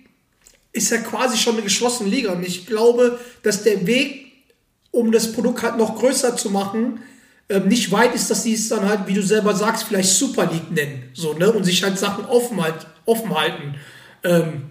ist 0.71 0.89
ja 0.91 0.97
quasi 0.99 1.37
schon 1.37 1.55
eine 1.55 1.63
geschlossene 1.63 2.09
Liga 2.09 2.31
und 2.31 2.43
ich 2.43 2.65
glaube, 2.65 3.19
dass 3.43 3.63
der 3.63 3.85
Weg, 3.85 4.31
um 4.91 5.11
das 5.11 5.33
Produkt 5.33 5.61
halt 5.61 5.77
noch 5.77 5.99
größer 5.99 6.37
zu 6.37 6.49
machen, 6.49 7.01
ähm, 7.49 7.67
nicht 7.67 7.91
weit 7.91 8.15
ist, 8.15 8.31
dass 8.31 8.43
sie 8.43 8.53
es 8.53 8.69
dann 8.69 8.87
halt, 8.87 9.07
wie 9.07 9.13
du 9.13 9.23
selber 9.23 9.53
sagst, 9.53 9.83
vielleicht 9.83 10.09
Super 10.09 10.45
League 10.45 10.71
nennen, 10.71 11.09
so, 11.13 11.33
ne, 11.33 11.51
und 11.51 11.65
sich 11.65 11.83
halt 11.83 11.99
Sachen 11.99 12.23
offen, 12.25 12.63
halt, 12.63 12.87
offen 13.05 13.37
halten. 13.37 13.75
Ähm, 14.23 14.69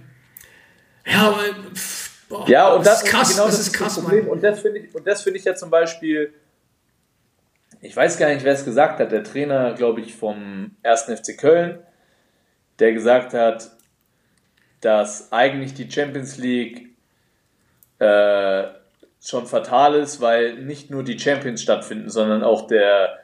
ja, 1.05 1.29
aber, 1.29 1.45
pff, 1.75 2.10
boah, 2.31 2.49
Ja, 2.49 2.73
und 2.73 2.87
das, 2.87 3.03
ist 3.03 3.09
krass, 3.11 3.35
genau 3.35 3.47
das, 3.47 3.61
ist 3.61 3.73
krass, 3.75 4.01
Problem. 4.01 4.21
Mann. 4.21 4.29
Und 4.33 4.43
das 4.43 4.61
finde 4.61 4.79
ich, 4.79 4.95
und 4.95 5.07
das 5.07 5.23
finde 5.23 5.39
ich 5.39 5.45
ja 5.45 5.55
zum 5.55 5.69
Beispiel, 5.69 6.33
ich 7.83 7.95
weiß 7.95 8.17
gar 8.17 8.33
nicht, 8.33 8.45
wer 8.45 8.55
es 8.55 8.65
gesagt 8.65 9.01
hat, 9.01 9.13
der 9.13 9.23
Trainer, 9.23 9.75
glaube 9.75 10.01
ich, 10.01 10.15
vom 10.15 10.71
1. 10.83 11.03
FC 11.03 11.37
Köln, 11.37 11.79
der 12.79 12.93
gesagt 12.93 13.35
hat, 13.35 13.71
dass 14.81 15.31
eigentlich 15.33 15.75
die 15.75 15.91
Champions 15.91 16.39
League 16.39 16.89
äh, 17.99 18.65
schon 19.23 19.47
fatal 19.47 19.95
ist, 19.97 20.21
weil 20.23 20.55
nicht 20.55 20.91
nur 20.91 21.05
die 21.05 21.19
Champions 21.19 21.63
stattfinden, 21.63 22.09
sondern 22.09 22.43
auch 22.43 22.67
der 22.67 23.19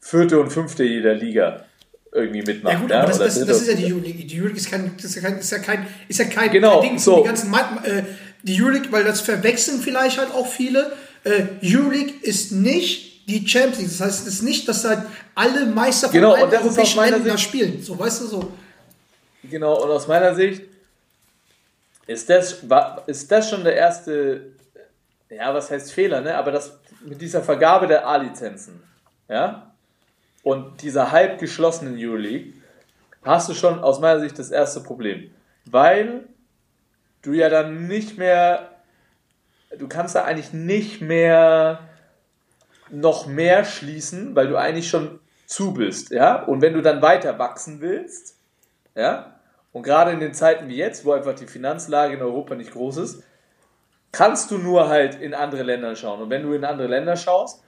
vierte 0.00 0.40
und 0.40 0.50
fünfte 0.50 0.82
jeder 0.82 1.14
Liga 1.14 1.64
irgendwie 2.12 2.42
mitmacht. 2.42 2.74
Ja 2.74 2.80
gut, 2.80 2.92
aber 2.92 3.06
das, 3.08 3.18
das, 3.18 3.46
das 3.46 3.60
ist 3.60 3.68
ja 3.68 3.74
die 3.74 3.92
Euroleague. 3.92 4.24
Die 4.24 4.36
Euroleague 4.36 4.58
ist 4.58 4.70
kein, 4.70 4.92
das 4.96 5.04
ist 5.04 5.16
ja 5.16 5.22
kein, 5.22 5.38
ist 5.38 5.52
ja 5.52 5.58
kein, 5.58 5.86
ist 6.08 6.18
ja 6.18 6.24
kein, 6.24 6.50
Genau, 6.50 6.80
kein 6.80 6.90
Ding 6.90 6.98
so. 6.98 7.18
die 7.18 7.28
ganzen, 7.28 7.52
äh, 7.52 8.02
die 8.42 8.60
Euroleague, 8.60 8.90
weil 8.92 9.04
das 9.04 9.20
verwechseln 9.20 9.80
vielleicht 9.80 10.18
halt 10.18 10.30
auch 10.32 10.46
viele. 10.46 10.92
Äh, 11.24 11.44
Euroleague 11.62 12.14
ist 12.22 12.52
nicht 12.52 13.28
die 13.28 13.46
Champions 13.46 13.78
League. 13.78 13.88
Das 13.90 14.00
heißt, 14.00 14.26
es 14.26 14.34
ist 14.34 14.42
nicht, 14.42 14.68
dass 14.68 14.84
halt 14.84 15.00
alle 15.34 15.66
Meister 15.66 16.08
von 16.08 16.14
Genau, 16.14 16.34
allen 16.34 16.52
europäischen 16.52 17.00
Ländern 17.00 17.22
Sicht- 17.36 17.40
spielen. 17.40 17.82
So, 17.82 17.98
weißt 17.98 18.22
du, 18.22 18.26
so. 18.26 18.52
Genau, 19.42 19.82
und 19.82 19.90
aus 19.90 20.06
meiner 20.06 20.34
Sicht 20.34 20.62
ist 22.06 22.28
das, 22.30 22.68
war- 22.68 23.02
ist 23.06 23.30
das 23.30 23.50
schon 23.50 23.64
der 23.64 23.74
erste, 23.74 24.46
ja, 25.28 25.52
was 25.52 25.70
heißt 25.70 25.92
Fehler, 25.92 26.20
ne? 26.20 26.36
Aber 26.36 26.52
das 26.52 26.78
mit 27.04 27.20
dieser 27.20 27.42
Vergabe 27.42 27.86
der 27.86 28.06
A-Lizenzen, 28.06 28.80
ja, 29.28 29.72
und 30.42 30.82
dieser 30.82 31.10
halb 31.10 31.38
geschlossenen 31.40 31.96
Euroleague, 31.98 32.52
hast 33.24 33.48
du 33.48 33.54
schon 33.54 33.80
aus 33.80 33.98
meiner 33.98 34.20
Sicht 34.20 34.38
das 34.38 34.50
erste 34.52 34.80
Problem. 34.80 35.30
Weil 35.64 36.24
du 37.22 37.32
ja 37.32 37.48
dann 37.48 37.86
nicht 37.86 38.18
mehr, 38.18 38.70
du 39.78 39.88
kannst 39.88 40.14
da 40.14 40.24
eigentlich 40.24 40.52
nicht 40.52 41.00
mehr 41.00 41.80
noch 42.90 43.26
mehr 43.26 43.64
schließen, 43.64 44.36
weil 44.36 44.48
du 44.48 44.56
eigentlich 44.56 44.88
schon 44.88 45.18
zu 45.46 45.72
bist, 45.72 46.10
ja. 46.10 46.42
Und 46.42 46.62
wenn 46.62 46.74
du 46.74 46.82
dann 46.82 47.02
weiter 47.02 47.38
wachsen 47.38 47.80
willst, 47.80 48.36
ja, 48.94 49.40
und 49.72 49.82
gerade 49.82 50.12
in 50.12 50.20
den 50.20 50.34
Zeiten 50.34 50.68
wie 50.68 50.76
jetzt, 50.76 51.04
wo 51.04 51.12
einfach 51.12 51.34
die 51.34 51.46
Finanzlage 51.46 52.14
in 52.14 52.22
Europa 52.22 52.54
nicht 52.54 52.72
groß 52.72 52.96
ist, 52.98 53.22
kannst 54.10 54.50
du 54.50 54.56
nur 54.58 54.88
halt 54.88 55.20
in 55.20 55.34
andere 55.34 55.62
Länder 55.62 55.94
schauen. 55.96 56.22
Und 56.22 56.30
wenn 56.30 56.42
du 56.42 56.54
in 56.54 56.64
andere 56.64 56.88
Länder 56.88 57.16
schaust, 57.16 57.62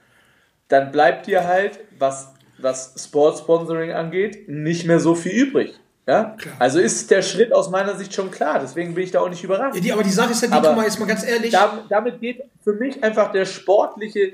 dann 0.67 0.91
bleibt 0.91 1.27
dir 1.27 1.47
halt, 1.47 1.79
was, 1.99 2.33
was 2.57 2.95
Sportsponsoring 2.97 3.91
angeht, 3.91 4.49
nicht 4.49 4.87
mehr 4.87 4.99
so 4.99 5.13
viel 5.13 5.33
übrig. 5.33 5.79
Ja? 6.09 6.35
Also 6.57 6.79
ist 6.79 7.11
der 7.11 7.21
Schritt 7.21 7.53
aus 7.53 7.69
meiner 7.69 7.95
Sicht 7.95 8.13
schon 8.15 8.31
klar. 8.31 8.57
Deswegen 8.59 8.95
bin 8.95 9.03
ich 9.03 9.11
da 9.11 9.19
auch 9.21 9.29
nicht 9.29 9.43
überrascht. 9.43 9.75
Ja, 9.75 9.81
die, 9.81 9.93
aber 9.93 10.01
die 10.03 10.09
Sache 10.09 10.31
ist 10.31 10.41
ja, 10.41 10.47
die, 10.47 10.53
Aber 10.55 10.69
guck 10.69 10.77
mal, 10.77 10.85
jetzt 10.85 10.99
mal 10.99 11.05
ganz 11.05 11.23
ehrlich. 11.23 11.51
Dam- 11.51 11.81
damit 11.87 12.19
geht 12.19 12.43
für 12.63 12.73
mich 12.73 13.03
einfach 13.03 13.31
der 13.31 13.45
sportliche, 13.45 14.33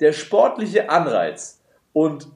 der 0.00 0.12
sportliche 0.12 0.90
Anreiz. 0.90 1.60
Und 1.94 2.28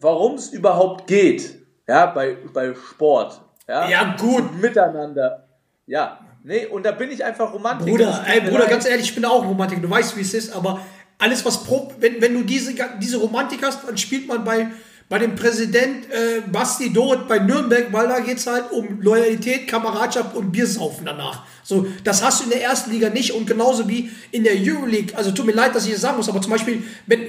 warum 0.00 0.34
es 0.36 0.50
überhaupt 0.50 1.06
geht, 1.08 1.58
ja, 1.88 2.06
bei, 2.06 2.36
bei 2.52 2.72
Sport. 2.74 3.40
Ja, 3.68 3.88
Ja, 3.88 4.16
gut. 4.18 4.60
Miteinander. 4.60 5.48
Ja, 5.86 6.20
nee, 6.44 6.66
und 6.66 6.84
da 6.86 6.92
bin 6.92 7.10
ich 7.10 7.24
einfach 7.24 7.52
romantisch. 7.52 7.88
Bruder, 7.90 8.24
ey, 8.26 8.40
Bruder, 8.42 8.66
ganz 8.66 8.86
ehrlich, 8.86 9.06
ich 9.06 9.14
bin 9.14 9.24
auch 9.24 9.44
Romantiker. 9.44 9.80
Du 9.82 9.90
weißt, 9.90 10.16
wie 10.16 10.20
es 10.20 10.34
ist, 10.34 10.54
aber 10.54 10.80
alles, 11.18 11.44
was 11.44 11.64
pro, 11.64 11.92
wenn, 11.98 12.20
wenn 12.20 12.34
du 12.34 12.42
diese, 12.44 12.74
diese 13.00 13.16
Romantik 13.18 13.64
hast, 13.64 13.86
dann 13.88 13.96
spielt 13.98 14.28
man 14.28 14.44
bei, 14.44 14.68
bei 15.12 15.18
dem 15.18 15.36
Präsident 15.36 16.10
äh, 16.10 16.40
Basti 16.50 16.90
Doret 16.90 17.28
bei 17.28 17.38
Nürnberg, 17.38 17.92
weil 17.92 18.08
da 18.08 18.20
geht 18.20 18.38
es 18.38 18.46
halt 18.46 18.70
um 18.70 19.02
Loyalität, 19.02 19.68
Kameradschaft 19.68 20.34
und 20.34 20.52
Biersaufen 20.52 21.04
danach. 21.04 21.44
So, 21.62 21.86
das 22.02 22.24
hast 22.24 22.40
du 22.40 22.44
in 22.44 22.50
der 22.50 22.62
ersten 22.62 22.90
Liga 22.90 23.10
nicht 23.10 23.32
und 23.32 23.46
genauso 23.46 23.86
wie 23.90 24.10
in 24.30 24.42
der 24.42 24.54
Euroleague. 24.54 25.14
Also 25.14 25.30
tut 25.30 25.44
mir 25.44 25.52
leid, 25.52 25.74
dass 25.74 25.84
ich 25.84 25.92
das 25.92 26.00
sagen 26.00 26.16
muss, 26.16 26.30
aber 26.30 26.40
zum 26.40 26.52
Beispiel, 26.52 26.82
wenn 27.06 27.26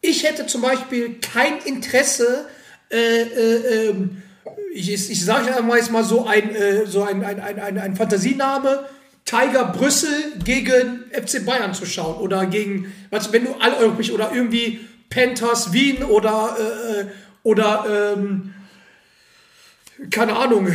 ich 0.00 0.22
hätte 0.22 0.46
zum 0.46 0.62
Beispiel 0.62 1.16
kein 1.20 1.58
Interesse, 1.64 2.46
äh, 2.92 3.22
äh, 3.22 3.88
ähm, 3.88 4.22
ich, 4.72 4.92
ich 4.92 5.24
sage 5.24 5.56
einfach 5.56 5.74
jetzt 5.74 5.90
mal 5.90 6.04
so 6.04 6.28
ein, 6.28 6.54
äh, 6.54 6.86
so 6.86 7.02
ein, 7.02 7.24
ein, 7.24 7.40
ein, 7.40 7.58
ein, 7.58 7.78
ein 7.78 7.96
Fantasiename, 7.96 8.84
Tiger 9.24 9.72
Brüssel 9.76 10.34
gegen 10.44 11.06
FC 11.10 11.44
Bayern 11.44 11.74
zu 11.74 11.84
schauen 11.84 12.14
oder 12.20 12.46
gegen, 12.46 12.92
weißt 13.10 13.26
du, 13.26 13.32
wenn 13.32 13.44
du 13.44 13.54
alleuropäisch 13.54 14.12
oder 14.12 14.30
irgendwie 14.32 14.78
Panthers 15.14 15.72
Wien 15.72 16.02
oder, 16.02 16.56
äh, 16.58 17.00
äh, 17.00 17.06
oder 17.44 18.16
ähm, 18.16 18.52
keine 20.10 20.34
Ahnung, 20.34 20.66
äh, 20.66 20.74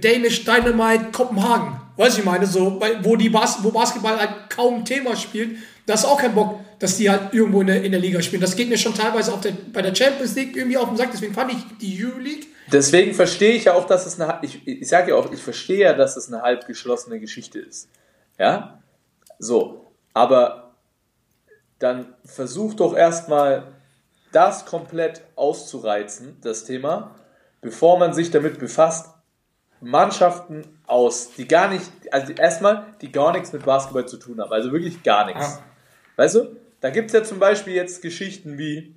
Danish 0.00 0.44
Dynamite 0.44 1.12
Kopenhagen. 1.12 1.78
Weiß 1.96 2.18
ich 2.18 2.24
meine, 2.24 2.46
so, 2.46 2.80
wo, 3.02 3.16
die 3.16 3.28
Bas 3.28 3.58
wo 3.62 3.70
Basketball 3.70 4.18
halt 4.18 4.50
kaum 4.50 4.84
Thema 4.84 5.16
spielt, 5.16 5.58
da 5.84 5.94
ist 5.94 6.04
auch 6.04 6.20
kein 6.20 6.34
Bock, 6.34 6.60
dass 6.78 6.96
die 6.96 7.10
halt 7.10 7.32
irgendwo 7.32 7.60
in 7.60 7.68
der, 7.68 7.82
in 7.82 7.92
der 7.92 8.00
Liga 8.00 8.20
spielen. 8.22 8.42
Das 8.42 8.56
geht 8.56 8.68
mir 8.68 8.78
schon 8.78 8.94
teilweise 8.94 9.32
auf 9.32 9.40
der, 9.40 9.52
bei 9.72 9.82
der 9.82 9.94
Champions 9.94 10.34
League 10.34 10.56
irgendwie 10.56 10.76
auf 10.76 10.88
den 10.88 10.96
Sack, 10.96 11.10
deswegen 11.12 11.34
fand 11.34 11.52
ich 11.52 11.58
die 11.80 12.04
Euroleague. 12.04 12.46
Deswegen 12.72 13.14
verstehe 13.14 13.52
ich 13.52 13.64
ja 13.64 13.74
auch, 13.74 13.86
dass 13.86 14.06
es 14.06 14.20
eine, 14.20 14.40
ich, 14.42 14.66
ich 14.66 14.88
sage 14.88 15.10
ja 15.10 15.16
auch, 15.16 15.32
ich 15.32 15.40
verstehe 15.40 15.80
ja, 15.80 15.92
dass 15.92 16.16
es 16.16 16.32
eine 16.32 16.42
halb 16.42 16.66
geschlossene 16.66 17.20
Geschichte 17.20 17.58
ist. 17.58 17.88
Ja? 18.38 18.82
So. 19.38 19.86
Aber 20.12 20.74
dann 21.78 22.14
versuch 22.24 22.74
doch 22.74 22.96
erstmal 22.96 23.75
das 24.32 24.66
komplett 24.66 25.22
auszureizen, 25.36 26.36
das 26.42 26.64
Thema, 26.64 27.14
bevor 27.60 27.98
man 27.98 28.12
sich 28.12 28.30
damit 28.30 28.58
befasst, 28.58 29.10
Mannschaften 29.80 30.62
aus, 30.86 31.32
die 31.36 31.46
gar 31.46 31.68
nicht, 31.68 31.90
also 32.10 32.32
erstmal, 32.32 32.86
die 33.00 33.12
gar 33.12 33.32
nichts 33.32 33.52
mit 33.52 33.64
Basketball 33.64 34.06
zu 34.06 34.16
tun 34.16 34.40
haben, 34.40 34.52
also 34.52 34.72
wirklich 34.72 35.02
gar 35.02 35.26
nichts. 35.26 35.56
Ja. 35.56 35.62
Weißt 36.16 36.34
du, 36.36 36.56
da 36.80 36.90
gibt 36.90 37.08
es 37.08 37.12
ja 37.14 37.22
zum 37.22 37.38
Beispiel 37.38 37.74
jetzt 37.74 38.02
Geschichten 38.02 38.58
wie 38.58 38.94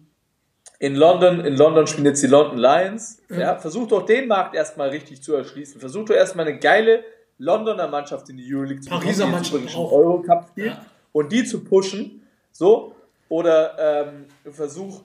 in 0.79 0.95
London, 0.95 1.41
in 1.41 1.57
London 1.57 1.87
spielen 1.87 2.05
jetzt 2.05 2.23
die 2.23 2.27
London 2.27 2.57
Lions. 2.57 3.21
Ja, 3.29 3.57
versucht 3.57 3.91
doch 3.91 4.05
den 4.05 4.27
Markt 4.29 4.55
erstmal 4.55 4.89
richtig 4.89 5.21
zu 5.21 5.35
erschließen. 5.35 5.79
Versucht 5.81 6.09
doch 6.09 6.15
erstmal 6.15 6.47
eine 6.47 6.57
geile 6.57 7.03
Londoner 7.37 7.87
Mannschaft 7.87 8.29
in 8.29 8.37
die 8.37 8.53
Euroleague 8.53 8.81
zu 8.81 8.89
Pariser 8.89 9.25
bekommen, 9.25 9.43
die 9.43 9.51
Mannschaft 9.55 9.75
auch. 9.75 9.91
Eurocup 9.91 10.47
spielt 10.51 10.67
Ja. 10.67 10.85
und 11.11 11.31
die 11.33 11.43
zu 11.43 11.63
pushen. 11.65 12.25
So, 12.53 12.95
oder 13.27 14.07
ähm, 14.07 14.53
Versuch, 14.53 15.01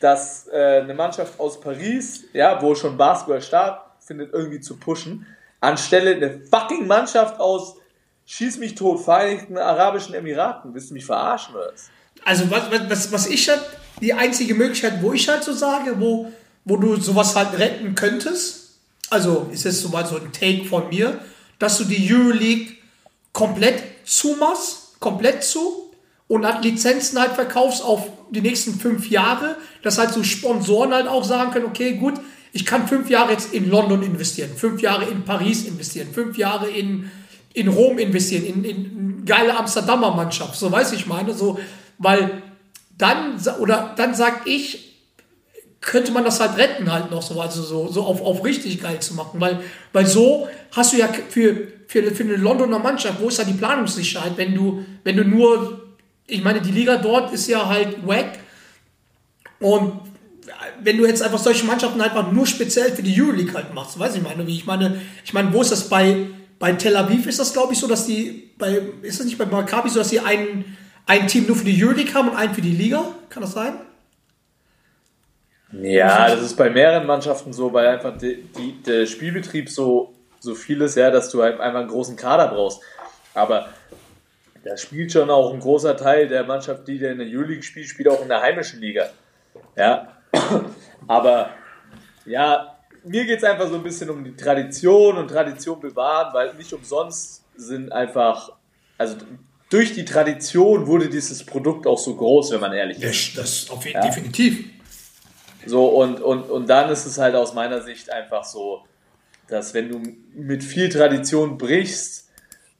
dass 0.00 0.46
äh, 0.48 0.80
eine 0.82 0.94
Mannschaft 0.94 1.38
aus 1.40 1.60
Paris, 1.60 2.24
ja, 2.32 2.60
wo 2.60 2.74
schon 2.74 2.96
Basketball 2.96 3.40
stattfindet, 3.42 4.30
irgendwie 4.32 4.60
zu 4.60 4.76
pushen, 4.76 5.26
anstelle 5.60 6.14
eine 6.16 6.40
fucking 6.40 6.86
Mannschaft 6.86 7.40
aus 7.40 7.76
Schieß 8.28 8.58
mich 8.58 8.74
tot, 8.74 9.00
Vereinigten 9.04 9.56
Arabischen 9.56 10.12
Emiraten. 10.14 10.74
Willst 10.74 10.90
du 10.90 10.94
mich 10.94 11.06
verarschen 11.06 11.54
oder 11.54 11.70
was? 11.72 11.88
Also 12.24 12.50
was, 12.50 12.64
was- 12.90 13.12
was, 13.12 13.26
ich 13.28 13.48
halt, 13.48 13.62
die 14.00 14.12
einzige 14.12 14.54
Möglichkeit, 14.54 15.00
wo 15.00 15.12
ich 15.12 15.28
halt 15.28 15.44
so 15.44 15.52
sage, 15.52 15.94
wo, 16.00 16.32
wo 16.64 16.76
du 16.76 16.96
sowas 16.96 17.36
halt 17.36 17.56
retten 17.56 17.94
könntest, 17.94 18.78
also 19.10 19.48
ist 19.52 19.64
es 19.64 19.80
so 19.80 19.90
mal 19.90 20.04
so 20.04 20.16
ein 20.16 20.32
Take 20.32 20.64
von 20.64 20.88
mir, 20.88 21.20
dass 21.60 21.78
du 21.78 21.84
die 21.84 22.12
Euroleague 22.12 22.74
komplett 23.32 23.80
zumachst, 24.04 24.98
komplett 24.98 25.44
zu 25.44 25.85
und 26.28 26.46
halt 26.46 26.64
Lizenzen 26.64 27.18
halt 27.20 27.32
verkaufst 27.32 27.82
auf 27.82 28.10
die 28.30 28.40
nächsten 28.40 28.74
fünf 28.74 29.08
Jahre, 29.08 29.56
dass 29.82 29.98
halt 29.98 30.10
so 30.10 30.22
Sponsoren 30.22 30.92
halt 30.92 31.06
auch 31.06 31.24
sagen 31.24 31.52
können, 31.52 31.66
okay, 31.66 31.92
gut, 31.92 32.14
ich 32.52 32.64
kann 32.64 32.88
fünf 32.88 33.10
Jahre 33.10 33.32
jetzt 33.32 33.52
in 33.52 33.70
London 33.70 34.02
investieren, 34.02 34.50
fünf 34.56 34.80
Jahre 34.80 35.04
in 35.04 35.24
Paris 35.24 35.64
investieren, 35.64 36.08
fünf 36.12 36.36
Jahre 36.38 36.68
in, 36.68 37.10
in 37.52 37.68
Rom 37.68 37.98
investieren, 37.98 38.44
in, 38.44 38.64
in, 38.64 39.24
geile 39.26 39.56
Amsterdamer 39.56 40.14
Mannschaft, 40.14 40.56
so 40.56 40.70
weiß 40.70 40.92
ich 40.92 41.06
meine, 41.06 41.34
so, 41.34 41.58
weil 41.98 42.42
dann, 42.96 43.40
oder 43.60 43.92
dann 43.96 44.14
sag 44.14 44.46
ich, 44.46 44.94
könnte 45.80 46.12
man 46.12 46.24
das 46.24 46.40
halt 46.40 46.56
retten 46.56 46.90
halt 46.90 47.10
noch 47.10 47.22
so, 47.22 47.40
also 47.40 47.62
so, 47.62 47.88
so 47.88 48.02
auf, 48.02 48.20
auf 48.22 48.44
richtig 48.44 48.80
geil 48.80 49.00
zu 49.00 49.14
machen, 49.14 49.40
weil, 49.40 49.60
weil 49.92 50.06
so 50.06 50.48
hast 50.72 50.92
du 50.92 50.96
ja 50.96 51.08
für, 51.28 51.68
für, 51.86 52.10
für 52.10 52.22
eine 52.24 52.36
Londoner 52.36 52.78
Mannschaft, 52.78 53.20
wo 53.20 53.28
ist 53.28 53.38
da 53.38 53.44
die 53.44 53.52
Planungssicherheit, 53.52 54.36
wenn 54.36 54.54
du, 54.54 54.84
wenn 55.04 55.16
du 55.16 55.24
nur, 55.24 55.85
ich 56.26 56.42
meine, 56.42 56.60
die 56.60 56.72
Liga 56.72 56.96
dort 56.96 57.32
ist 57.32 57.48
ja 57.48 57.66
halt 57.66 58.06
wack 58.06 58.38
und 59.60 60.00
wenn 60.82 60.96
du 60.98 61.06
jetzt 61.06 61.22
einfach 61.22 61.38
solche 61.38 61.66
Mannschaften 61.66 62.00
einfach 62.00 62.30
nur 62.30 62.46
speziell 62.46 62.92
für 62.92 63.02
die 63.02 63.20
Euroleague 63.20 63.54
halt 63.54 63.74
machst, 63.74 63.98
weiß 63.98 64.16
ich 64.16 64.22
meine, 64.22 64.46
wie 64.46 64.54
ich 64.54 64.66
meine, 64.66 65.00
ich 65.24 65.32
meine, 65.32 65.52
wo 65.52 65.62
ist 65.62 65.72
das 65.72 65.88
bei, 65.88 66.26
bei 66.58 66.72
Tel 66.72 66.96
Aviv 66.96 67.26
ist 67.26 67.38
das 67.38 67.52
glaube 67.52 67.72
ich 67.72 67.78
so, 67.78 67.86
dass 67.86 68.06
die, 68.06 68.50
bei, 68.58 68.80
ist 69.02 69.18
das 69.18 69.26
nicht 69.26 69.38
bei 69.38 69.46
Maccabi 69.46 69.88
so, 69.88 69.98
dass 69.98 70.08
die 70.08 70.20
ein, 70.20 70.76
ein 71.06 71.26
Team 71.26 71.46
nur 71.46 71.56
für 71.56 71.64
die 71.64 71.82
Euroleague 71.82 72.14
haben 72.14 72.28
und 72.28 72.36
einen 72.36 72.54
für 72.54 72.62
die 72.62 72.72
Liga? 72.72 73.04
Kann 73.28 73.42
das 73.42 73.52
sein? 73.52 73.74
Ja, 75.72 76.28
das 76.28 76.42
ist 76.42 76.56
bei 76.56 76.70
mehreren 76.70 77.06
Mannschaften 77.06 77.52
so, 77.52 77.72
weil 77.72 77.86
einfach 77.86 78.16
die, 78.16 78.42
die, 78.56 78.82
der 78.82 79.06
Spielbetrieb 79.06 79.68
so, 79.68 80.14
so 80.38 80.54
viel 80.54 80.80
ist, 80.80 80.96
ja, 80.96 81.10
dass 81.10 81.30
du 81.30 81.42
halt 81.42 81.60
einfach 81.60 81.80
einen 81.80 81.88
großen 81.88 82.16
Kader 82.16 82.48
brauchst. 82.48 82.80
Aber 83.34 83.68
da 84.66 84.76
spielt 84.76 85.12
schon 85.12 85.30
auch 85.30 85.52
ein 85.52 85.60
großer 85.60 85.96
Teil 85.96 86.26
der 86.26 86.42
Mannschaft, 86.42 86.88
die 86.88 86.96
in 86.96 87.18
der 87.18 87.26
Euroleague 87.28 87.62
spielt, 87.62 87.86
spielt 87.86 88.08
auch 88.08 88.20
in 88.20 88.28
der 88.28 88.42
heimischen 88.42 88.80
Liga. 88.80 89.10
Ja, 89.76 90.16
aber 91.06 91.50
ja, 92.24 92.76
mir 93.04 93.24
geht 93.26 93.38
es 93.38 93.44
einfach 93.44 93.68
so 93.68 93.76
ein 93.76 93.84
bisschen 93.84 94.10
um 94.10 94.24
die 94.24 94.34
Tradition 94.34 95.18
und 95.18 95.28
Tradition 95.28 95.78
bewahren, 95.78 96.34
weil 96.34 96.54
nicht 96.54 96.72
umsonst 96.72 97.44
sind 97.54 97.92
einfach, 97.92 98.50
also 98.98 99.16
durch 99.70 99.94
die 99.94 100.04
Tradition 100.04 100.88
wurde 100.88 101.08
dieses 101.08 101.46
Produkt 101.46 101.86
auch 101.86 101.98
so 101.98 102.16
groß, 102.16 102.50
wenn 102.50 102.60
man 102.60 102.72
ehrlich 102.72 103.00
ist. 103.00 103.38
Das, 103.38 103.70
auf 103.70 103.86
jeden 103.86 104.02
definitiv. 104.02 104.64
So, 105.64 105.86
und, 105.86 106.20
und, 106.20 106.50
und 106.50 106.68
dann 106.68 106.90
ist 106.90 107.06
es 107.06 107.18
halt 107.18 107.36
aus 107.36 107.54
meiner 107.54 107.82
Sicht 107.82 108.10
einfach 108.10 108.42
so, 108.42 108.82
dass 109.46 109.74
wenn 109.74 109.88
du 109.88 110.02
mit 110.34 110.64
viel 110.64 110.88
Tradition 110.88 111.56
brichst, 111.56 112.28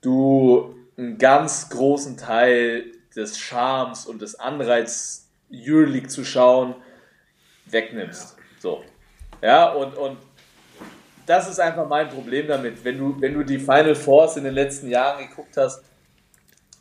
du 0.01 0.76
einen 0.97 1.19
ganz 1.19 1.69
großen 1.69 2.17
Teil 2.17 2.93
des 3.15 3.39
Charmes 3.39 4.07
und 4.07 4.23
des 4.23 4.39
Anreiz, 4.39 5.29
Euroleague 5.53 6.09
zu 6.09 6.25
schauen, 6.25 6.75
wegnimmst. 7.67 8.37
So. 8.59 8.83
Ja, 9.43 9.73
und, 9.73 9.97
und 9.97 10.19
das 11.27 11.49
ist 11.49 11.61
einfach 11.61 11.89
mein 11.89 12.09
Problem 12.09 12.47
damit. 12.47 12.85
Wenn 12.85 12.99
du, 12.99 13.21
wenn 13.21 13.35
du 13.35 13.43
die 13.43 13.59
Final 13.59 13.95
Fours 13.95 14.37
in 14.37 14.45
den 14.45 14.55
letzten 14.55 14.89
Jahren 14.89 15.29
geguckt 15.29 15.57
hast, 15.57 15.83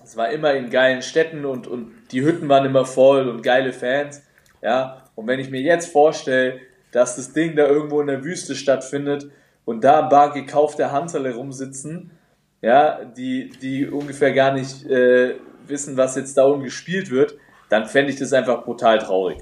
es 0.04 0.16
war 0.16 0.30
immer 0.30 0.54
in 0.54 0.70
geilen 0.70 1.02
Städten 1.02 1.46
und, 1.46 1.68
und 1.68 1.94
die 2.12 2.22
Hütten 2.22 2.48
waren 2.48 2.66
immer 2.66 2.86
voll 2.86 3.28
und 3.28 3.42
geile 3.42 3.74
Fans. 3.74 4.22
Ja, 4.62 5.04
und 5.16 5.28
wenn 5.28 5.40
ich 5.40 5.50
mir 5.50 5.62
jetzt 5.62 5.92
vorstelle, 5.92 6.60
dass 6.92 7.16
das 7.16 7.34
Ding 7.34 7.56
da 7.56 7.66
irgendwo 7.66 8.02
in 8.02 8.08
der 8.08 8.24
Wüste 8.24 8.56
stattfindet 8.56 9.30
und 9.66 9.84
da 9.84 10.04
ein 10.04 10.10
paar 10.10 10.32
gekaufte 10.32 10.92
Hanserle 10.92 11.36
rumsitzen, 11.36 12.12
ja, 12.66 13.00
die, 13.06 13.52
die 13.62 13.86
ungefähr 13.86 14.34
gar 14.34 14.52
nicht 14.52 14.86
äh, 14.88 15.36
wissen, 15.68 15.98
was 15.98 16.16
jetzt 16.16 16.36
da 16.36 16.46
unten 16.46 16.64
gespielt 16.64 17.12
wird, 17.12 17.36
dann 17.70 17.86
fände 17.86 18.12
ich 18.12 18.18
das 18.18 18.34
einfach 18.34 18.64
brutal 18.64 18.98
traurig. 18.98 19.38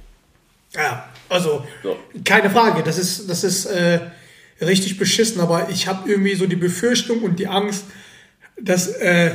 Ja, 0.76 1.10
also 1.30 1.64
So. 1.82 1.96
keine 2.26 2.50
Frage, 2.50 2.84
das 2.84 2.98
ist, 2.98 3.30
das 3.30 3.46
ist 3.46 3.66
äh, 3.68 4.02
richtig 4.60 4.98
beschissen, 4.98 5.40
aber 5.40 5.70
ich 5.70 5.88
habe 5.88 6.10
irgendwie 6.10 6.36
so 6.36 6.48
die 6.48 6.58
Befürchtung 6.58 7.22
und 7.22 7.40
die 7.40 7.48
Angst, 7.48 7.86
dass, 8.60 8.90
äh, 8.90 9.32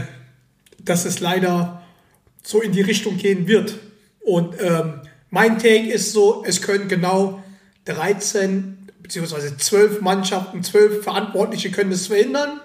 dass 0.84 1.06
es 1.06 1.20
leider 1.20 1.82
so 2.42 2.60
in 2.60 2.72
die 2.72 2.82
Richtung 2.82 3.16
gehen 3.16 3.48
wird. 3.48 3.78
Und 4.20 4.60
ähm, 4.60 5.00
mein 5.30 5.58
Take 5.58 5.90
ist 5.90 6.12
so, 6.12 6.44
es 6.46 6.60
können 6.60 6.88
genau 6.88 7.42
13 7.86 8.90
beziehungsweise 9.02 9.56
12 9.56 10.02
Mannschaften, 10.02 10.62
12 10.62 11.04
Verantwortliche 11.04 11.70
können 11.70 11.90
das 11.90 12.08
verhindern. 12.08 12.60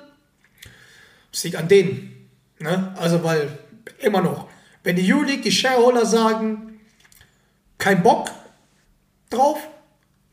Es 1.33 1.43
liegt 1.43 1.55
an 1.55 1.67
denen. 1.67 2.29
Ne? 2.59 2.93
Also, 2.97 3.23
weil 3.23 3.57
immer 3.99 4.21
noch, 4.21 4.47
wenn 4.83 4.95
die 4.95 5.11
Euroleague, 5.11 5.41
die 5.41 5.51
Shareholder 5.51 6.05
sagen, 6.05 6.79
kein 7.77 8.03
Bock 8.03 8.29
drauf, 9.29 9.57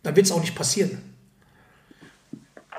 dann 0.03 0.15
wird 0.15 0.27
es 0.27 0.33
auch 0.33 0.41
nicht 0.41 0.55
passieren. 0.55 1.03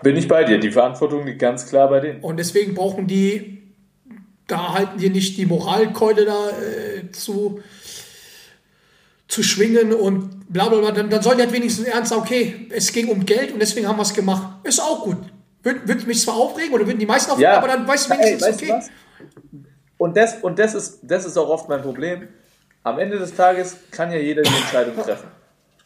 Bin 0.04 0.16
ich 0.16 0.28
bei 0.28 0.44
dir. 0.44 0.60
Die 0.60 0.72
Verantwortung 0.72 1.26
liegt 1.26 1.40
ganz 1.40 1.68
klar 1.68 1.90
bei 1.90 2.00
denen. 2.00 2.22
Und 2.22 2.38
deswegen 2.38 2.74
brauchen 2.74 3.08
die, 3.08 3.64
da 4.48 4.74
halten 4.74 4.98
die 4.98 5.10
nicht 5.10 5.38
die 5.38 5.46
Moralkeule 5.46 6.26
da 6.26 6.50
äh, 6.50 7.12
zu, 7.12 7.62
zu 9.28 9.44
schwingen 9.44 9.94
und 9.94 10.52
bla 10.52 10.70
bla 10.70 10.80
bla. 10.80 10.92
Dann, 10.92 11.10
dann 11.10 11.22
sollen 11.22 11.38
die 11.38 11.44
halt 11.44 11.54
wenigstens 11.54 11.86
ernst 11.86 12.10
sagen, 12.10 12.22
okay, 12.22 12.68
es 12.72 12.92
ging 12.92 13.10
um 13.10 13.26
Geld 13.26 13.52
und 13.52 13.60
deswegen 13.60 13.88
haben 13.88 13.98
wir 13.98 14.04
es 14.04 14.14
gemacht. 14.14 14.66
Ist 14.66 14.80
auch 14.80 15.04
gut. 15.04 15.18
Würde 15.64 15.88
würd 15.88 16.08
mich 16.08 16.22
zwar 16.22 16.36
aufregen 16.36 16.74
oder 16.74 16.86
würden 16.88 17.00
die 17.00 17.06
meisten 17.06 17.32
aufregen, 17.32 17.52
Ja, 17.52 17.58
aber 17.58 17.68
dann 17.68 17.88
weißt 17.88 18.10
du 18.10 18.14
Ey, 18.14 18.20
wenigstens, 18.20 18.48
weißt 18.48 18.62
du 18.62 18.66
okay. 18.66 18.74
was? 18.74 18.90
Und, 19.98 20.18
das, 20.18 20.36
und 20.42 20.58
das, 20.60 20.74
ist, 20.74 21.00
das 21.04 21.26
ist 21.26 21.38
auch 21.38 21.50
oft 21.50 21.70
mein 21.70 21.82
Problem. 21.82 22.28
Am 22.84 22.98
Ende 22.98 23.20
des 23.20 23.36
Tages 23.36 23.78
kann 23.92 24.12
ja 24.12 24.18
jeder 24.18 24.42
die 24.42 24.50
Entscheidung 24.56 24.96
treffen. 24.96 25.28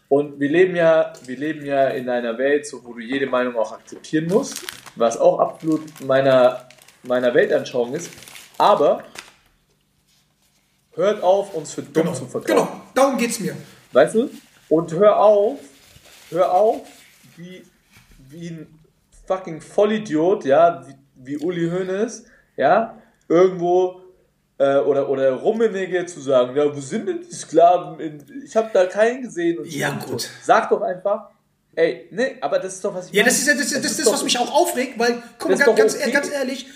Und 0.08 0.40
wir 0.40 0.50
leben 0.50 0.76
ja, 0.76 1.12
wir 1.26 1.36
leben 1.38 1.66
ja 1.66 1.90
in 1.90 2.08
einer 2.10 2.38
Welt, 2.38 2.66
so, 2.66 2.82
wo 2.86 2.94
du 2.94 3.02
jede 3.02 3.26
Meinung 3.28 3.58
auch 3.58 3.74
akzeptieren 3.74 4.28
musst, 4.28 4.62
was 4.96 5.18
auch 5.18 5.40
absolut 5.40 5.82
meiner, 6.06 6.70
meiner 7.04 7.34
Weltanschauung 7.34 7.94
ist. 7.96 8.10
Aber 8.58 9.04
hört 10.94 11.22
auf, 11.22 11.54
uns 11.54 11.74
für 11.74 11.82
dumm 11.82 12.04
Genau, 12.04 12.14
zu 12.16 12.26
verkaufen. 12.28 12.46
genau, 12.56 12.82
darum 12.94 13.18
geht 13.18 13.32
es 13.32 13.40
mir. 13.42 13.56
Weißt 13.92 14.16
du? 14.16 14.30
Und 14.70 14.94
hör 14.94 15.20
auf, 15.20 15.60
hör 16.30 16.54
auf, 16.54 16.82
wie, 17.36 17.64
wie 18.30 18.48
ein 18.50 18.75
fucking 19.28 19.62
Vollidiot, 19.62 20.46
ja, 20.46 20.86
wie, 20.88 20.96
wie 21.16 21.38
Uli 21.38 21.70
Hoeneß, 21.70 22.26
ja, 22.58 22.98
irgendwo 23.28 24.02
äh, 24.58 24.78
oder, 24.78 25.10
oder 25.10 25.32
Rummenigge 25.34 26.06
zu 26.06 26.20
sagen, 26.22 26.56
ja, 26.56 26.74
wo 26.76 26.80
sind 26.80 27.08
denn 27.08 27.22
die 27.22 27.36
Sklaven? 27.36 28.00
In, 28.00 28.44
ich 28.46 28.56
habe 28.56 28.70
da 28.74 28.86
keinen 28.86 29.24
gesehen. 29.24 29.58
Und 29.60 29.70
so 29.70 29.78
Ja, 29.78 30.00
so. 30.06 30.12
gut. 30.14 30.30
Sag 30.44 30.70
doch 30.70 30.82
einfach, 30.82 31.30
ey, 31.76 32.08
nee, 32.12 32.38
aber 32.42 32.60
das 32.60 32.76
ist 32.76 32.86
doch, 32.86 32.94
was 32.94 33.08
ich 33.08 33.14
Ja, 33.14 33.24
meine. 33.24 33.32
das 33.32 33.40
ist 33.42 33.48
ja 33.48 33.54
das, 33.54 33.70
das, 33.72 33.82
das, 33.82 34.00
ist, 34.00 34.08
doch- 34.08 34.14
was 34.14 34.24
mich 34.24 34.38
auch 34.38 34.54
aufregt, 34.54 34.98
weil, 34.98 35.22
guck 35.40 35.52
mal, 35.52 35.58
Das 35.58 35.76
ganz, 35.76 35.96
okay. 35.96 36.12
ganz 36.12 36.32
ehrlich, 36.32 36.68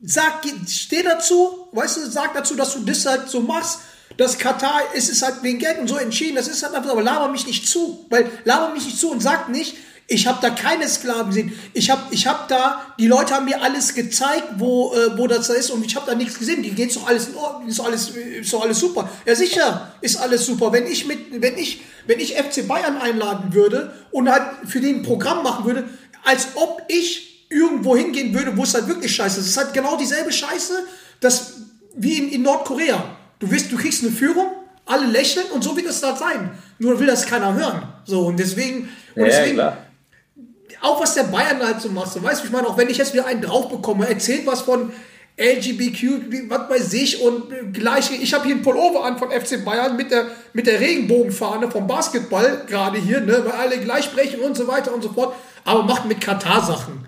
sag, 0.00 0.40
steh 0.66 1.02
dazu, 1.02 1.68
weißt 1.72 1.98
du, 1.98 2.10
sag 2.10 2.34
dazu, 2.34 2.56
dass 2.56 2.72
du 2.74 2.80
das 2.84 3.04
halt 3.06 3.28
so 3.28 3.40
machst. 3.40 3.80
Das 4.16 4.36
Katar 4.38 4.80
ist 4.94 5.10
es 5.10 5.22
halt 5.22 5.42
wegen 5.42 5.58
Geld 5.60 5.78
und 5.78 5.86
so 5.88 5.96
entschieden, 5.96 6.34
das 6.34 6.48
ist 6.48 6.64
halt 6.64 6.74
einfach, 6.74 6.90
aber 6.90 7.02
laber 7.02 7.28
mich 7.30 7.46
nicht 7.46 7.68
zu, 7.68 8.06
weil 8.10 8.28
laber 8.44 8.72
mich 8.74 8.84
nicht 8.86 8.98
zu 8.98 9.10
und 9.12 9.22
sag 9.22 9.48
nicht, 9.50 9.76
Ich 10.12 10.26
habe 10.26 10.38
da 10.42 10.50
keine 10.50 10.88
Sklaven 10.88 11.28
gesehen. 11.28 11.52
Ich 11.72 11.88
habe 11.88 12.02
ich 12.10 12.26
hab 12.26 12.48
da, 12.48 12.84
die 12.98 13.06
Leute 13.06 13.32
haben 13.32 13.44
mir 13.44 13.62
alles 13.62 13.94
gezeigt, 13.94 14.44
wo, 14.56 14.92
äh, 14.92 15.16
wo 15.16 15.28
das 15.28 15.46
da 15.46 15.54
ist 15.54 15.70
und 15.70 15.86
ich 15.86 15.94
habe 15.94 16.04
da 16.04 16.16
nichts 16.16 16.36
gesehen. 16.36 16.64
Die 16.64 16.72
geht 16.72 16.94
doch 16.96 17.06
alles 17.06 17.28
in 17.28 17.36
Ordnung, 17.36 17.68
ist 17.68 17.78
doch 17.78 17.86
alles, 17.86 18.08
ist 18.08 18.52
doch 18.52 18.62
alles 18.62 18.80
super. 18.80 19.08
Ja 19.24 19.36
sicher, 19.36 19.92
ist 20.00 20.16
alles 20.16 20.44
super. 20.44 20.72
Wenn 20.72 20.88
ich 20.88 21.06
mit, 21.06 21.40
wenn 21.40 21.56
ich, 21.56 21.82
wenn 22.08 22.18
ich 22.18 22.34
FC 22.34 22.66
Bayern 22.66 22.96
einladen 22.96 23.54
würde 23.54 23.94
und 24.10 24.28
halt 24.28 24.42
für 24.66 24.80
den 24.80 24.96
ein 24.96 25.02
Programm 25.04 25.44
machen 25.44 25.64
würde, 25.64 25.84
als 26.24 26.48
ob 26.56 26.82
ich 26.88 27.46
irgendwo 27.48 27.96
hingehen 27.96 28.34
würde, 28.34 28.56
wo 28.56 28.64
es 28.64 28.74
halt 28.74 28.88
wirklich 28.88 29.14
scheiße 29.14 29.38
ist. 29.38 29.46
Es 29.46 29.52
ist 29.52 29.58
halt 29.58 29.72
genau 29.72 29.96
dieselbe 29.96 30.32
Scheiße, 30.32 30.72
das, 31.20 31.52
wie 31.94 32.14
in, 32.14 32.30
in 32.30 32.42
Nordkorea. 32.42 33.16
Du 33.38 33.48
wirst, 33.48 33.70
du 33.70 33.76
kriegst 33.76 34.02
eine 34.02 34.10
Führung, 34.10 34.48
alle 34.86 35.06
lächeln 35.06 35.46
und 35.52 35.62
so 35.62 35.76
wird 35.76 35.86
es 35.86 36.00
da 36.00 36.16
sein. 36.16 36.50
Nur 36.80 36.98
will 36.98 37.06
das 37.06 37.26
keiner 37.26 37.54
hören. 37.54 37.82
So, 38.04 38.26
und 38.26 38.40
deswegen, 38.40 38.88
und 39.14 39.22
Ja, 39.22 39.24
deswegen 39.24 39.54
klar. 39.54 39.78
Auch 40.80 41.00
was 41.00 41.14
der 41.14 41.24
Bayern 41.24 41.62
halt 41.62 41.80
so 41.80 41.88
macht, 41.90 42.12
so 42.12 42.22
weißt 42.22 42.42
du, 42.42 42.46
ich 42.46 42.52
meine, 42.52 42.66
auch 42.66 42.76
wenn 42.76 42.88
ich 42.88 42.98
jetzt 42.98 43.12
wieder 43.12 43.26
einen 43.26 43.42
drauf 43.42 43.68
bekomme, 43.68 44.08
erzählt 44.08 44.46
was 44.46 44.62
von 44.62 44.92
LGBTQ, 45.38 46.48
was 46.48 46.70
weiß 46.70 46.92
ich, 46.94 47.22
und 47.22 47.72
gleiche, 47.72 48.14
ich 48.14 48.34
habe 48.34 48.44
hier 48.44 48.54
einen 48.54 48.62
Pullover 48.62 49.04
an 49.04 49.18
von 49.18 49.30
FC 49.30 49.64
Bayern 49.64 49.96
mit 49.96 50.10
der, 50.10 50.26
mit 50.52 50.66
der 50.66 50.80
Regenbogenfahne 50.80 51.70
vom 51.70 51.86
Basketball, 51.86 52.64
gerade 52.66 52.98
hier, 52.98 53.20
ne, 53.20 53.42
weil 53.44 53.52
alle 53.52 53.78
gleich 53.78 54.04
sprechen 54.04 54.40
und 54.40 54.56
so 54.56 54.68
weiter 54.68 54.92
und 54.92 55.02
so 55.02 55.10
fort, 55.12 55.34
aber 55.64 55.82
macht 55.82 56.06
mit 56.06 56.20
Katar 56.20 56.64
Sachen. 56.64 57.06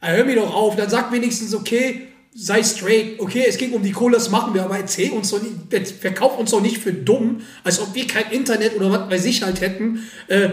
Also 0.00 0.16
hör 0.16 0.24
mir 0.24 0.36
doch 0.36 0.54
auf, 0.54 0.76
dann 0.76 0.90
sag 0.90 1.12
wenigstens, 1.12 1.54
okay, 1.54 2.08
sei 2.34 2.62
straight, 2.62 3.18
okay, 3.18 3.44
es 3.48 3.58
ging 3.58 3.72
um 3.72 3.82
die 3.82 3.92
Kohle, 3.92 4.14
das 4.14 4.30
machen 4.30 4.54
wir, 4.54 4.62
aber 4.62 4.78
erzähl 4.78 5.10
uns 5.10 5.30
doch 5.30 5.40
nicht, 5.42 5.88
verkauf 6.00 6.38
uns 6.38 6.50
doch 6.50 6.60
nicht 6.60 6.78
für 6.78 6.92
dumm, 6.92 7.42
als 7.64 7.80
ob 7.80 7.94
wir 7.94 8.06
kein 8.06 8.30
Internet 8.30 8.76
oder 8.76 8.90
was 8.90 9.10
weiß 9.10 9.24
ich 9.24 9.42
halt 9.42 9.60
hätten, 9.60 10.08
äh, 10.28 10.50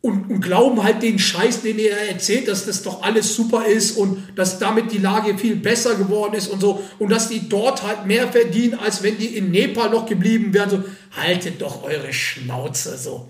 und, 0.00 0.30
und 0.30 0.40
glauben 0.40 0.82
halt 0.82 1.02
den 1.02 1.18
Scheiß, 1.18 1.62
den 1.62 1.78
er 1.78 2.08
erzählt, 2.08 2.46
dass 2.46 2.66
das 2.66 2.82
doch 2.82 3.02
alles 3.02 3.34
super 3.34 3.66
ist 3.66 3.96
und 3.96 4.22
dass 4.36 4.58
damit 4.58 4.92
die 4.92 4.98
Lage 4.98 5.36
viel 5.36 5.56
besser 5.56 5.96
geworden 5.96 6.34
ist 6.34 6.48
und 6.48 6.60
so 6.60 6.80
und 7.00 7.10
dass 7.10 7.28
die 7.28 7.48
dort 7.48 7.82
halt 7.82 8.06
mehr 8.06 8.28
verdienen, 8.28 8.78
als 8.78 9.02
wenn 9.02 9.18
die 9.18 9.36
in 9.36 9.50
Nepal 9.50 9.90
noch 9.90 10.06
geblieben 10.06 10.54
wären. 10.54 10.70
So, 10.70 10.84
haltet 11.16 11.60
doch 11.60 11.82
eure 11.82 12.12
Schnauze 12.12 12.96
so. 12.96 13.28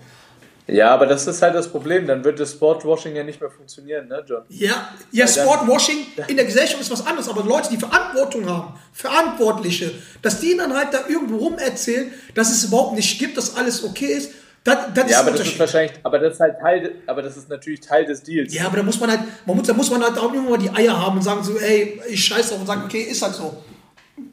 Ja, 0.71 0.91
aber 0.91 1.07
das 1.07 1.25
ist 1.25 1.41
halt 1.41 1.55
das 1.55 1.67
Problem. 1.67 2.05
Dann 2.05 2.23
wird 2.23 2.39
das 2.39 2.51
Sportwashing 2.51 3.15
ja 3.15 3.23
nicht 3.23 3.41
mehr 3.41 3.49
funktionieren, 3.49 4.07
ne, 4.07 4.23
John? 4.27 4.43
Ja, 4.49 4.89
ja, 5.11 5.27
Sportwashing 5.27 6.05
in 6.27 6.35
der 6.35 6.45
Gesellschaft 6.45 6.79
ist 6.79 6.91
was 6.91 7.05
anderes, 7.05 7.27
aber 7.27 7.43
Leute, 7.43 7.69
die 7.71 7.77
Verantwortung 7.77 8.47
haben, 8.47 8.79
Verantwortliche, 8.93 9.91
dass 10.21 10.39
die 10.39 10.55
dann 10.55 10.75
halt 10.75 10.93
da 10.93 11.05
irgendwo 11.07 11.37
rum 11.37 11.57
erzählen, 11.57 12.13
dass 12.35 12.51
es 12.51 12.65
überhaupt 12.65 12.93
nicht 12.93 13.17
gibt, 13.17 13.37
dass 13.37 13.55
alles 13.55 13.83
okay 13.83 14.13
ist, 14.13 14.31
das, 14.63 14.77
das 14.93 15.11
Ja, 15.11 15.19
aber 15.19 15.31
das 15.31 15.41
ist 15.47 15.59
wahrscheinlich, 15.59 15.93
aber 16.03 16.19
das 16.19 16.33
ist 16.33 16.39
halt 16.39 16.59
Teil, 16.59 16.95
aber 17.07 17.21
das 17.21 17.37
ist 17.37 17.49
natürlich 17.49 17.79
Teil 17.79 18.05
des 18.05 18.23
Deals. 18.23 18.53
Ja, 18.53 18.65
aber 18.65 18.77
da 18.77 18.83
muss 18.83 18.99
man 18.99 19.09
halt, 19.09 19.21
man 19.45 19.57
muss, 19.57 19.67
da 19.67 19.73
muss 19.73 19.89
man 19.89 20.03
halt 20.03 20.17
auch 20.17 20.33
immer 20.33 20.49
mal 20.49 20.57
die 20.57 20.69
Eier 20.69 20.99
haben 20.99 21.17
und 21.17 21.23
sagen 21.23 21.43
so, 21.43 21.57
ey, 21.57 22.01
ich 22.09 22.23
scheiß 22.23 22.49
drauf 22.49 22.59
und 22.59 22.67
sagen, 22.67 22.83
okay, 22.85 23.01
ist 23.01 23.21
halt 23.21 23.35
so. 23.35 23.63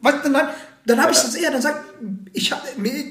Was, 0.02 0.22
dann 0.22 0.32
dann, 0.32 0.48
dann 0.84 1.00
habe 1.00 1.12
ich 1.12 1.18
das 1.18 1.34
eher, 1.34 1.50
dann 1.50 1.62
sag, 1.62 1.84
ich 2.32 2.52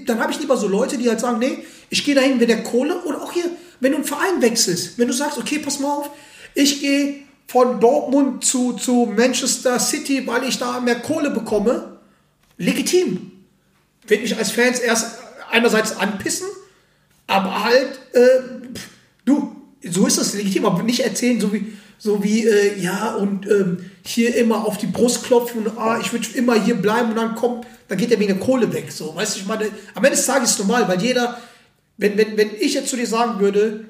dann 0.05 0.19
habe 0.19 0.31
ich 0.31 0.39
lieber 0.39 0.57
so 0.57 0.67
Leute, 0.67 0.97
die 0.97 1.09
halt 1.09 1.19
sagen, 1.19 1.39
nee, 1.39 1.59
ich 1.89 2.03
gehe 2.03 2.15
dahin, 2.15 2.39
wenn 2.39 2.47
der 2.47 2.63
Kohle 2.63 3.01
oder 3.03 3.21
auch 3.21 3.31
hier, 3.31 3.45
wenn 3.79 3.91
du 3.91 3.97
einen 3.97 4.05
Verein 4.05 4.41
wechselst, 4.41 4.97
wenn 4.97 5.07
du 5.07 5.13
sagst, 5.13 5.37
okay, 5.37 5.59
pass 5.59 5.79
mal 5.79 5.91
auf, 5.91 6.09
ich 6.53 6.81
gehe 6.81 7.25
von 7.47 7.79
Dortmund 7.79 8.43
zu, 8.43 8.73
zu 8.73 9.11
Manchester 9.15 9.79
City, 9.79 10.25
weil 10.25 10.43
ich 10.45 10.57
da 10.57 10.79
mehr 10.79 10.99
Kohle 10.99 11.29
bekomme, 11.29 11.99
legitim. 12.57 13.31
Wird 14.07 14.21
mich 14.21 14.37
als 14.37 14.51
Fans 14.51 14.79
erst 14.79 15.19
einerseits 15.51 15.97
anpissen, 15.97 16.47
aber 17.27 17.63
halt, 17.63 17.99
äh, 18.13 18.73
pff, 18.73 18.89
du, 19.25 19.55
so 19.83 20.07
ist 20.07 20.17
das 20.17 20.33
legitim, 20.33 20.65
aber 20.65 20.83
nicht 20.83 21.01
erzählen, 21.01 21.39
so 21.39 21.53
wie, 21.53 21.73
so 21.97 22.23
wie, 22.23 22.45
äh, 22.45 22.79
ja, 22.79 23.15
und 23.15 23.49
ähm, 23.49 23.89
hier 24.05 24.35
immer 24.35 24.65
auf 24.65 24.77
die 24.77 24.87
Brust 24.87 25.23
klopfen 25.23 25.65
und 25.65 25.77
ah, 25.77 25.99
ich 25.99 26.11
würde 26.11 26.27
immer 26.35 26.61
hier 26.61 26.75
bleiben 26.75 27.09
und 27.09 27.15
dann 27.15 27.35
kommt, 27.35 27.65
dann 27.87 27.97
geht 27.97 28.11
er 28.11 28.19
wegen 28.19 28.37
der 28.37 28.45
Kohle 28.45 28.71
weg. 28.73 28.91
So, 28.91 29.15
weißt 29.15 29.35
du, 29.35 29.39
ich 29.41 29.47
meine, 29.47 29.65
am 29.93 30.03
Ende 30.03 30.17
des 30.17 30.25
Tages 30.25 30.51
ist 30.51 30.59
es 30.59 30.65
normal, 30.65 30.87
weil 30.87 31.01
jeder, 31.01 31.39
wenn, 31.97 32.17
wenn, 32.17 32.37
wenn 32.37 32.49
ich 32.59 32.73
jetzt 32.73 32.89
zu 32.89 32.95
dir 32.95 33.07
sagen 33.07 33.39
würde, 33.39 33.85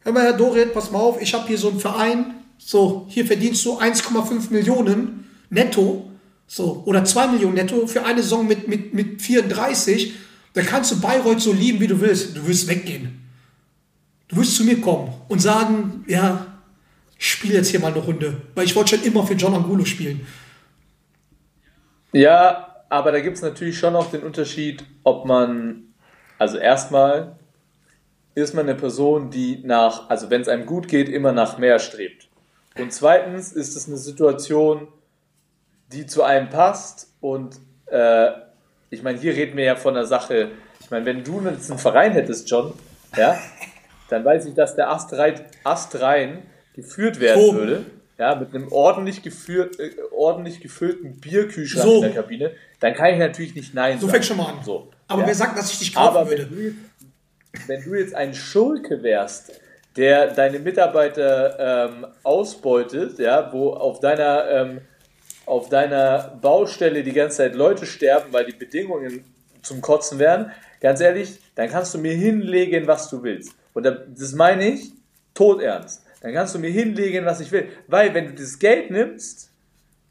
hör 0.00 0.12
mal, 0.12 0.22
Herr 0.22 0.32
Dorit, 0.32 0.72
pass 0.72 0.90
mal 0.90 1.00
auf, 1.00 1.20
ich 1.20 1.34
habe 1.34 1.46
hier 1.46 1.58
so 1.58 1.70
einen 1.70 1.80
Verein, 1.80 2.34
so, 2.58 3.06
hier 3.08 3.26
verdienst 3.26 3.64
du 3.64 3.78
1,5 3.78 4.50
Millionen 4.50 5.28
netto, 5.50 6.10
so, 6.46 6.82
oder 6.86 7.04
2 7.04 7.28
Millionen 7.28 7.54
netto 7.54 7.86
für 7.86 8.04
eine 8.04 8.22
Saison 8.22 8.46
mit, 8.46 8.68
mit, 8.68 8.94
mit 8.94 9.20
34, 9.22 10.14
dann 10.54 10.64
kannst 10.64 10.92
du 10.92 11.00
Bayreuth 11.00 11.40
so 11.40 11.52
lieben, 11.52 11.80
wie 11.80 11.86
du 11.86 12.00
willst. 12.00 12.36
Du 12.36 12.46
wirst 12.46 12.68
weggehen. 12.68 13.20
Du 14.28 14.36
wirst 14.36 14.56
zu 14.56 14.64
mir 14.64 14.80
kommen 14.80 15.12
und 15.28 15.40
sagen, 15.40 16.04
ja, 16.08 16.46
ich 17.18 17.30
spiele 17.30 17.54
jetzt 17.54 17.68
hier 17.68 17.80
mal 17.80 17.92
eine 17.92 18.02
Runde, 18.02 18.40
weil 18.54 18.64
ich 18.64 18.74
wollte 18.74 18.96
schon 18.96 19.04
immer 19.04 19.26
für 19.26 19.34
John 19.34 19.54
Angulo 19.54 19.84
spielen. 19.84 20.26
Ja, 22.12 22.84
aber 22.88 23.12
da 23.12 23.20
gibt 23.20 23.36
es 23.36 23.42
natürlich 23.42 23.78
schon 23.78 23.96
auch 23.96 24.10
den 24.10 24.22
Unterschied, 24.22 24.84
ob 25.02 25.26
man, 25.26 25.94
also 26.38 26.56
erstmal 26.56 27.36
ist 28.34 28.54
man 28.54 28.68
eine 28.68 28.76
Person, 28.76 29.30
die 29.30 29.60
nach, 29.64 30.08
also 30.08 30.30
wenn 30.30 30.40
es 30.40 30.48
einem 30.48 30.66
gut 30.66 30.88
geht, 30.88 31.08
immer 31.08 31.32
nach 31.32 31.58
mehr 31.58 31.78
strebt. 31.78 32.28
Und 32.78 32.92
zweitens 32.92 33.52
ist 33.52 33.76
es 33.76 33.88
eine 33.88 33.96
Situation, 33.96 34.88
die 35.92 36.06
zu 36.06 36.22
einem 36.22 36.50
passt 36.50 37.12
und 37.20 37.56
äh, 37.86 38.30
ich 38.94 39.02
meine, 39.02 39.18
hier 39.18 39.34
reden 39.34 39.56
wir 39.56 39.64
ja 39.64 39.76
von 39.76 39.96
einer 39.96 40.06
Sache, 40.06 40.48
ich 40.80 40.90
meine, 40.90 41.04
wenn 41.06 41.22
du 41.24 41.40
jetzt 41.42 41.70
einen 41.70 41.78
Verein 41.78 42.12
hättest, 42.12 42.48
John, 42.50 42.72
ja, 43.16 43.38
dann 44.08 44.24
weiß 44.24 44.46
ich, 44.46 44.54
dass 44.54 44.74
der 44.76 44.90
Astrein, 44.90 45.40
Astrein 45.64 46.42
geführt 46.74 47.20
werden 47.20 47.40
So. 47.42 47.54
würde, 47.54 47.86
ja, 48.18 48.34
mit 48.34 48.54
einem 48.54 48.70
ordentlich, 48.72 49.22
geführt, 49.22 49.78
äh, 49.80 49.90
ordentlich 50.12 50.60
gefüllten 50.60 51.20
Bierkühlschrank 51.20 51.84
So. 51.86 51.96
in 51.96 52.02
der 52.02 52.22
Kabine, 52.22 52.50
dann 52.80 52.94
kann 52.94 53.12
ich 53.12 53.18
natürlich 53.18 53.54
nicht 53.54 53.74
Nein 53.74 53.98
So 53.98 54.06
sagen. 54.06 54.12
fängt 54.12 54.24
schon 54.26 54.36
mal 54.36 54.46
an. 54.52 54.58
So, 54.64 54.90
Aber 55.08 55.22
ja. 55.22 55.26
wer 55.28 55.34
sagt, 55.34 55.58
dass 55.58 55.72
ich 55.72 55.78
dich 55.78 55.94
kaufen 55.94 56.16
Aber 56.16 56.28
würde? 56.30 56.48
wenn 56.50 56.56
du, 56.56 56.62
jetzt, 56.62 57.68
wenn 57.68 57.84
du 57.84 57.94
jetzt 57.94 58.14
ein 58.14 58.34
Schurke 58.34 59.02
wärst, 59.02 59.60
der 59.96 60.28
deine 60.32 60.58
Mitarbeiter 60.58 61.88
ähm, 61.88 62.06
ausbeutet, 62.24 63.18
ja, 63.18 63.52
wo 63.52 63.70
auf 63.70 64.00
deiner, 64.00 64.48
ähm, 64.50 64.80
auf 65.46 65.68
deiner 65.68 66.38
Baustelle 66.40 67.02
die 67.02 67.12
ganze 67.12 67.38
Zeit 67.38 67.54
Leute 67.54 67.86
sterben, 67.86 68.32
weil 68.32 68.46
die 68.46 68.52
Bedingungen 68.56 69.24
zum 69.62 69.80
Kotzen 69.80 70.18
wären, 70.18 70.50
ganz 70.80 71.00
ehrlich, 71.00 71.38
dann 71.54 71.68
kannst 71.70 71.94
du 71.94 71.98
mir 71.98 72.14
hinlegen, 72.14 72.86
was 72.86 73.08
du 73.10 73.22
willst. 73.22 73.52
Und 73.72 73.84
da- 73.84 73.90
das 74.16 74.32
meine 74.32 74.68
ich 74.68 74.92
todernst. 75.34 76.02
Dann 76.20 76.32
kannst 76.32 76.54
du 76.54 76.58
mir 76.58 76.70
hinlegen, 76.70 77.24
was 77.26 77.40
ich 77.40 77.50
will. 77.52 77.68
Weil 77.88 78.14
wenn 78.14 78.26
du 78.28 78.32
das 78.34 78.58
Geld 78.58 78.90
nimmst, 78.90 79.50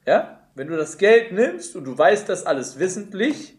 ja, 0.06 0.40
wenn 0.56 0.68
du 0.68 0.78
das 0.78 0.98
Geld 0.98 1.32
nimmst 1.32 1.76
und 1.76 1.86
du 1.86 1.98
weißt 1.98 2.30
das 2.30 2.46
alles 2.46 2.78
wissentlich, 2.78 3.56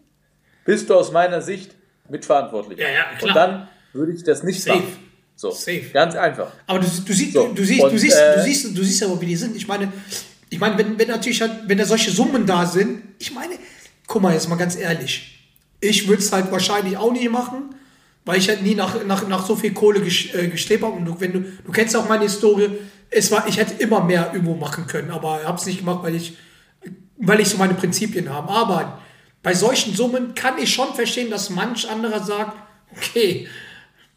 bist 0.64 0.88
du 0.90 0.94
aus 0.94 1.10
meiner 1.10 1.40
Sicht 1.42 1.74
mitverantwortlich. 2.08 2.78
Ja, 2.78 2.88
ja, 2.88 3.04
klar. 3.18 3.28
Und 3.28 3.34
dann 3.36 3.68
würde 3.92 4.12
ich 4.12 4.22
das 4.22 4.42
nicht 4.42 4.62
Safe. 4.62 4.78
machen. 4.78 4.96
So, 5.36 5.50
Safe. 5.50 5.82
ganz 5.92 6.14
einfach. 6.14 6.52
Aber 6.66 6.78
du, 6.78 6.86
du, 6.86 7.12
siehst, 7.12 7.32
So, 7.32 7.52
du, 7.52 7.64
siehst, 7.64 7.82
und, 7.82 7.92
du, 7.92 7.98
siehst, 7.98 8.16
äh, 8.16 8.36
du, 8.36 8.42
siehst, 8.42 8.64
du 8.78 8.82
siehst 8.84 9.02
aber, 9.02 9.20
wie 9.20 9.26
die 9.26 9.36
sind. 9.36 9.56
Ich 9.56 9.66
meine, 9.66 9.92
ich 10.54 10.60
meine, 10.60 10.78
wenn, 10.78 10.98
wenn 10.98 11.08
natürlich 11.08 11.40
halt, 11.40 11.52
wenn 11.66 11.78
da 11.78 11.84
solche 11.84 12.10
Summen 12.12 12.46
da 12.46 12.64
sind, 12.64 13.02
ich 13.18 13.32
meine, 13.32 13.54
guck 14.06 14.22
mal, 14.22 14.32
jetzt 14.32 14.48
mal 14.48 14.54
ganz 14.56 14.76
ehrlich, 14.76 15.40
ich 15.80 16.06
würde 16.08 16.22
es 16.22 16.32
halt 16.32 16.50
wahrscheinlich 16.52 16.96
auch 16.96 17.12
nie 17.12 17.28
machen, 17.28 17.74
weil 18.24 18.38
ich 18.38 18.48
halt 18.48 18.62
nie 18.62 18.74
nach, 18.76 19.04
nach, 19.04 19.26
nach 19.28 19.44
so 19.46 19.56
viel 19.56 19.72
Kohle 19.72 19.98
äh, 20.00 20.48
gestrebt 20.48 20.82
habe. 20.84 20.94
Und 20.96 21.04
du, 21.06 21.20
wenn 21.20 21.32
du, 21.32 21.40
du 21.40 21.72
kennst 21.72 21.96
auch 21.96 22.08
meine 22.08 22.22
Historie, 22.24 22.70
es 23.10 23.30
war, 23.32 23.46
ich 23.48 23.56
hätte 23.58 23.74
immer 23.82 24.02
mehr 24.04 24.30
irgendwo 24.32 24.54
machen 24.54 24.86
können, 24.86 25.10
aber 25.10 25.42
habe 25.44 25.58
es 25.58 25.66
nicht 25.66 25.78
gemacht, 25.80 26.04
weil 26.04 26.14
ich, 26.14 26.36
weil 27.18 27.40
ich 27.40 27.48
so 27.48 27.56
meine 27.58 27.74
Prinzipien 27.74 28.28
habe. 28.32 28.48
Aber 28.50 29.00
bei 29.42 29.54
solchen 29.54 29.92
Summen 29.94 30.34
kann 30.34 30.56
ich 30.58 30.72
schon 30.72 30.94
verstehen, 30.94 31.30
dass 31.30 31.50
manch 31.50 31.88
anderer 31.90 32.22
sagt, 32.22 32.56
okay, 32.96 33.48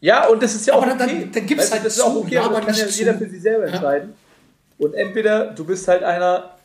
Ja, 0.00 0.28
und 0.28 0.40
das 0.42 0.54
ist 0.54 0.66
ja 0.68 0.74
auch 0.74 0.82
Aber 0.82 0.94
dann- 0.94 1.08
okay. 1.10 1.28
dann- 1.32 1.46
dann 1.48 1.58
Weißt 1.58 1.70
du, 1.70 1.74
halt 1.74 1.84
das 1.86 1.96
ist 1.96 2.00
auch 2.02 2.12
zu, 2.12 2.20
okay, 2.20 2.34
ja, 2.36 2.42
aber 2.44 2.56
aber 2.58 2.66
kann 2.66 2.76
ja 2.76 2.86
jeder 2.86 3.18
für 3.18 3.28
sich 3.28 3.42
selber 3.42 3.66
Ja. 3.68 4.02
Und 4.78 4.94
entweder 4.94 5.52
du 5.52 5.64
bist 5.64 5.88
halt 5.88 6.02
einer, 6.02 6.56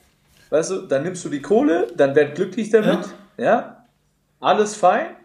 weißt 0.50 0.72
du, 0.72 0.82
dann 0.84 1.04
nimmst 1.04 1.26
du 1.26 1.30
die 1.30 1.42
Kohle, 1.42 1.88
dann 1.96 2.16
werd 2.16 2.36
glücklich 2.36 2.70
damit, 2.70 3.00
ja, 3.38 3.86
alles 4.40 4.76
fein, 4.76 5.16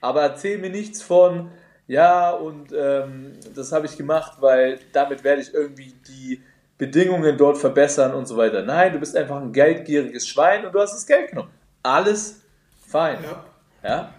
aber 0.00 0.22
erzähl 0.22 0.58
mir 0.58 0.70
nichts 0.70 1.02
von, 1.02 1.50
ja, 1.88 2.30
und 2.30 2.72
ähm, 2.76 3.32
das 3.54 3.72
habe 3.72 3.86
ich 3.86 3.96
gemacht, 3.96 4.38
weil 4.40 4.78
damit 4.92 5.24
werde 5.24 5.42
ich 5.42 5.52
irgendwie 5.54 5.94
die 6.08 6.40
Bedingungen 6.78 7.38
dort 7.38 7.58
verbessern 7.58 8.14
und 8.14 8.26
so 8.26 8.36
weiter. 8.36 8.62
Nein, 8.62 8.92
du 8.92 8.98
bist 8.98 9.16
einfach 9.16 9.40
ein 9.40 9.52
geldgieriges 9.52 10.26
Schwein 10.26 10.66
und 10.66 10.74
du 10.74 10.80
hast 10.80 10.94
das 10.94 11.06
Geld 11.06 11.30
genommen. 11.30 11.50
Alles 11.82 12.42
fein. 12.86 13.18
Ja. 13.22 13.44
Ja? 13.88 14.14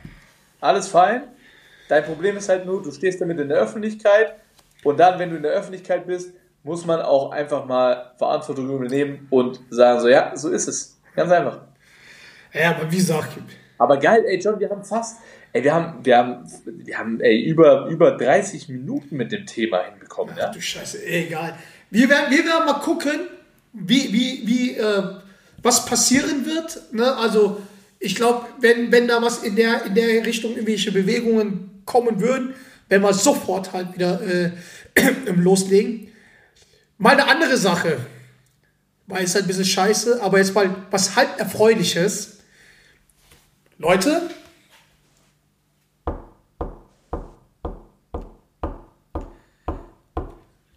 Alles 0.59 0.87
fein. 0.87 1.23
Dein 1.87 2.03
Problem 2.03 2.35
ist 2.37 2.49
halt 2.49 2.65
nur, 2.65 2.81
du 2.81 2.91
stehst 2.91 3.21
damit 3.21 3.39
in 3.39 3.47
der 3.47 3.59
Öffentlichkeit 3.59 4.35
und 4.83 4.99
dann, 4.99 5.19
wenn 5.19 5.29
du 5.29 5.37
in 5.37 5.43
der 5.43 5.51
Öffentlichkeit 5.51 6.07
bist, 6.07 6.33
muss 6.67 6.85
man 6.85 7.01
auch 7.01 7.31
einfach 7.31 7.65
mal 7.65 8.11
Verantwortung 8.17 8.69
übernehmen 8.69 9.27
und 9.29 9.59
sagen 9.69 10.01
so, 10.01 10.09
ja, 10.09 10.35
so 10.35 10.49
ist 10.49 10.67
es. 10.67 10.99
Ganz 11.15 11.31
einfach. 11.31 11.61
ja, 12.53 12.75
aber 12.75 12.91
wie 12.91 12.97
gesagt, 12.97 13.29
Aber 13.79 13.97
geil, 13.97 14.23
ey 14.27 14.37
John, 14.37 14.59
wir 14.59 14.69
haben 14.69 14.83
fast, 14.83 15.17
Ey, 15.53 15.63
wir 15.63 15.73
haben, 15.73 16.05
wir 16.05 16.17
haben, 16.17 16.43
wir 16.65 16.97
haben 16.97 17.21
ey, 17.21 17.41
über, 17.41 17.87
über 17.87 18.11
30 18.11 18.69
Minuten 18.69 19.15
mit 19.15 19.31
dem 19.31 19.45
Thema 19.45 19.83
hinbekommen. 19.89 20.35
Ja? 20.37 20.51
Du 20.51 20.59
Scheiße, 20.59 21.03
egal. 21.05 21.57
Wir 21.89 22.09
werden, 22.09 22.29
wir 22.29 22.45
werden 22.45 22.65
mal 22.65 22.79
gucken, 22.81 23.21
wie, 23.73 24.11
wie, 24.11 24.41
wie, 24.45 24.77
äh, 24.77 25.03
was 25.63 25.85
passieren 25.85 26.45
wird. 26.45 26.93
Ne? 26.93 27.15
Also, 27.15 27.61
ich 27.99 28.15
glaube, 28.15 28.45
wenn, 28.59 28.91
wenn 28.91 29.07
da 29.07 29.21
was 29.21 29.43
in 29.43 29.55
der, 29.55 29.85
in 29.85 29.95
der 29.95 30.25
Richtung 30.25 30.51
irgendwelche 30.51 30.91
Bewegungen 30.91 31.81
kommen 31.85 32.19
würden, 32.19 32.53
werden 32.89 33.03
wir 33.03 33.13
sofort 33.13 33.73
halt 33.73 33.95
wieder 33.95 34.21
äh, 34.21 34.51
loslegen. 35.35 36.09
Mal 36.97 37.11
eine 37.13 37.27
andere 37.27 37.57
Sache. 37.57 37.97
Weil 39.05 39.23
es 39.23 39.35
halt 39.35 39.45
ein 39.45 39.47
bisschen 39.47 39.65
scheiße, 39.65 40.21
aber 40.21 40.37
jetzt 40.37 40.53
mal 40.53 40.75
was 40.91 41.15
halb 41.15 41.39
Erfreuliches. 41.39 42.39
Leute, 43.77 44.29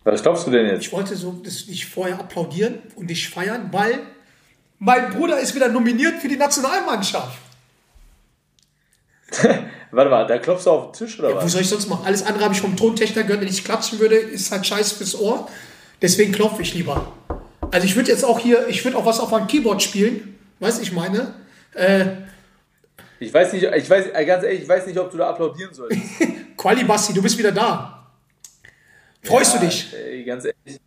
Was 0.04 0.22
glaubst 0.22 0.46
du 0.46 0.50
denn 0.50 0.66
jetzt? 0.66 0.86
ich 0.86 0.92
wollte 0.92 1.14
so 1.16 1.32
das 1.44 1.66
nicht 1.66 1.86
vorher 1.86 2.18
applaudieren 2.18 2.78
und 2.96 3.08
dich 3.08 3.28
feiern, 3.28 3.68
weil 3.72 4.00
mein 4.78 5.10
Bruder 5.10 5.38
ist 5.38 5.54
wieder 5.54 5.68
nominiert 5.68 6.20
für 6.20 6.28
die 6.28 6.36
Nationalmannschaft. 6.36 7.38
Warte 9.92 10.10
mal, 10.10 10.26
da 10.26 10.38
klopfst 10.38 10.64
du 10.66 10.70
auf 10.70 10.92
den 10.92 11.06
Tisch 11.06 11.18
oder 11.18 11.32
Wo 11.32 11.36
was? 11.36 11.52
soll 11.52 11.60
ich 11.60 11.68
sonst 11.68 11.88
machen? 11.88 12.04
Alles 12.06 12.24
andere 12.24 12.44
habe 12.44 12.54
ich 12.54 12.60
vom 12.60 12.76
Tontechniker 12.76 13.22
gehört. 13.24 13.40
Wenn 13.42 13.48
ich 13.48 13.64
klatschen 13.64 13.98
würde, 13.98 14.16
ist 14.16 14.50
halt 14.50 14.66
scheiße 14.66 14.94
fürs 14.96 15.14
Ohr. 15.18 15.48
Deswegen 16.03 16.32
klopfe 16.32 16.62
ich 16.62 16.74
lieber. 16.74 17.12
Also 17.70 17.86
ich 17.86 17.94
würde 17.96 18.11
jetzt 18.11 18.24
auch 18.24 18.38
hier, 18.38 18.66
ich 18.68 18.84
würde 18.84 18.96
auch 18.96 19.07
was 19.07 19.20
auf 19.20 19.30
meinem 19.30 19.46
Keyboard 19.46 19.82
spielen. 19.82 20.38
Weißt 20.59 20.78
du, 20.78 20.82
ich 20.82 20.92
meine? 20.92 21.34
Äh, 21.74 22.07
Ich 23.18 23.32
weiß 23.32 23.53
nicht, 23.53 23.64
ich 23.64 23.90
weiß, 23.90 24.07
äh, 24.14 24.24
ganz 24.24 24.44
ehrlich, 24.44 24.62
ich 24.62 24.68
weiß 24.68 24.86
nicht, 24.86 24.98
ob 24.98 25.11
du 25.11 25.18
da 25.18 25.28
applaudieren 25.30 25.72
sollst. 25.74 25.98
Quali 26.57 26.84
Basti, 26.84 27.12
du 27.12 27.22
bist 27.22 27.38
wieder 27.38 27.53
da. 27.53 28.07
Freust 29.22 29.55
du 29.55 29.59
dich? 29.59 29.94
Ey, 29.94 30.24
ganz 30.24 30.46
ehrlich. 30.46 30.80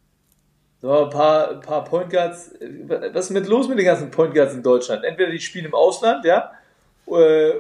So, 0.82 1.05
ein 1.05 1.09
paar, 1.09 1.59
paar 1.61 1.84
Point 1.86 2.09
Guards. 2.09 2.49
äh, 2.59 2.70
Was 3.14 3.26
ist 3.26 3.32
mit 3.32 3.47
los 3.47 3.68
mit 3.70 3.78
den 3.78 3.86
ganzen 3.86 4.09
Point 4.11 4.34
Guards 4.34 4.53
in 4.53 4.64
Deutschland? 4.64 5.03
Entweder 5.05 5.32
die 5.32 5.39
spielen 5.39 5.66
im 5.66 5.74
Ausland, 5.76 6.26
ja. 6.26 6.51
Äh, 7.07 7.51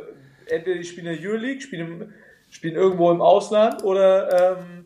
entweder 0.47 0.77
die 0.77 0.83
spielen 0.83 1.07
in 1.07 1.21
der 1.21 1.29
Euroleague, 1.29 1.61
spielen, 1.61 1.87
im, 2.01 2.13
spielen 2.49 2.75
irgendwo 2.75 3.11
im 3.11 3.21
Ausland 3.21 3.83
oder 3.83 4.57
ähm, 4.57 4.85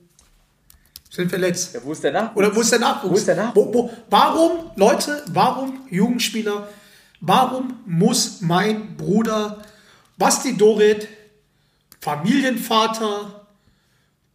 Sind 1.18 1.32
verletzt. 1.32 1.74
ja, 1.74 1.80
wo 1.84 1.94
ist 1.94 2.04
der 2.04 2.12
Nachwuchs? 2.12 2.38
Oder 2.38 2.56
wo 2.56 2.62
ist 2.62 2.72
der 2.72 2.78
Nachwuchs? 2.78 3.12
Wo 3.12 3.16
ist 3.16 3.28
der 3.28 3.36
Nachwuchs? 3.38 3.74
Wo, 3.74 3.74
wo, 3.74 3.90
warum, 4.12 4.70
Leute, 4.76 5.24
warum, 5.30 5.88
Jugendspieler, 5.90 6.70
warum 7.22 7.80
muss 7.88 8.42
mein 8.42 8.96
Bruder 8.96 9.64
Basti 10.20 10.56
Dorit, 10.56 11.08
Familienvater, 12.02 13.48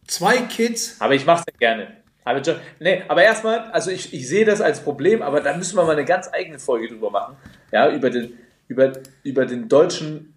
zwei 0.07 0.39
Kids, 0.39 0.97
Aber 0.99 1.15
ich 1.15 1.25
mach's 1.25 1.45
ja 1.47 1.53
gerne. 1.57 1.87
Aber, 2.25 2.41
nee, 2.81 3.03
aber 3.07 3.23
erstmal, 3.23 3.59
also 3.71 3.89
ich, 3.89 4.13
ich 4.13 4.27
sehe 4.27 4.43
das 4.43 4.59
als 4.59 4.81
Problem, 4.81 5.21
aber 5.21 5.39
da 5.39 5.55
müssen 5.55 5.77
wir 5.77 5.85
mal 5.85 5.93
eine 5.93 6.03
ganz 6.03 6.29
eigene 6.33 6.59
Folge 6.59 6.89
drüber 6.89 7.11
machen. 7.11 7.37
Ja, 7.71 7.89
über 7.91 8.09
den, 8.09 8.37
über, 8.67 8.91
über 9.23 9.45
den 9.45 9.69
deutschen 9.69 10.33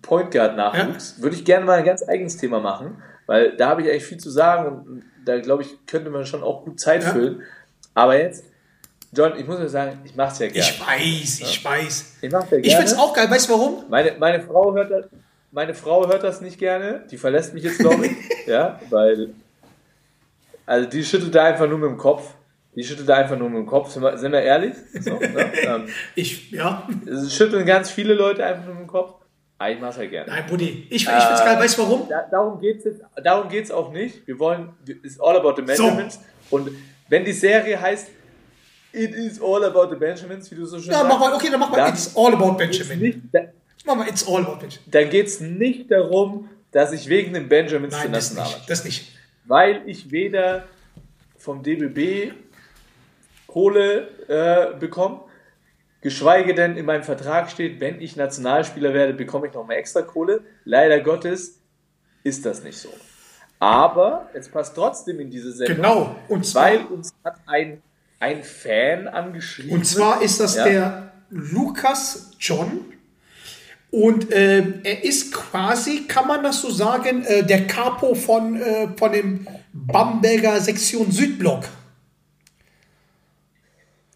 Point 0.00 0.30
Guard 0.30 0.56
Nachwuchs. 0.56 1.20
Würde 1.20 1.34
ich 1.34 1.44
gerne 1.44 1.66
mal 1.66 1.78
ein 1.80 1.84
ganz 1.84 2.08
eigenes 2.08 2.36
Thema 2.36 2.60
machen, 2.60 3.02
weil 3.28 3.56
da 3.56 3.68
habe 3.68 3.82
ich 3.82 3.88
eigentlich 3.90 4.04
viel 4.06 4.18
zu 4.18 4.30
sagen 4.30 4.66
und 4.86 5.04
da 5.24 5.38
glaube 5.38 5.62
ich, 5.62 5.68
könnte 5.86 6.10
man 6.10 6.26
schon 6.26 6.42
auch 6.42 6.64
gut 6.64 6.80
Zeit 6.80 7.04
Ja. 7.04 7.10
füllen. 7.10 7.42
Aber 7.94 8.18
jetzt, 8.18 8.44
John, 9.12 9.32
ich 9.38 9.46
muss 9.46 9.58
nur 9.58 9.68
sagen, 9.68 10.00
ich 10.04 10.16
mach's 10.16 10.38
ja 10.38 10.48
gerne. 10.48 10.58
ich 10.60 10.80
weiß, 10.80 11.40
ich 11.40 11.64
weiß. 11.64 12.14
Ich 12.22 12.30
mach's 12.32 12.50
ja 12.50 12.56
Ich 12.56 12.62
gerne. 12.64 12.76
find's 12.78 12.94
auch 12.98 13.12
geil, 13.14 13.30
weißt 13.30 13.48
du 13.48 13.52
warum? 13.52 13.84
Meine, 13.88 14.12
meine, 14.18 14.40
Frau 14.40 14.74
hört 14.74 14.90
das, 14.90 15.04
meine 15.52 15.74
Frau 15.74 16.06
hört 16.08 16.22
das 16.24 16.40
nicht 16.40 16.58
gerne. 16.58 17.04
Die 17.10 17.16
verlässt 17.18 17.54
mich 17.54 17.62
jetzt, 17.64 17.78
glaube 17.78 18.06
ich. 18.06 18.12
ja, 18.46 18.80
weil. 18.90 19.30
Also, 20.66 20.88
die 20.88 21.04
schüttelt 21.04 21.34
da 21.34 21.44
einfach 21.44 21.68
nur 21.68 21.78
mit 21.78 21.90
dem 21.90 21.96
Kopf. 21.96 22.34
Die 22.74 22.84
schüttelt 22.84 23.08
da 23.08 23.16
einfach 23.16 23.38
nur 23.38 23.48
mit 23.48 23.58
dem 23.58 23.66
Kopf. 23.66 23.90
Sind 23.90 24.02
wir, 24.02 24.16
sind 24.18 24.32
wir 24.32 24.42
ehrlich? 24.42 24.74
So, 25.00 25.18
ne? 25.18 25.52
ähm, 25.62 25.88
Ich, 26.14 26.50
ja. 26.50 26.86
es 27.06 27.34
schütteln 27.34 27.64
ganz 27.66 27.90
viele 27.90 28.14
Leute 28.14 28.44
einfach 28.44 28.64
nur 28.66 28.74
mit 28.74 28.84
dem 28.84 28.88
Kopf. 28.88 29.14
Aber 29.60 29.70
ich 29.70 29.80
mach's 29.80 29.96
halt 29.96 30.10
gerne. 30.10 30.30
Nein, 30.30 30.44
Buddy, 30.48 30.86
ich, 30.88 31.02
ich 31.02 31.08
find's 31.08 31.40
geil, 31.44 31.58
weißt 31.58 31.78
du 31.78 31.82
warum? 31.82 32.08
Da, 32.08 32.22
darum 32.30 32.60
geht's 32.60 32.84
jetzt, 32.84 33.00
darum 33.22 33.48
geht's 33.48 33.70
auch 33.72 33.90
nicht. 33.92 34.24
Wir 34.26 34.38
wollen, 34.38 34.68
it's 34.86 35.18
all 35.18 35.36
about 35.36 35.54
the 35.56 35.62
Benjamins. 35.62 36.20
Und 36.50 36.70
wenn 37.08 37.24
die 37.24 37.32
Serie 37.32 37.80
heißt, 37.80 38.08
it 38.92 39.14
is 39.14 39.40
all 39.42 39.64
about 39.64 39.90
the 39.90 39.96
Benjamins, 39.96 40.50
wie 40.50 40.54
du 40.54 40.64
so 40.64 40.78
schön 40.78 40.92
Ja, 40.92 40.98
sagst, 41.00 41.08
mach 41.08 41.18
mal, 41.18 41.34
okay, 41.34 41.48
dann 41.50 41.58
mach 41.60 41.70
mal 41.70 41.76
dann 41.76 41.92
It's 41.92 42.16
All 42.16 42.32
About 42.34 42.56
geht's 42.56 42.78
Benjamin. 42.88 42.98
nicht, 43.00 43.18
da, 43.32 43.40
Mach 43.84 43.96
mal 43.96 44.08
It's 44.08 44.26
All 44.26 44.42
About 44.42 44.56
Benjamin. 44.60 44.78
dann 44.90 45.10
geht 45.10 45.26
es 45.26 45.40
nicht 45.40 45.90
darum, 45.90 46.48
dass 46.70 46.92
ich 46.92 47.08
wegen 47.08 47.32
den 47.34 47.48
Benjamins 47.48 47.94
Nein, 47.94 48.12
das 48.12 48.30
Nationalmannschaft, 48.34 48.60
nicht. 48.60 48.70
Das 48.70 48.84
nicht. 48.84 49.12
weil 49.46 49.82
ich 49.86 50.10
weder 50.12 50.64
vom 51.36 51.62
DBB 51.62 52.32
Kohle 53.46 54.08
äh, 54.28 54.78
bekomme, 54.78 55.20
geschweige 56.00 56.54
denn 56.54 56.76
in 56.76 56.84
meinem 56.86 57.02
Vertrag 57.02 57.50
steht, 57.50 57.80
wenn 57.80 58.00
ich 58.00 58.16
Nationalspieler 58.16 58.94
werde, 58.94 59.14
bekomme 59.14 59.48
ich 59.48 59.54
noch 59.54 59.66
mal 59.66 59.74
extra 59.74 60.02
Kohle. 60.02 60.40
Leider 60.64 61.00
Gottes 61.00 61.58
ist 62.24 62.44
das 62.46 62.62
nicht 62.62 62.78
so. 62.78 62.88
Aber 63.60 64.28
es 64.34 64.48
passt 64.48 64.74
trotzdem 64.76 65.18
in 65.20 65.30
diese 65.30 65.52
Sendung, 65.52 65.76
Genau. 65.76 66.16
Und 66.28 66.46
zwar, 66.46 66.64
weil 66.66 66.84
uns 66.86 67.12
hat 67.24 67.36
ein, 67.46 67.82
ein 68.20 68.42
Fan 68.44 69.08
angeschrieben. 69.08 69.72
und 69.72 69.84
zwar 69.86 70.22
ist 70.22 70.38
das 70.40 70.54
Ja. 70.56 70.64
der 70.64 71.12
Lukas 71.30 72.30
John. 72.38 72.84
Und 73.90 74.28
ähm, 74.32 74.80
er 74.84 75.02
ist 75.02 75.32
quasi, 75.32 76.04
kann 76.06 76.26
man 76.28 76.42
das 76.42 76.60
so 76.60 76.70
sagen, 76.70 77.24
äh, 77.24 77.42
der 77.42 77.66
Capo 77.66 78.14
von, 78.14 78.60
äh, 78.60 78.88
von 78.96 79.12
dem 79.12 79.46
Bamberger 79.72 80.60
Sektion 80.60 81.10
Südblock. 81.10 81.64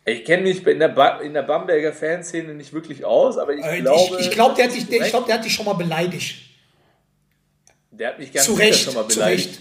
Ich 0.05 0.25
kenne 0.25 0.43
mich 0.43 0.67
in 0.67 0.79
der, 0.81 0.89
ba 0.89 1.19
in 1.21 1.33
der 1.35 1.43
Bamberger 1.43 1.93
Fanszene 1.93 2.55
nicht 2.55 2.73
wirklich 2.73 3.05
aus, 3.05 3.39
aber 3.39 3.55
ich 3.55 3.65
Äh, 3.65 3.81
glaube... 3.81 4.17
ich 4.19 4.27
ich 4.27 4.31
glaube, 4.33 4.55
der, 4.57 4.65
hat 4.67 4.75
dich- 4.75 4.89
der, 4.89 5.01
ich 5.03 5.11
glaub, 5.11 5.27
der 5.27 5.37
hat 5.37 5.45
dich 5.45 5.55
schon 5.55 5.67
mal 5.67 5.75
beleidigt. 5.75 6.37
Der 7.91 8.09
hat 8.09 8.19
mich 8.19 8.33
ganz 8.33 8.47
Zu 8.47 8.55
Recht, 8.55 8.85
schon 8.85 8.95
mal 8.95 9.07
zu 9.07 9.19
beleidigt. 9.19 9.61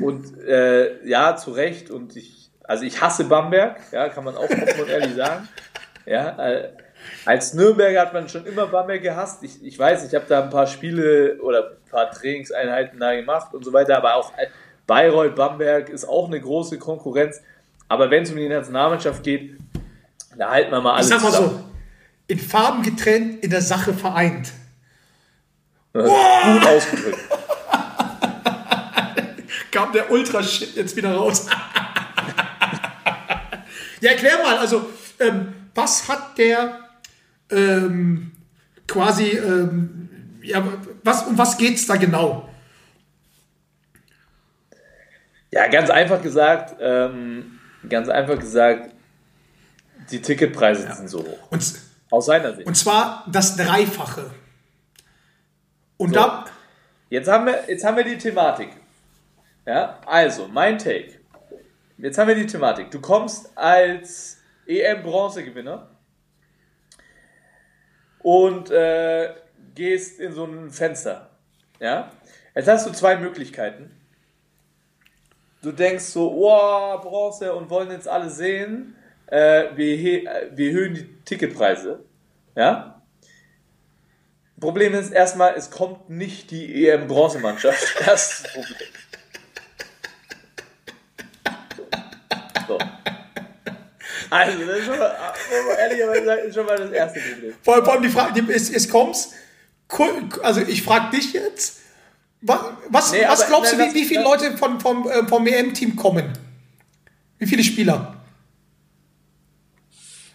Und 0.00 0.38
äh, 0.40 1.06
ja, 1.06 1.36
zu 1.36 1.52
Recht. 1.52 1.90
Und 1.90 2.16
ich, 2.16 2.50
also 2.64 2.84
ich 2.84 3.00
hasse 3.00 3.24
Bamberg, 3.24 3.78
ja, 3.92 4.08
kann 4.08 4.24
man 4.24 4.36
auch 4.36 4.42
offen 4.44 4.80
und 4.80 4.88
ehrlich 4.88 5.14
sagen. 5.14 5.48
Ja, 6.06 6.50
äh, 6.50 6.70
als 7.24 7.54
Nürnberger 7.54 8.00
hat 8.00 8.12
man 8.12 8.28
schon 8.28 8.46
immer 8.46 8.66
Bamberg 8.66 9.02
gehasst. 9.02 9.42
Ich, 9.44 9.62
ich 9.62 9.78
weiß, 9.78 10.06
ich 10.06 10.14
habe 10.14 10.24
da 10.28 10.42
ein 10.42 10.50
paar 10.50 10.66
Spiele 10.66 11.38
oder 11.40 11.70
ein 11.84 11.90
paar 11.90 12.10
Trainingseinheiten 12.10 12.98
da 12.98 13.14
gemacht 13.14 13.54
und 13.54 13.64
so 13.64 13.72
weiter, 13.72 13.96
aber 13.98 14.16
auch 14.16 14.32
äh, 14.38 14.46
Bayreuth, 14.86 15.36
Bamberg 15.36 15.90
ist 15.90 16.06
auch 16.06 16.26
eine 16.26 16.40
große 16.40 16.78
Konkurrenz. 16.78 17.40
Aber 17.88 18.10
wenn 18.10 18.22
es 18.24 18.30
um 18.30 18.36
die 18.36 18.48
Nationalmannschaft 18.48 19.22
geht, 19.22 19.56
da 20.38 20.50
halten 20.50 20.70
wir 20.70 20.80
mal 20.80 20.92
Ich 20.92 20.96
alles 20.96 21.08
sag 21.08 21.22
mal 21.22 21.32
zusammen. 21.32 21.50
so, 21.50 21.64
in 22.28 22.38
Farben 22.38 22.82
getrennt, 22.82 23.42
in 23.42 23.50
der 23.50 23.60
Sache 23.60 23.92
vereint. 23.92 24.52
Gut 25.92 26.06
ausgedrückt. 26.06 27.18
kam 29.72 29.92
der 29.92 30.10
Ultra-Shit 30.10 30.76
jetzt 30.76 30.96
wieder 30.96 31.14
raus. 31.14 31.46
ja, 34.00 34.12
erklär 34.12 34.38
mal, 34.42 34.56
also, 34.58 34.88
ähm, 35.18 35.54
was 35.74 36.08
hat 36.08 36.38
der 36.38 36.78
ähm, 37.50 38.32
quasi, 38.86 39.30
ähm, 39.30 40.38
ja, 40.42 40.62
was, 41.02 41.24
um 41.24 41.36
was 41.36 41.58
geht's 41.58 41.86
da 41.86 41.96
genau? 41.96 42.48
Ja, 45.50 45.66
ganz 45.68 45.90
einfach 45.90 46.22
gesagt, 46.22 46.76
ähm, 46.80 47.58
ganz 47.88 48.08
einfach 48.08 48.38
gesagt, 48.38 48.92
die 50.10 50.20
Ticketpreise 50.22 50.92
sind 50.94 51.08
so 51.08 51.20
hoch. 51.20 51.50
Und, 51.50 51.64
Aus 52.10 52.26
seiner 52.26 52.54
Sicht. 52.54 52.66
und 52.66 52.74
zwar 52.76 53.24
das 53.30 53.56
Dreifache. 53.56 54.30
Und 55.96 56.10
So. 56.10 56.14
da, 56.14 56.44
Jetzt 57.10 57.28
haben 57.28 57.46
wir, 57.46 57.64
jetzt 57.68 57.84
haben 57.84 57.96
wir 57.96 58.04
die 58.04 58.18
Thematik. 58.18 58.68
Ja, 59.66 59.98
also, 60.04 60.46
mein 60.48 60.76
Take. 60.78 61.14
Jetzt 61.96 62.18
haben 62.18 62.28
wir 62.28 62.34
die 62.34 62.46
Thematik. 62.46 62.90
Du 62.90 63.00
kommst 63.00 63.50
als 63.56 64.36
EM-Bronzegewinner 64.66 65.88
und 68.20 68.70
äh, 68.70 69.34
gehst 69.74 70.20
in 70.20 70.32
so 70.32 70.44
ein 70.44 70.70
Fenster. 70.70 71.30
Ja? 71.80 72.12
Jetzt 72.54 72.68
hast 72.68 72.86
du 72.86 72.92
zwei 72.92 73.16
Möglichkeiten. 73.16 73.90
Du 75.62 75.72
denkst 75.72 76.04
so, 76.04 76.30
oh, 76.30 76.98
Bronze 77.00 77.54
und 77.54 77.70
wollen 77.70 77.90
jetzt 77.90 78.06
alle 78.06 78.30
sehen. 78.30 78.94
Äh, 79.30 79.76
wir, 79.76 80.24
äh, 80.24 80.48
wir 80.54 80.68
erhöhen 80.68 80.94
die 80.94 81.06
Ticketpreise. 81.24 82.00
Ja? 82.56 83.00
Problem 84.60 84.94
ist 84.94 85.12
erstmal, 85.12 85.54
es 85.54 85.70
kommt 85.70 86.10
nicht 86.10 86.50
die 86.50 86.86
EM-Bronzemannschaft. 86.88 87.78
Das 88.06 88.32
ist 88.32 88.44
das 88.46 88.52
Problem. 88.52 88.88
So. 92.66 92.78
Also, 94.30 94.58
das 94.66 94.78
ist 94.78 94.84
schon 94.86 94.98
mal, 94.98 95.14
ehrlicherweise 95.78 96.24
sagen, 96.24 96.42
ist 96.48 96.54
schon 96.54 96.66
mal 96.66 96.76
das 96.76 96.90
erste 96.90 97.20
Problem. 97.20 97.54
vor, 97.62 97.84
vor 97.84 97.92
allem 97.94 98.02
die 98.02 98.08
Frage, 98.10 98.44
es, 98.52 98.70
es 98.70 98.88
kommst, 98.90 99.32
also 100.42 100.60
ich 100.60 100.82
frage 100.82 101.16
dich 101.16 101.32
jetzt, 101.32 101.78
Was, 102.42 102.60
was, 102.88 103.12
Nee, 103.12 103.24
was 103.26 103.46
glaubst 103.46 103.72
nein, 103.72 103.80
du, 103.80 103.86
das- 103.86 103.94
wie, 103.94 104.00
wie 104.00 104.04
viele 104.04 104.22
Leute 104.22 104.56
von, 104.58 104.80
vom, 104.80 105.08
äh, 105.08 105.26
vom 105.26 105.46
EM-Team 105.46 105.96
kommen? 105.96 106.30
Wie 107.38 107.46
viele 107.46 107.64
Spieler? 107.64 108.17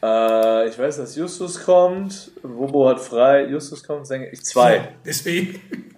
Äh, 0.04 0.68
ich 0.68 0.78
weiß, 0.78 0.98
dass 0.98 1.16
Justus 1.16 1.64
kommt, 1.64 2.32
Wobo 2.42 2.90
hat 2.90 3.00
frei, 3.00 3.46
Justus 3.46 3.82
kommt, 3.82 4.06
Senge, 4.06 4.30
ich 4.32 4.44
zwei. 4.44 4.80
So, 4.80 4.84
deswegen. 5.06 5.94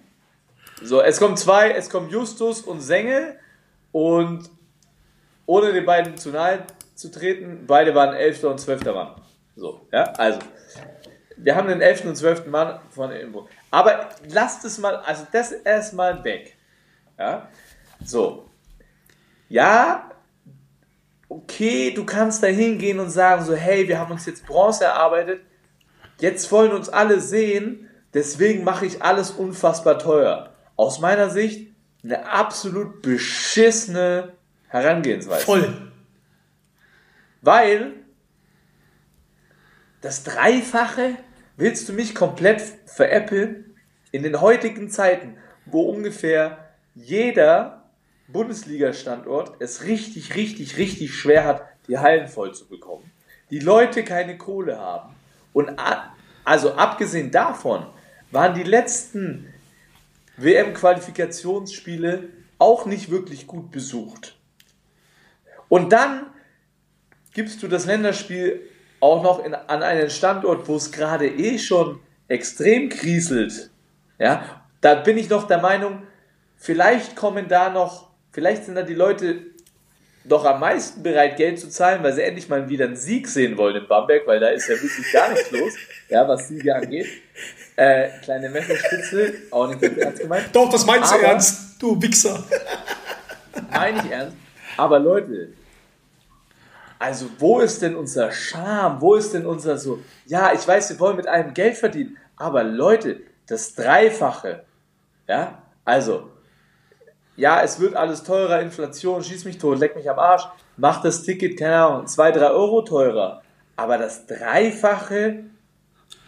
So, 0.80 1.00
es 1.00 1.18
kommen 1.18 1.36
zwei, 1.36 1.72
es 1.72 1.90
kommen 1.90 2.08
Justus 2.08 2.60
und 2.60 2.80
Senge 2.80 3.34
und 3.90 4.48
ohne 5.46 5.72
den 5.72 5.84
beiden 5.84 6.16
zu 6.16 6.28
nahe 6.28 6.64
zu 6.94 7.10
treten, 7.10 7.64
beide 7.66 7.94
waren 7.96 8.14
11. 8.14 8.44
und 8.44 8.60
12. 8.60 8.84
Mann. 8.84 9.20
So, 9.56 9.88
ja, 9.90 10.04
also. 10.12 10.38
Wir 11.38 11.56
haben 11.56 11.68
den 11.68 11.80
11. 11.80 12.04
und 12.04 12.16
12. 12.16 12.46
Mann 12.46 12.78
von 12.90 13.10
irgendwo. 13.10 13.48
Aber 13.72 14.10
lasst 14.28 14.64
es 14.64 14.78
mal, 14.78 14.96
also 14.96 15.26
das 15.32 15.50
erstmal 15.50 16.22
weg. 16.22 16.56
Ja, 17.18 17.48
so. 18.04 18.48
Ja, 19.48 20.10
okay, 21.28 21.92
du 21.92 22.04
kannst 22.04 22.42
da 22.42 22.46
hingehen 22.46 23.00
und 23.00 23.10
sagen 23.10 23.44
so, 23.44 23.54
hey, 23.54 23.88
wir 23.88 23.98
haben 23.98 24.12
uns 24.12 24.26
jetzt 24.26 24.46
Bronze 24.46 24.84
erarbeitet, 24.84 25.40
jetzt 26.20 26.50
wollen 26.52 26.72
uns 26.72 26.88
alle 26.88 27.20
sehen, 27.20 27.88
deswegen 28.14 28.64
mache 28.64 28.86
ich 28.86 29.02
alles 29.02 29.30
unfassbar 29.30 29.98
teuer. 29.98 30.54
Aus 30.76 31.00
meiner 31.00 31.30
Sicht 31.30 31.74
eine 32.04 32.26
absolut 32.28 33.02
beschissene 33.02 34.34
Herangehensweise. 34.68 35.44
Voll. 35.44 35.92
Weil 37.42 37.94
das 40.00 40.22
Dreifache 40.22 41.16
willst 41.56 41.88
du 41.88 41.92
mich 41.92 42.14
komplett 42.14 42.62
veräppeln 42.86 43.76
in 44.12 44.22
den 44.22 44.40
heutigen 44.40 44.90
Zeiten, 44.90 45.36
wo 45.64 45.82
ungefähr 45.82 46.70
jeder 46.94 47.75
Bundesliga-Standort 48.28 49.60
es 49.60 49.84
richtig, 49.84 50.34
richtig, 50.34 50.76
richtig 50.78 51.14
schwer 51.14 51.44
hat, 51.44 51.62
die 51.88 51.98
Hallen 51.98 52.28
voll 52.28 52.54
zu 52.54 52.66
bekommen. 52.66 53.10
Die 53.50 53.60
Leute 53.60 54.04
keine 54.04 54.36
Kohle 54.36 54.78
haben. 54.78 55.14
Und 55.52 55.72
also 56.44 56.74
abgesehen 56.74 57.30
davon 57.30 57.86
waren 58.30 58.54
die 58.54 58.64
letzten 58.64 59.52
WM-Qualifikationsspiele 60.36 62.28
auch 62.58 62.86
nicht 62.86 63.10
wirklich 63.10 63.46
gut 63.46 63.70
besucht. 63.70 64.36
Und 65.68 65.92
dann 65.92 66.26
gibst 67.32 67.62
du 67.62 67.68
das 67.68 67.86
Länderspiel 67.86 68.68
auch 69.00 69.22
noch 69.22 69.44
in, 69.44 69.54
an 69.54 69.82
einen 69.82 70.10
Standort, 70.10 70.68
wo 70.68 70.76
es 70.76 70.90
gerade 70.90 71.28
eh 71.28 71.58
schon 71.58 72.00
extrem 72.28 72.88
kriselt. 72.88 73.70
Ja, 74.18 74.62
da 74.80 74.94
bin 74.94 75.18
ich 75.18 75.28
noch 75.28 75.46
der 75.46 75.60
Meinung, 75.60 76.02
vielleicht 76.56 77.16
kommen 77.16 77.48
da 77.48 77.70
noch, 77.70 78.05
vielleicht 78.36 78.66
sind 78.66 78.74
da 78.74 78.82
die 78.82 78.92
Leute 78.94 79.38
doch 80.24 80.44
am 80.44 80.60
meisten 80.60 81.02
bereit, 81.02 81.38
Geld 81.38 81.58
zu 81.58 81.70
zahlen, 81.70 82.02
weil 82.02 82.12
sie 82.12 82.22
endlich 82.22 82.50
mal 82.50 82.68
wieder 82.68 82.84
einen 82.84 82.96
Sieg 82.96 83.26
sehen 83.28 83.56
wollen 83.56 83.76
in 83.76 83.88
Bamberg, 83.88 84.26
weil 84.26 84.38
da 84.40 84.48
ist 84.48 84.68
ja 84.68 84.74
wirklich 84.74 85.10
gar 85.10 85.30
nichts 85.30 85.50
los, 85.52 85.72
ja, 86.10 86.28
was 86.28 86.48
Siege 86.48 86.74
angeht. 86.74 87.06
Äh, 87.76 88.08
kleine 88.22 88.50
Messerspitze, 88.50 89.32
auch 89.50 89.68
nicht 89.68 89.82
ernst 89.82 90.20
gemeint. 90.20 90.50
Doch, 90.52 90.68
das 90.70 90.84
meinst 90.84 91.10
du 91.12 91.14
Aber- 91.16 91.24
ernst, 91.24 91.80
du 91.80 92.00
Wichser. 92.02 92.44
Meine 93.70 94.02
ich 94.04 94.10
ernst. 94.10 94.36
Aber 94.76 94.98
Leute, 94.98 95.48
also 96.98 97.30
wo 97.38 97.60
ist 97.60 97.80
denn 97.80 97.96
unser 97.96 98.30
Charme? 98.32 99.00
Wo 99.00 99.14
ist 99.14 99.32
denn 99.32 99.46
unser 99.46 99.78
so, 99.78 100.02
ja, 100.26 100.52
ich 100.52 100.66
weiß, 100.68 100.90
wir 100.90 101.00
wollen 101.00 101.16
mit 101.16 101.26
einem 101.26 101.54
Geld 101.54 101.76
verdienen, 101.78 102.18
aber 102.36 102.64
Leute, 102.64 103.20
das 103.46 103.74
Dreifache, 103.74 104.64
ja, 105.26 105.62
also, 105.86 106.30
ja, 107.36 107.62
es 107.62 107.78
wird 107.80 107.94
alles 107.94 108.22
teurer, 108.22 108.60
Inflation, 108.60 109.22
schieß 109.22 109.44
mich 109.44 109.58
tot, 109.58 109.78
leck 109.78 109.94
mich 109.96 110.08
am 110.08 110.18
Arsch, 110.18 110.44
macht 110.76 111.04
das 111.04 111.22
Ticket, 111.22 111.58
keine 111.58 111.76
Ahnung, 111.84 112.06
zwei, 112.06 112.30
drei 112.32 112.50
Euro 112.50 112.82
teurer, 112.82 113.42
aber 113.76 113.98
das 113.98 114.26
Dreifache, 114.26 115.44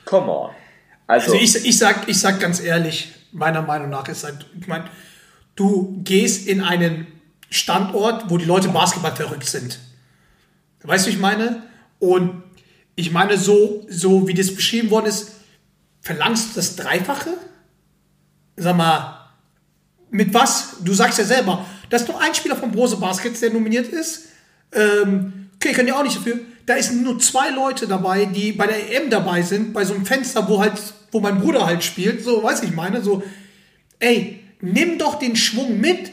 come 0.04 0.30
on. 0.30 0.50
Also, 1.06 1.32
Also 1.32 1.44
ich, 1.44 1.66
ich, 1.66 1.78
sag, 1.78 2.08
ich 2.08 2.20
sag 2.20 2.38
ganz 2.40 2.60
ehrlich, 2.60 3.14
meiner 3.32 3.62
Meinung 3.62 3.90
nach 3.90 4.08
ist 4.08 4.24
halt, 4.24 4.46
ich 4.60 4.66
meine, 4.66 4.84
du 5.56 6.00
gehst 6.04 6.46
in 6.46 6.62
einen 6.62 7.06
Standort, 7.50 8.28
wo 8.28 8.36
die 8.36 8.44
Leute 8.44 8.68
Basketball 8.68 9.16
verrückt 9.16 9.46
sind. 9.46 9.78
Weißt 10.82 11.06
du, 11.06 11.10
ich 11.10 11.18
meine? 11.18 11.62
Und 11.98 12.42
ich 12.94 13.10
meine, 13.10 13.36
so, 13.36 13.86
so 13.88 14.28
wie 14.28 14.34
das 14.34 14.54
beschrieben 14.54 14.90
worden 14.90 15.06
ist, 15.06 15.32
verlangst 16.00 16.50
du 16.50 16.54
das 16.56 16.76
Dreifache? 16.76 17.30
Sag 18.56 18.76
mal, 18.76 19.17
mit 20.10 20.32
was? 20.34 20.76
Du 20.82 20.94
sagst 20.94 21.18
ja 21.18 21.24
selber, 21.24 21.64
dass 21.90 22.06
nur 22.06 22.20
ein 22.20 22.34
Spieler 22.34 22.56
vom 22.56 22.72
Brose 22.72 22.96
Baskets, 22.96 23.40
der 23.40 23.50
nominiert 23.50 23.88
ist. 23.88 24.26
Ähm, 24.72 25.50
okay, 25.56 25.72
können 25.72 25.88
ja 25.88 25.98
auch 25.98 26.02
nicht 26.02 26.16
dafür. 26.16 26.40
Da 26.66 26.80
sind 26.82 27.02
nur 27.02 27.18
zwei 27.18 27.50
Leute 27.50 27.86
dabei, 27.86 28.26
die 28.26 28.52
bei 28.52 28.66
der 28.66 28.94
EM 28.94 29.10
dabei 29.10 29.42
sind, 29.42 29.72
bei 29.72 29.84
so 29.84 29.94
einem 29.94 30.04
Fenster, 30.04 30.48
wo 30.48 30.60
halt, 30.60 30.74
wo 31.12 31.20
mein 31.20 31.40
Bruder 31.40 31.64
halt 31.64 31.82
spielt. 31.82 32.22
So, 32.22 32.42
weiß 32.42 32.62
ich 32.62 32.74
meine, 32.74 33.02
so, 33.02 33.22
ey, 33.98 34.44
nimm 34.60 34.98
doch 34.98 35.18
den 35.18 35.36
Schwung 35.36 35.80
mit, 35.80 36.12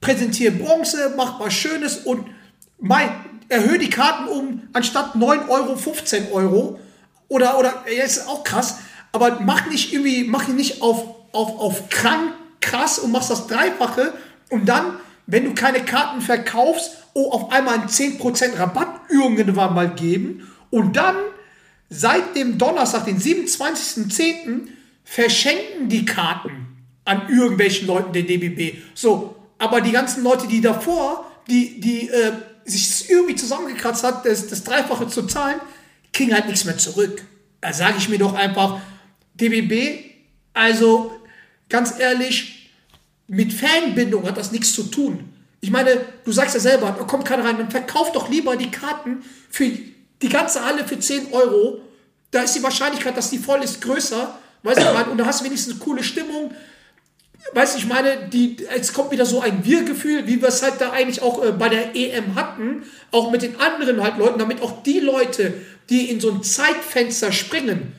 präsentiere 0.00 0.52
Bronze, 0.52 1.14
mach 1.16 1.40
was 1.40 1.54
Schönes 1.54 1.98
und 1.98 2.26
mein, 2.78 3.08
erhöhe 3.48 3.78
die 3.78 3.88
Karten 3.88 4.28
um, 4.28 4.62
anstatt 4.72 5.14
9 5.14 5.48
Euro, 5.48 5.76
15 5.76 6.32
Euro. 6.32 6.78
Oder, 7.28 7.58
oder, 7.58 7.84
ja, 7.94 8.04
ist 8.04 8.28
auch 8.28 8.44
krass, 8.44 8.78
aber 9.12 9.40
mach 9.40 9.66
nicht 9.70 9.92
irgendwie, 9.92 10.24
mach 10.24 10.48
ihn 10.48 10.56
nicht 10.56 10.82
auf, 10.82 11.04
auf, 11.32 11.58
auf 11.58 11.88
krank 11.88 12.32
krass 12.64 12.98
und 12.98 13.12
machst 13.12 13.30
das 13.30 13.46
Dreifache 13.46 14.14
und 14.48 14.66
dann, 14.66 14.98
wenn 15.26 15.44
du 15.44 15.54
keine 15.54 15.84
Karten 15.84 16.20
verkaufst, 16.20 16.96
oh, 17.12 17.30
auf 17.30 17.52
einmal 17.52 17.74
einen 17.74 17.88
10% 17.88 18.58
Rabatt 18.58 19.10
irgendwann 19.10 19.74
mal 19.74 19.94
geben 19.94 20.50
und 20.70 20.96
dann 20.96 21.16
seit 21.90 22.34
dem 22.34 22.58
Donnerstag, 22.58 23.04
den 23.04 23.20
27.10., 23.20 24.68
verschenken 25.04 25.88
die 25.90 26.06
Karten 26.06 26.66
an 27.04 27.28
irgendwelchen 27.28 27.86
Leuten 27.86 28.12
der 28.14 28.22
DBB. 28.22 28.78
So, 28.94 29.36
aber 29.58 29.82
die 29.82 29.92
ganzen 29.92 30.24
Leute, 30.24 30.48
die 30.48 30.62
davor, 30.62 31.30
die, 31.46 31.78
die 31.78 32.08
äh, 32.08 32.32
sich 32.64 33.10
irgendwie 33.10 33.36
zusammengekratzt 33.36 34.02
hat, 34.02 34.24
das, 34.24 34.48
das 34.48 34.64
Dreifache 34.64 35.06
zu 35.08 35.24
zahlen, 35.24 35.60
kriegen 36.14 36.32
halt 36.32 36.46
nichts 36.46 36.64
mehr 36.64 36.78
zurück. 36.78 37.22
Da 37.60 37.74
sage 37.74 37.96
ich 37.98 38.08
mir 38.08 38.18
doch 38.18 38.34
einfach, 38.34 38.80
DBB, 39.34 40.14
also 40.54 41.12
ganz 41.68 41.98
ehrlich, 41.98 42.70
mit 43.26 43.52
Fanbindung 43.52 44.26
hat 44.26 44.36
das 44.36 44.52
nichts 44.52 44.74
zu 44.74 44.84
tun. 44.84 45.30
Ich 45.60 45.70
meine, 45.70 45.98
du 46.24 46.32
sagst 46.32 46.54
ja 46.54 46.60
selber, 46.60 46.94
da 46.98 47.04
kommt 47.04 47.24
keiner 47.24 47.44
rein, 47.44 47.56
dann 47.56 47.70
verkauf 47.70 48.12
doch 48.12 48.28
lieber 48.28 48.56
die 48.56 48.70
Karten 48.70 49.24
für 49.48 49.70
die 50.20 50.28
ganze 50.28 50.64
Halle 50.64 50.86
für 50.86 50.98
10 50.98 51.32
Euro. 51.32 51.80
Da 52.30 52.42
ist 52.42 52.54
die 52.54 52.62
Wahrscheinlichkeit, 52.62 53.16
dass 53.16 53.30
die 53.30 53.38
voll 53.38 53.62
ist, 53.62 53.80
größer. 53.80 54.38
Weißt 54.62 54.80
du, 54.80 55.10
und 55.10 55.18
da 55.18 55.26
hast 55.26 55.40
du 55.40 55.44
wenigstens 55.46 55.74
eine 55.74 55.82
coole 55.82 56.02
Stimmung. 56.02 56.52
Weißt 57.52 57.74
du, 57.74 57.78
ich 57.78 57.86
meine, 57.86 58.28
die, 58.28 58.56
es 58.74 58.92
kommt 58.92 59.10
wieder 59.10 59.26
so 59.26 59.40
ein 59.40 59.64
Wir-Gefühl, 59.64 60.26
wie 60.26 60.40
wir 60.40 60.48
es 60.48 60.62
halt 60.62 60.80
da 60.80 60.90
eigentlich 60.90 61.22
auch 61.22 61.44
äh, 61.44 61.52
bei 61.52 61.68
der 61.68 61.94
EM 61.94 62.34
hatten, 62.34 62.84
auch 63.10 63.30
mit 63.30 63.42
den 63.42 63.60
anderen 63.60 64.02
halt 64.02 64.18
Leuten, 64.18 64.38
damit 64.38 64.62
auch 64.62 64.82
die 64.82 65.00
Leute, 65.00 65.54
die 65.90 66.10
in 66.10 66.20
so 66.20 66.30
ein 66.30 66.42
Zeitfenster 66.42 67.32
springen, 67.32 67.92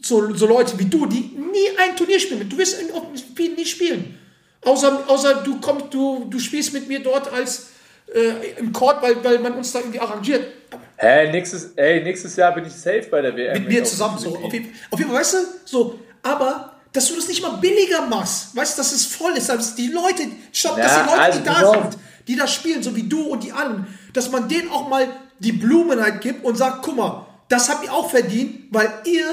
so, 0.00 0.34
so 0.34 0.46
Leute 0.46 0.78
wie 0.78 0.86
du, 0.86 1.06
die 1.06 1.20
nie 1.20 1.78
ein 1.78 1.96
Turnier 1.96 2.18
spielen. 2.18 2.48
Du 2.48 2.58
wirst 2.58 2.80
in, 2.80 2.88
Spiel 3.18 3.54
nie 3.54 3.66
spielen. 3.66 4.18
Außer, 4.64 5.04
außer 5.08 5.42
du 5.42 5.60
kommst, 5.60 5.92
du, 5.92 6.26
du 6.30 6.38
spielst 6.38 6.72
mit 6.72 6.86
mir 6.88 7.00
dort 7.00 7.32
als 7.32 7.68
äh, 8.14 8.58
im 8.58 8.72
Court, 8.72 9.02
weil, 9.02 9.22
weil 9.24 9.38
man 9.38 9.54
uns 9.54 9.72
da 9.72 9.80
irgendwie 9.80 10.00
arrangiert. 10.00 10.46
hä, 10.96 11.30
nächstes, 11.30 11.72
ey, 11.76 12.02
nächstes 12.02 12.36
Jahr 12.36 12.54
bin 12.54 12.66
ich 12.66 12.72
safe 12.72 13.06
bei 13.10 13.20
der 13.20 13.36
WM. 13.36 13.54
Mit 13.54 13.68
mir 13.68 13.84
zusammen. 13.84 14.18
So, 14.18 14.36
auf, 14.36 14.52
jeden, 14.52 14.72
auf 14.90 14.98
jeden 14.98 15.10
Fall, 15.10 15.20
weißt 15.20 15.34
du, 15.34 15.38
so, 15.64 15.98
aber 16.22 16.76
dass 16.92 17.08
du 17.08 17.16
das 17.16 17.26
nicht 17.26 17.42
mal 17.42 17.56
billiger 17.56 18.06
machst, 18.06 18.54
weißt 18.54 18.76
du, 18.76 18.82
dass 18.82 18.92
es 18.92 19.06
voll 19.06 19.32
ist, 19.32 19.48
dass 19.48 19.74
die 19.74 19.88
Leute, 19.88 20.24
stopp, 20.52 20.76
dass 20.76 20.92
Ja, 20.92 21.02
die 21.02 21.08
Leute, 21.08 21.22
also 21.22 21.38
die 21.38 21.44
da 21.44 21.70
sind, 21.72 21.98
die 22.28 22.36
da 22.36 22.46
spielen, 22.46 22.82
so 22.82 22.94
wie 22.94 23.04
du 23.04 23.22
und 23.22 23.42
die 23.42 23.52
anderen, 23.52 23.86
dass 24.12 24.30
man 24.30 24.48
denen 24.48 24.70
auch 24.70 24.88
mal 24.88 25.08
die 25.38 25.52
Blumen 25.52 26.00
halt 26.00 26.20
gibt 26.20 26.44
und 26.44 26.56
sagt, 26.56 26.82
guck 26.82 26.96
mal, 26.96 27.26
das 27.48 27.68
habt 27.68 27.84
ihr 27.84 27.92
auch 27.92 28.10
verdient, 28.10 28.66
weil 28.70 28.88
ihr 29.04 29.26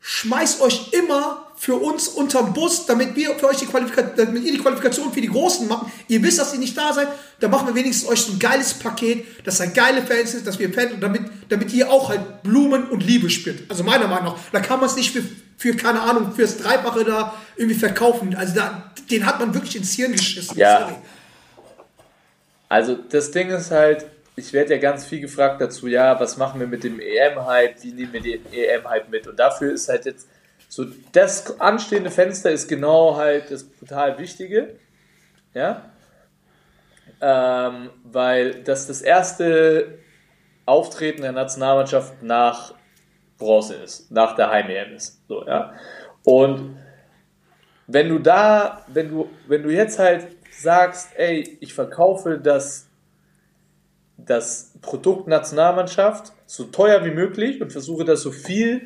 schmeißt 0.00 0.60
euch 0.60 0.92
immer 0.92 1.46
für 1.56 1.74
uns 1.74 2.08
unterm 2.08 2.54
Bus, 2.54 2.86
damit 2.86 3.14
wir 3.16 3.34
für 3.34 3.48
euch 3.48 3.58
die 3.58 3.66
Qualifikation, 3.66 4.16
damit 4.16 4.44
ihr 4.44 4.52
die 4.52 4.58
Qualifikation 4.58 5.12
für 5.12 5.20
die 5.20 5.28
Großen 5.28 5.68
machen. 5.68 5.92
Ihr 6.08 6.22
wisst, 6.22 6.38
dass 6.38 6.54
ihr 6.54 6.58
nicht 6.58 6.76
da 6.76 6.92
seid, 6.92 7.08
dann 7.38 7.50
machen 7.50 7.68
wir 7.68 7.74
wenigstens 7.74 8.08
euch 8.08 8.22
so 8.22 8.32
ein 8.32 8.38
geiles 8.38 8.72
Paket, 8.72 9.46
dass 9.46 9.58
da 9.58 9.66
geile 9.66 10.02
Fans 10.02 10.32
sind, 10.32 10.46
dass 10.46 10.58
wir 10.58 10.72
Fans, 10.72 10.92
damit, 11.00 11.22
damit 11.50 11.70
ihr 11.74 11.90
auch 11.90 12.08
halt 12.08 12.42
Blumen 12.42 12.88
und 12.88 13.02
Liebe 13.06 13.28
spürt. 13.28 13.60
Also 13.68 13.84
meiner 13.84 14.08
Meinung 14.08 14.32
nach, 14.32 14.36
da 14.52 14.60
kann 14.60 14.80
man 14.80 14.88
es 14.88 14.96
nicht 14.96 15.12
für, 15.12 15.22
für, 15.58 15.76
keine 15.76 16.00
Ahnung, 16.00 16.32
fürs 16.32 16.56
Dreifache 16.56 17.04
da 17.04 17.34
irgendwie 17.56 17.78
verkaufen. 17.78 18.34
Also 18.34 18.54
da, 18.54 18.90
den 19.10 19.26
hat 19.26 19.38
man 19.38 19.52
wirklich 19.52 19.76
ins 19.76 19.92
Hirn 19.92 20.12
geschissen. 20.12 20.56
Ja. 20.56 20.80
Sorry. 20.80 20.94
Also 22.70 22.94
das 22.94 23.32
Ding 23.32 23.50
ist 23.50 23.70
halt, 23.70 24.06
ich 24.40 24.52
werde 24.52 24.74
ja 24.74 24.80
ganz 24.80 25.04
viel 25.06 25.20
gefragt 25.20 25.60
dazu, 25.60 25.86
ja, 25.86 26.18
was 26.18 26.36
machen 26.36 26.60
wir 26.60 26.66
mit 26.66 26.82
dem 26.82 26.98
EM-Hype, 26.98 27.82
wie 27.82 27.92
nehmen 27.92 28.12
wir 28.12 28.20
den 28.20 28.52
EM-Hype 28.52 29.08
mit? 29.08 29.26
Und 29.26 29.38
dafür 29.38 29.72
ist 29.72 29.88
halt 29.88 30.06
jetzt 30.06 30.28
So, 30.68 30.86
das 31.12 31.60
anstehende 31.60 32.10
Fenster 32.10 32.50
ist 32.52 32.68
genau 32.68 33.16
halt 33.16 33.50
das 33.50 33.66
total 33.78 34.18
Wichtige. 34.18 34.76
Ja. 35.52 35.90
Ähm, 37.20 37.90
weil 38.04 38.62
das 38.62 38.86
das 38.86 39.02
erste 39.02 39.98
Auftreten 40.66 41.22
der 41.22 41.32
Nationalmannschaft 41.32 42.22
nach 42.22 42.74
Bronze 43.36 43.74
ist, 43.74 44.12
nach 44.12 44.36
der 44.36 44.50
Heim-EM 44.50 44.94
ist. 44.94 45.26
So, 45.26 45.44
ja. 45.44 45.74
Und 46.24 46.78
wenn 47.88 48.08
du 48.08 48.20
da, 48.20 48.84
wenn 48.86 49.10
du, 49.10 49.28
wenn 49.48 49.64
du 49.64 49.70
jetzt 49.70 49.98
halt 49.98 50.28
sagst, 50.52 51.10
ey, 51.16 51.58
ich 51.60 51.74
verkaufe 51.74 52.38
das, 52.38 52.89
das 54.26 54.72
Produkt 54.82 55.26
Nationalmannschaft 55.28 56.32
so 56.46 56.64
teuer 56.64 57.04
wie 57.04 57.10
möglich 57.10 57.60
und 57.60 57.72
versuche 57.72 58.04
da 58.04 58.16
so 58.16 58.30
viel 58.32 58.82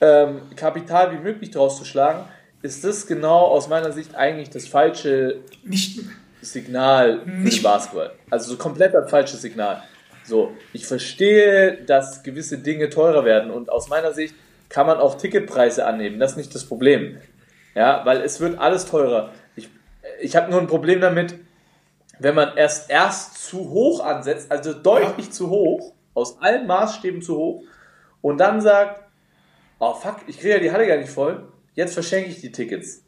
ähm, 0.00 0.42
Kapital 0.56 1.12
wie 1.12 1.22
möglich 1.22 1.50
draus 1.50 1.78
zu 1.78 1.84
schlagen, 1.84 2.24
ist 2.62 2.84
das 2.84 3.06
genau 3.06 3.40
aus 3.46 3.68
meiner 3.68 3.92
Sicht 3.92 4.14
eigentlich 4.14 4.50
das 4.50 4.66
falsche 4.66 5.40
Nicht, 5.64 6.00
Signal 6.40 7.20
für 7.24 7.30
Nicht- 7.30 7.58
den 7.58 7.62
Basketball. 7.62 8.12
Also 8.30 8.52
so 8.52 8.56
komplett 8.58 8.94
das 8.94 9.10
falsche 9.10 9.36
Signal. 9.36 9.82
So, 10.24 10.52
ich 10.72 10.86
verstehe, 10.86 11.82
dass 11.84 12.22
gewisse 12.22 12.58
Dinge 12.58 12.88
teurer 12.90 13.24
werden 13.24 13.50
und 13.50 13.70
aus 13.70 13.88
meiner 13.88 14.12
Sicht 14.12 14.34
kann 14.70 14.86
man 14.86 14.98
auch 14.98 15.16
Ticketpreise 15.16 15.84
annehmen. 15.86 16.18
Das 16.18 16.32
ist 16.32 16.36
nicht 16.38 16.54
das 16.54 16.64
Problem. 16.64 17.18
Ja, 17.74 18.02
weil 18.04 18.22
es 18.22 18.40
wird 18.40 18.58
alles 18.58 18.86
teurer. 18.86 19.32
Ich, 19.56 19.68
ich 20.20 20.34
habe 20.36 20.50
nur 20.50 20.60
ein 20.60 20.66
Problem 20.66 21.00
damit, 21.00 21.34
wenn 22.18 22.34
man 22.34 22.56
erst 22.56 22.90
erst 22.90 23.44
zu 23.44 23.70
hoch 23.70 24.04
ansetzt, 24.04 24.50
also 24.50 24.72
deutlich 24.72 25.30
zu 25.32 25.50
hoch, 25.50 25.94
aus 26.14 26.40
allen 26.40 26.66
Maßstäben 26.66 27.22
zu 27.22 27.36
hoch, 27.36 27.62
und 28.20 28.38
dann 28.38 28.60
sagt, 28.60 29.02
oh 29.78 29.94
fuck, 29.94 30.16
ich 30.26 30.38
kriege 30.38 30.54
ja 30.54 30.60
die 30.60 30.72
Halle 30.72 30.86
gar 30.86 30.96
nicht 30.96 31.10
voll, 31.10 31.52
jetzt 31.74 31.94
verschenke 31.94 32.30
ich 32.30 32.40
die 32.40 32.52
Tickets. 32.52 33.04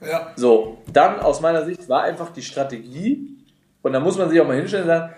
ja. 0.00 0.32
So, 0.36 0.78
dann 0.92 1.20
aus 1.20 1.40
meiner 1.40 1.64
Sicht 1.64 1.88
war 1.88 2.02
einfach 2.02 2.30
die 2.30 2.42
Strategie, 2.42 3.36
und 3.82 3.92
da 3.92 4.00
muss 4.00 4.18
man 4.18 4.28
sich 4.28 4.40
auch 4.40 4.46
mal 4.46 4.56
hinstellen 4.56 4.84
und 4.84 4.88
sagen, 4.88 5.14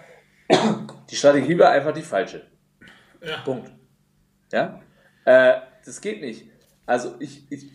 die 1.11 1.17
Strategie 1.17 1.59
war 1.59 1.71
einfach 1.71 1.93
die 1.93 2.03
falsche. 2.03 2.43
Ja. 3.23 3.39
Punkt. 3.45 3.71
Ja? 4.53 4.81
Äh, 5.25 5.61
das 5.85 6.01
geht 6.01 6.21
nicht. 6.21 6.51
Also, 6.87 7.15
ich, 7.19 7.51
ich, 7.51 7.71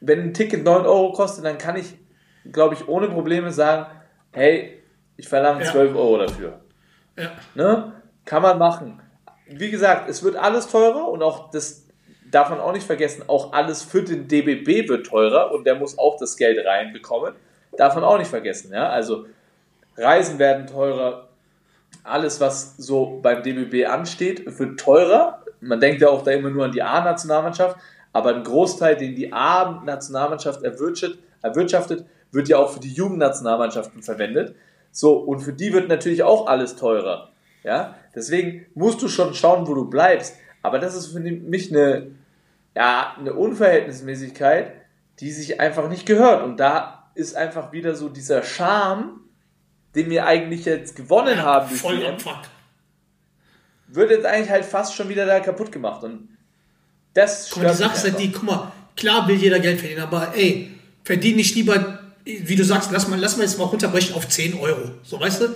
wenn 0.00 0.20
ein 0.20 0.34
Ticket 0.34 0.64
9 0.64 0.86
Euro 0.86 1.12
kostet, 1.12 1.44
dann 1.44 1.58
kann 1.58 1.76
ich, 1.76 1.94
glaube 2.50 2.74
ich, 2.74 2.88
ohne 2.88 3.08
Probleme 3.08 3.52
sagen, 3.52 3.86
hey, 4.32 4.82
ich 5.16 5.28
verlange 5.28 5.64
Ja. 5.64 5.70
12 5.70 5.94
Euro 5.94 6.18
dafür. 6.18 6.60
Ja. 7.16 7.30
Ne? 7.54 7.92
Kann 8.24 8.42
man 8.42 8.58
machen. 8.58 9.00
Wie 9.48 9.70
gesagt, 9.70 10.08
es 10.08 10.22
wird 10.22 10.36
alles 10.36 10.66
teurer 10.68 11.08
und 11.08 11.22
auch 11.22 11.50
das 11.50 11.86
darf 12.30 12.50
man 12.50 12.60
auch 12.60 12.72
nicht 12.72 12.86
vergessen, 12.86 13.24
auch 13.28 13.52
alles 13.52 13.82
für 13.82 14.02
den 14.02 14.26
DBB 14.28 14.88
wird 14.88 15.06
teurer 15.06 15.52
und 15.52 15.64
der 15.64 15.76
muss 15.76 15.96
auch 15.98 16.16
das 16.18 16.36
Geld 16.36 16.64
reinbekommen. 16.66 17.34
Darf 17.76 17.94
man 17.94 18.04
auch 18.04 18.18
nicht 18.18 18.28
vergessen. 18.28 18.72
Ja? 18.72 18.88
Also 18.88 19.26
Reisen 19.96 20.38
werden 20.38 20.66
teurer, 20.66 21.28
alles, 22.02 22.40
was 22.40 22.76
so 22.76 23.20
beim 23.22 23.42
DBB 23.42 23.88
ansteht, 23.88 24.58
wird 24.58 24.78
teurer. 24.78 25.42
Man 25.60 25.80
denkt 25.80 26.02
ja 26.02 26.08
auch 26.08 26.22
da 26.22 26.32
immer 26.32 26.50
nur 26.50 26.64
an 26.64 26.72
die 26.72 26.82
A-Nationalmannschaft, 26.82 27.76
aber 28.12 28.34
ein 28.34 28.44
Großteil, 28.44 28.96
den 28.96 29.14
die 29.14 29.32
A-Nationalmannschaft 29.32 30.62
erwirtschaftet, 30.62 31.18
erwirtschaftet, 31.42 32.06
wird 32.32 32.48
ja 32.48 32.58
auch 32.58 32.70
für 32.70 32.80
die 32.80 32.92
Jugendnationalmannschaften 32.92 34.02
verwendet. 34.02 34.54
So, 34.96 35.18
und 35.18 35.40
für 35.40 35.52
die 35.52 35.74
wird 35.74 35.90
natürlich 35.90 36.22
auch 36.22 36.46
alles 36.46 36.74
teurer. 36.74 37.30
Ja, 37.62 37.96
deswegen 38.14 38.64
musst 38.74 39.02
du 39.02 39.08
schon 39.08 39.34
schauen, 39.34 39.66
wo 39.66 39.74
du 39.74 39.90
bleibst. 39.90 40.36
Aber 40.62 40.78
das 40.78 40.94
ist 40.94 41.08
für 41.08 41.20
mich 41.20 41.70
eine, 41.70 42.12
ja, 42.74 43.14
eine 43.18 43.34
Unverhältnismäßigkeit, 43.34 44.72
die 45.20 45.32
sich 45.32 45.60
einfach 45.60 45.90
nicht 45.90 46.06
gehört. 46.06 46.42
Und 46.42 46.56
da 46.56 47.10
ist 47.14 47.36
einfach 47.36 47.72
wieder 47.72 47.94
so 47.94 48.08
dieser 48.08 48.42
Charme, 48.42 49.20
den 49.94 50.08
wir 50.08 50.24
eigentlich 50.24 50.64
jetzt 50.64 50.96
gewonnen 50.96 51.42
haben, 51.42 51.68
durch 51.68 51.80
Voll 51.82 52.06
am 52.06 52.18
Fuck. 52.18 52.38
wird 53.88 54.10
jetzt 54.10 54.24
eigentlich 54.24 54.50
halt 54.50 54.64
fast 54.64 54.94
schon 54.94 55.10
wieder 55.10 55.26
da 55.26 55.40
kaputt 55.40 55.72
gemacht. 55.72 56.04
Und 56.04 56.30
das 57.12 57.50
Guck 57.50 57.64
mal, 57.64 57.68
die 57.68 57.76
Sache 57.76 57.96
ist 57.96 58.06
ja 58.06 58.12
die, 58.12 58.32
guck 58.32 58.44
mal, 58.44 58.72
klar 58.96 59.28
will 59.28 59.36
jeder 59.36 59.60
Geld 59.60 59.78
verdienen, 59.78 60.04
aber 60.04 60.32
ey, 60.34 60.70
verdien 61.04 61.36
nicht 61.36 61.54
lieber, 61.54 61.95
wie 62.26 62.56
du 62.56 62.64
sagst, 62.64 62.90
lass 62.92 63.06
mal, 63.06 63.18
lass 63.18 63.36
mal 63.36 63.44
jetzt 63.44 63.56
mal 63.58 63.64
runterbrechen 63.64 64.14
auf 64.14 64.28
10 64.28 64.58
Euro. 64.58 64.90
So, 65.04 65.20
weißt 65.20 65.42
du? 65.42 65.54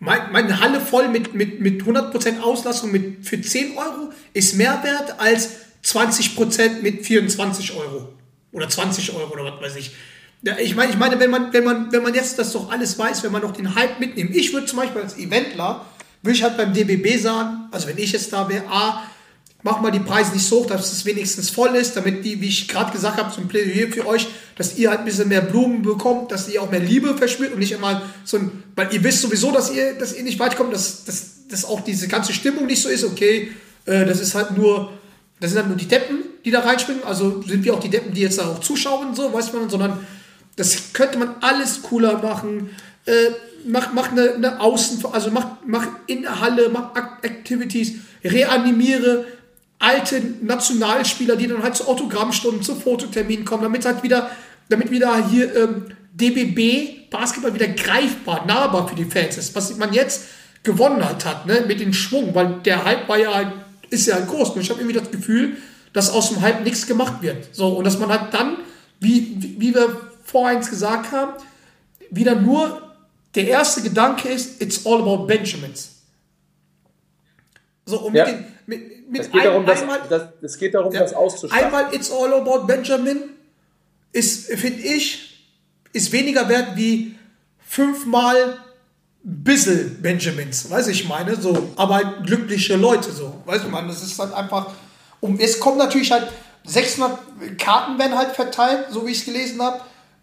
Mein, 0.00 0.32
meine 0.32 0.58
Halle 0.58 0.80
voll 0.80 1.08
mit, 1.08 1.32
mit, 1.32 1.60
mit 1.60 1.82
100% 1.82 2.40
Auslastung 2.40 2.90
mit, 2.90 3.24
für 3.24 3.40
10 3.40 3.78
Euro 3.78 4.12
ist 4.34 4.56
mehr 4.56 4.82
wert 4.82 5.20
als 5.20 5.50
20% 5.84 6.82
mit 6.82 7.06
24 7.06 7.76
Euro. 7.76 8.12
Oder 8.50 8.68
20 8.68 9.14
Euro 9.14 9.32
oder 9.32 9.44
was 9.44 9.62
weiß 9.62 9.76
ich. 9.76 9.92
Ja, 10.42 10.58
ich 10.58 10.74
meine, 10.74 10.90
ich 10.90 10.98
meine, 10.98 11.20
wenn 11.20 11.30
man, 11.30 11.52
wenn 11.52 11.62
man, 11.62 11.92
wenn 11.92 12.02
man 12.02 12.14
jetzt 12.14 12.36
das 12.36 12.52
doch 12.52 12.72
alles 12.72 12.98
weiß, 12.98 13.22
wenn 13.22 13.30
man 13.30 13.42
noch 13.42 13.52
den 13.52 13.76
Hype 13.76 14.00
mitnimmt. 14.00 14.34
Ich 14.34 14.52
würde 14.52 14.66
zum 14.66 14.80
Beispiel 14.80 15.02
als 15.02 15.16
Eventler, 15.16 15.86
würde 16.22 16.36
ich 16.36 16.42
halt 16.42 16.56
beim 16.56 16.74
DBB 16.74 17.16
sagen, 17.20 17.68
also 17.70 17.86
wenn 17.86 17.98
ich 17.98 18.10
jetzt 18.10 18.32
da 18.32 18.48
wäre, 18.48 18.66
A, 18.68 19.04
mach 19.62 19.80
mal 19.80 19.90
die 19.90 20.00
Preise 20.00 20.32
nicht 20.32 20.46
so 20.46 20.60
hoch, 20.60 20.66
dass 20.66 20.92
es 20.92 21.04
wenigstens 21.04 21.50
voll 21.50 21.76
ist, 21.76 21.96
damit 21.96 22.24
die, 22.24 22.40
wie 22.40 22.48
ich 22.48 22.68
gerade 22.68 22.92
gesagt 22.92 23.16
habe, 23.18 23.32
zum 23.32 23.48
Plädoyer 23.48 23.88
für 23.92 24.06
euch, 24.06 24.26
dass 24.56 24.76
ihr 24.76 24.90
halt 24.90 25.00
ein 25.00 25.04
bisschen 25.04 25.28
mehr 25.28 25.40
Blumen 25.40 25.82
bekommt, 25.82 26.32
dass 26.32 26.48
ihr 26.48 26.60
auch 26.62 26.70
mehr 26.70 26.80
Liebe 26.80 27.16
verspürt 27.16 27.52
und 27.52 27.58
nicht 27.60 27.72
immer 27.72 28.02
so 28.24 28.38
ein, 28.38 28.62
weil 28.74 28.92
ihr 28.92 29.02
wisst 29.04 29.22
sowieso, 29.22 29.52
dass 29.52 29.72
ihr, 29.72 29.94
dass 29.94 30.14
ihr 30.16 30.22
nicht 30.24 30.38
weit 30.38 30.56
kommt, 30.56 30.72
dass, 30.72 31.04
dass, 31.04 31.46
dass 31.48 31.64
auch 31.64 31.80
diese 31.80 32.08
ganze 32.08 32.32
Stimmung 32.32 32.66
nicht 32.66 32.82
so 32.82 32.88
ist, 32.88 33.04
okay, 33.04 33.52
äh, 33.86 34.04
das 34.04 34.20
ist 34.20 34.34
halt 34.34 34.56
nur, 34.56 34.92
das 35.40 35.50
sind 35.50 35.58
halt 35.58 35.68
nur 35.68 35.76
die 35.76 35.88
Deppen, 35.88 36.18
die 36.44 36.50
da 36.50 36.60
reinspringen, 36.60 37.04
also 37.04 37.42
sind 37.42 37.64
wir 37.64 37.74
auch 37.74 37.80
die 37.80 37.90
Deppen, 37.90 38.12
die 38.14 38.22
jetzt 38.22 38.38
da 38.38 38.48
auch 38.48 38.60
zuschauen 38.60 39.14
so, 39.14 39.32
weiß 39.32 39.52
man, 39.52 39.70
sondern 39.70 40.04
das 40.56 40.92
könnte 40.92 41.18
man 41.18 41.36
alles 41.40 41.82
cooler 41.82 42.18
machen. 42.18 42.70
Äh, 43.06 43.30
mach, 43.66 43.92
mach 43.92 44.10
eine, 44.10 44.34
eine 44.34 44.60
Außen, 44.60 45.04
also 45.12 45.30
mach, 45.30 45.46
mach 45.66 45.86
in 46.06 46.22
der 46.22 46.40
Halle, 46.40 46.68
mach 46.68 46.94
Act- 46.94 47.24
Activities, 47.24 47.94
reanimiere 48.24 49.24
alte 49.82 50.20
Nationalspieler, 50.42 51.36
die 51.36 51.48
dann 51.48 51.62
halt 51.62 51.76
zu 51.76 51.88
Autogrammstunden, 51.88 52.62
zu 52.62 52.74
Fototerminen 52.76 53.44
kommen, 53.44 53.64
damit 53.64 53.84
halt 53.84 54.02
wieder, 54.02 54.30
damit 54.68 54.90
wieder 54.90 55.28
hier 55.28 55.54
ähm, 55.56 55.86
DBB 56.12 57.10
Basketball 57.10 57.54
wieder 57.54 57.68
greifbar, 57.68 58.46
nahbar 58.46 58.88
für 58.88 58.94
die 58.94 59.04
Fans 59.04 59.36
ist, 59.36 59.54
was 59.54 59.76
man 59.76 59.92
jetzt 59.92 60.24
gewonnen 60.62 61.04
hat, 61.04 61.24
hat 61.24 61.46
ne, 61.46 61.64
mit 61.66 61.80
dem 61.80 61.92
Schwung, 61.92 62.34
weil 62.34 62.60
der 62.64 62.84
Hype 62.84 63.08
war 63.08 63.18
ja 63.18 63.34
halt, 63.34 63.52
ist 63.90 64.06
ja 64.06 64.14
halt 64.14 64.28
groß. 64.28 64.50
Und 64.50 64.60
ich 64.60 64.70
habe 64.70 64.80
irgendwie 64.80 64.98
das 64.98 65.10
Gefühl, 65.10 65.56
dass 65.92 66.10
aus 66.10 66.30
dem 66.30 66.40
Hype 66.40 66.64
nichts 66.64 66.86
gemacht 66.86 67.20
wird. 67.20 67.54
So, 67.54 67.68
und 67.68 67.84
dass 67.84 67.98
man 67.98 68.08
halt 68.08 68.32
dann, 68.32 68.58
wie, 69.00 69.34
wie, 69.38 69.60
wie 69.60 69.74
wir 69.74 70.00
vorhin 70.24 70.60
gesagt 70.60 71.12
haben, 71.12 71.32
wieder 72.10 72.34
nur 72.36 72.90
der 73.34 73.48
erste 73.48 73.82
Gedanke 73.82 74.28
ist, 74.28 74.62
it's 74.62 74.86
all 74.86 75.00
about 75.02 75.26
Benjamins. 75.26 76.02
So, 77.84 78.00
und 78.00 78.14
Ja. 78.14 78.26
mit 78.26 78.34
den, 78.34 78.44
mit 78.66 79.01
Es 79.20 79.30
geht 79.30 79.40
ein- 79.40 79.44
darum, 79.46 79.66
das, 79.66 79.80
einmal, 79.82 80.00
das, 80.08 80.22
es 80.42 80.58
geht 80.58 80.74
darum, 80.74 80.92
ja, 80.92 81.00
das 81.00 81.12
auszustatten. 81.14 81.64
einmal 81.64 81.94
It's 81.94 82.10
All 82.10 82.32
About 82.34 82.66
Benjamin 82.66 83.18
ist, 84.12 84.46
finde 84.54 84.82
ich, 84.82 85.46
ist 85.92 86.12
weniger 86.12 86.48
wert 86.48 86.76
wie 86.76 87.14
fünfmal 87.66 88.58
Bissel 89.24 89.96
Benjamins, 90.00 90.68
weiß 90.68 90.88
ich 90.88 91.06
meine, 91.08 91.36
so, 91.40 91.70
aber 91.76 91.94
halt 91.96 92.26
glückliche 92.26 92.76
Leute, 92.76 93.12
so, 93.12 93.40
weiß 93.46 93.62
ich 93.64 93.70
meine, 93.70 93.88
das 93.88 94.02
ist 94.02 94.18
halt 94.18 94.32
einfach, 94.34 94.70
und 95.20 95.40
es 95.40 95.60
kommen 95.60 95.78
natürlich 95.78 96.10
halt 96.10 96.26
600 96.64 97.18
Karten 97.58 97.98
werden 97.98 98.16
halt 98.18 98.34
verteilt, 98.34 98.86
so 98.90 99.06
wie 99.06 99.12
ich 99.12 99.18
es 99.20 99.24
gelesen 99.24 99.62
habe, 99.62 99.80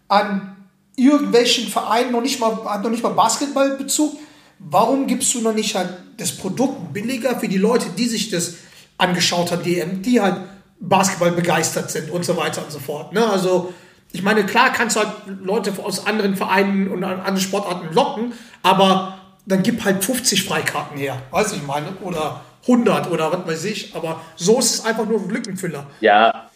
an 0.08 0.56
irgendwelchen 0.96 1.68
Vereinen, 1.68 2.12
noch 2.12 2.20
nicht 2.20 2.40
mal, 2.40 2.62
hat 2.64 2.82
noch 2.82 2.90
nicht 2.90 3.02
mal 3.02 3.10
Basketballbezug. 3.10 4.18
Warum 4.58 5.06
gibst 5.06 5.32
du 5.34 5.40
noch 5.40 5.54
nicht 5.54 5.74
halt 5.74 5.88
das 6.18 6.32
Produkt 6.32 6.92
billiger 6.92 7.38
für 7.40 7.48
die 7.48 7.56
Leute, 7.56 7.86
die 7.96 8.06
sich 8.06 8.28
das 8.30 8.54
angeschaut 9.00 9.52
haben, 9.52 9.62
die, 9.62 10.20
halt 10.20 10.36
Basketball 10.80 11.32
begeistert 11.32 11.90
sind 11.90 12.10
und 12.10 12.24
so 12.24 12.36
weiter 12.36 12.62
und 12.62 12.72
so 12.72 12.78
fort. 12.78 13.12
Ne? 13.12 13.26
Also, 13.26 13.72
ich 14.12 14.22
meine, 14.22 14.44
klar 14.44 14.72
kannst 14.72 14.96
du 14.96 15.00
halt 15.00 15.12
Leute 15.42 15.72
aus 15.82 16.06
anderen 16.06 16.36
Vereinen 16.36 16.90
und 16.90 17.04
an 17.04 17.18
anderen 17.18 17.40
Sportarten 17.40 17.94
locken, 17.94 18.32
aber 18.62 19.18
dann 19.46 19.62
gib 19.62 19.84
halt 19.84 20.04
50 20.04 20.44
Freikarten 20.44 20.98
her, 20.98 21.20
weiß 21.30 21.52
ich 21.52 21.62
meine, 21.62 21.88
oder 22.02 22.40
100 22.62 23.10
oder 23.10 23.32
was 23.32 23.46
weiß 23.46 23.64
ich, 23.64 23.94
aber 23.94 24.20
so 24.36 24.58
ist 24.58 24.74
es 24.74 24.84
einfach 24.84 25.06
nur 25.06 25.20
ein 25.20 25.30
Lückenfüller. 25.30 25.86
Ja. 26.00 26.50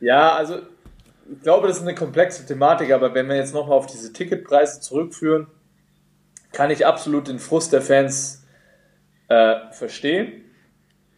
Ja, 0.00 0.34
also 0.34 0.58
ich 1.32 1.42
glaube, 1.42 1.68
das 1.68 1.78
ist 1.78 1.82
eine 1.82 1.94
komplexe 1.94 2.46
Thematik, 2.46 2.92
aber 2.92 3.14
wenn 3.14 3.28
wir 3.28 3.36
jetzt 3.36 3.54
nochmal 3.54 3.78
auf 3.78 3.86
diese 3.86 4.12
Ticketpreise 4.12 4.80
zurückführen, 4.80 5.46
kann 6.52 6.70
ich 6.70 6.86
absolut 6.86 7.28
den 7.28 7.38
Frust 7.38 7.72
der 7.72 7.82
Fans 7.82 8.39
äh, 9.30 9.72
verstehen. 9.72 10.44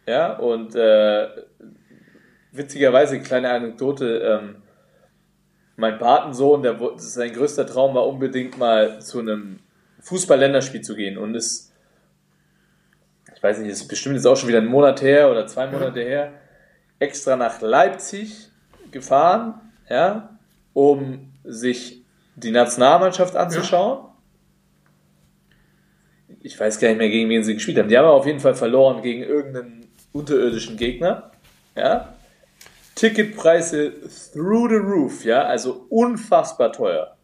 Ja, 0.07 0.37
und 0.37 0.75
äh, 0.75 1.27
witzigerweise, 2.51 3.19
kleine 3.19 3.51
Anekdote, 3.51 4.19
ähm, 4.19 4.55
mein 5.75 5.97
Patensohn, 5.97 6.61
der, 6.61 6.79
sein 6.97 7.33
größter 7.33 7.65
Traum 7.65 7.95
war 7.95 8.07
unbedingt 8.07 8.57
mal 8.57 9.01
zu 9.01 9.19
einem 9.19 9.59
Fußball-Länderspiel 10.01 10.81
zu 10.81 10.95
gehen 10.95 11.17
und 11.17 11.35
ist 11.35 11.73
ich 13.43 13.49
weiß 13.49 13.59
nicht, 13.59 13.71
ist 13.71 13.89
bestimmt 13.89 14.15
jetzt 14.15 14.25
auch 14.25 14.37
schon 14.37 14.47
wieder 14.47 14.59
ein 14.59 14.67
Monat 14.67 15.01
her 15.01 15.29
oder 15.29 15.45
zwei 15.47 15.67
Monate 15.67 15.99
her. 15.99 16.31
extra 16.99 17.35
nach 17.35 17.59
Leipzig 17.59 18.49
gefahren, 18.91 19.59
ja, 19.89 20.37
um 20.71 21.33
sich 21.43 22.05
die 22.37 22.51
Nationalmannschaft 22.51 23.35
anzuschauen. 23.35 24.12
Ich 26.43 26.59
weiß 26.59 26.77
gar 26.79 26.89
nicht 26.89 26.97
mehr, 26.97 27.09
gegen 27.09 27.29
wen 27.29 27.43
sie 27.43 27.53
gespielt 27.53 27.77
haben. 27.77 27.87
Die 27.87 27.97
haben 27.97 28.05
auf 28.05 28.25
jeden 28.25 28.41
Fall 28.41 28.53
verloren 28.53 29.01
gegen 29.01 29.23
irgendeinen 29.23 29.87
unterirdischen 30.11 30.75
Gegner. 30.75 31.31
Ja. 31.75 32.13
Ticketpreise 32.95 33.93
through 34.33 34.69
the 34.69 34.75
roof, 34.75 35.25
ja, 35.25 35.43
also 35.43 35.87
unfassbar 35.89 36.71
teuer. 36.71 37.17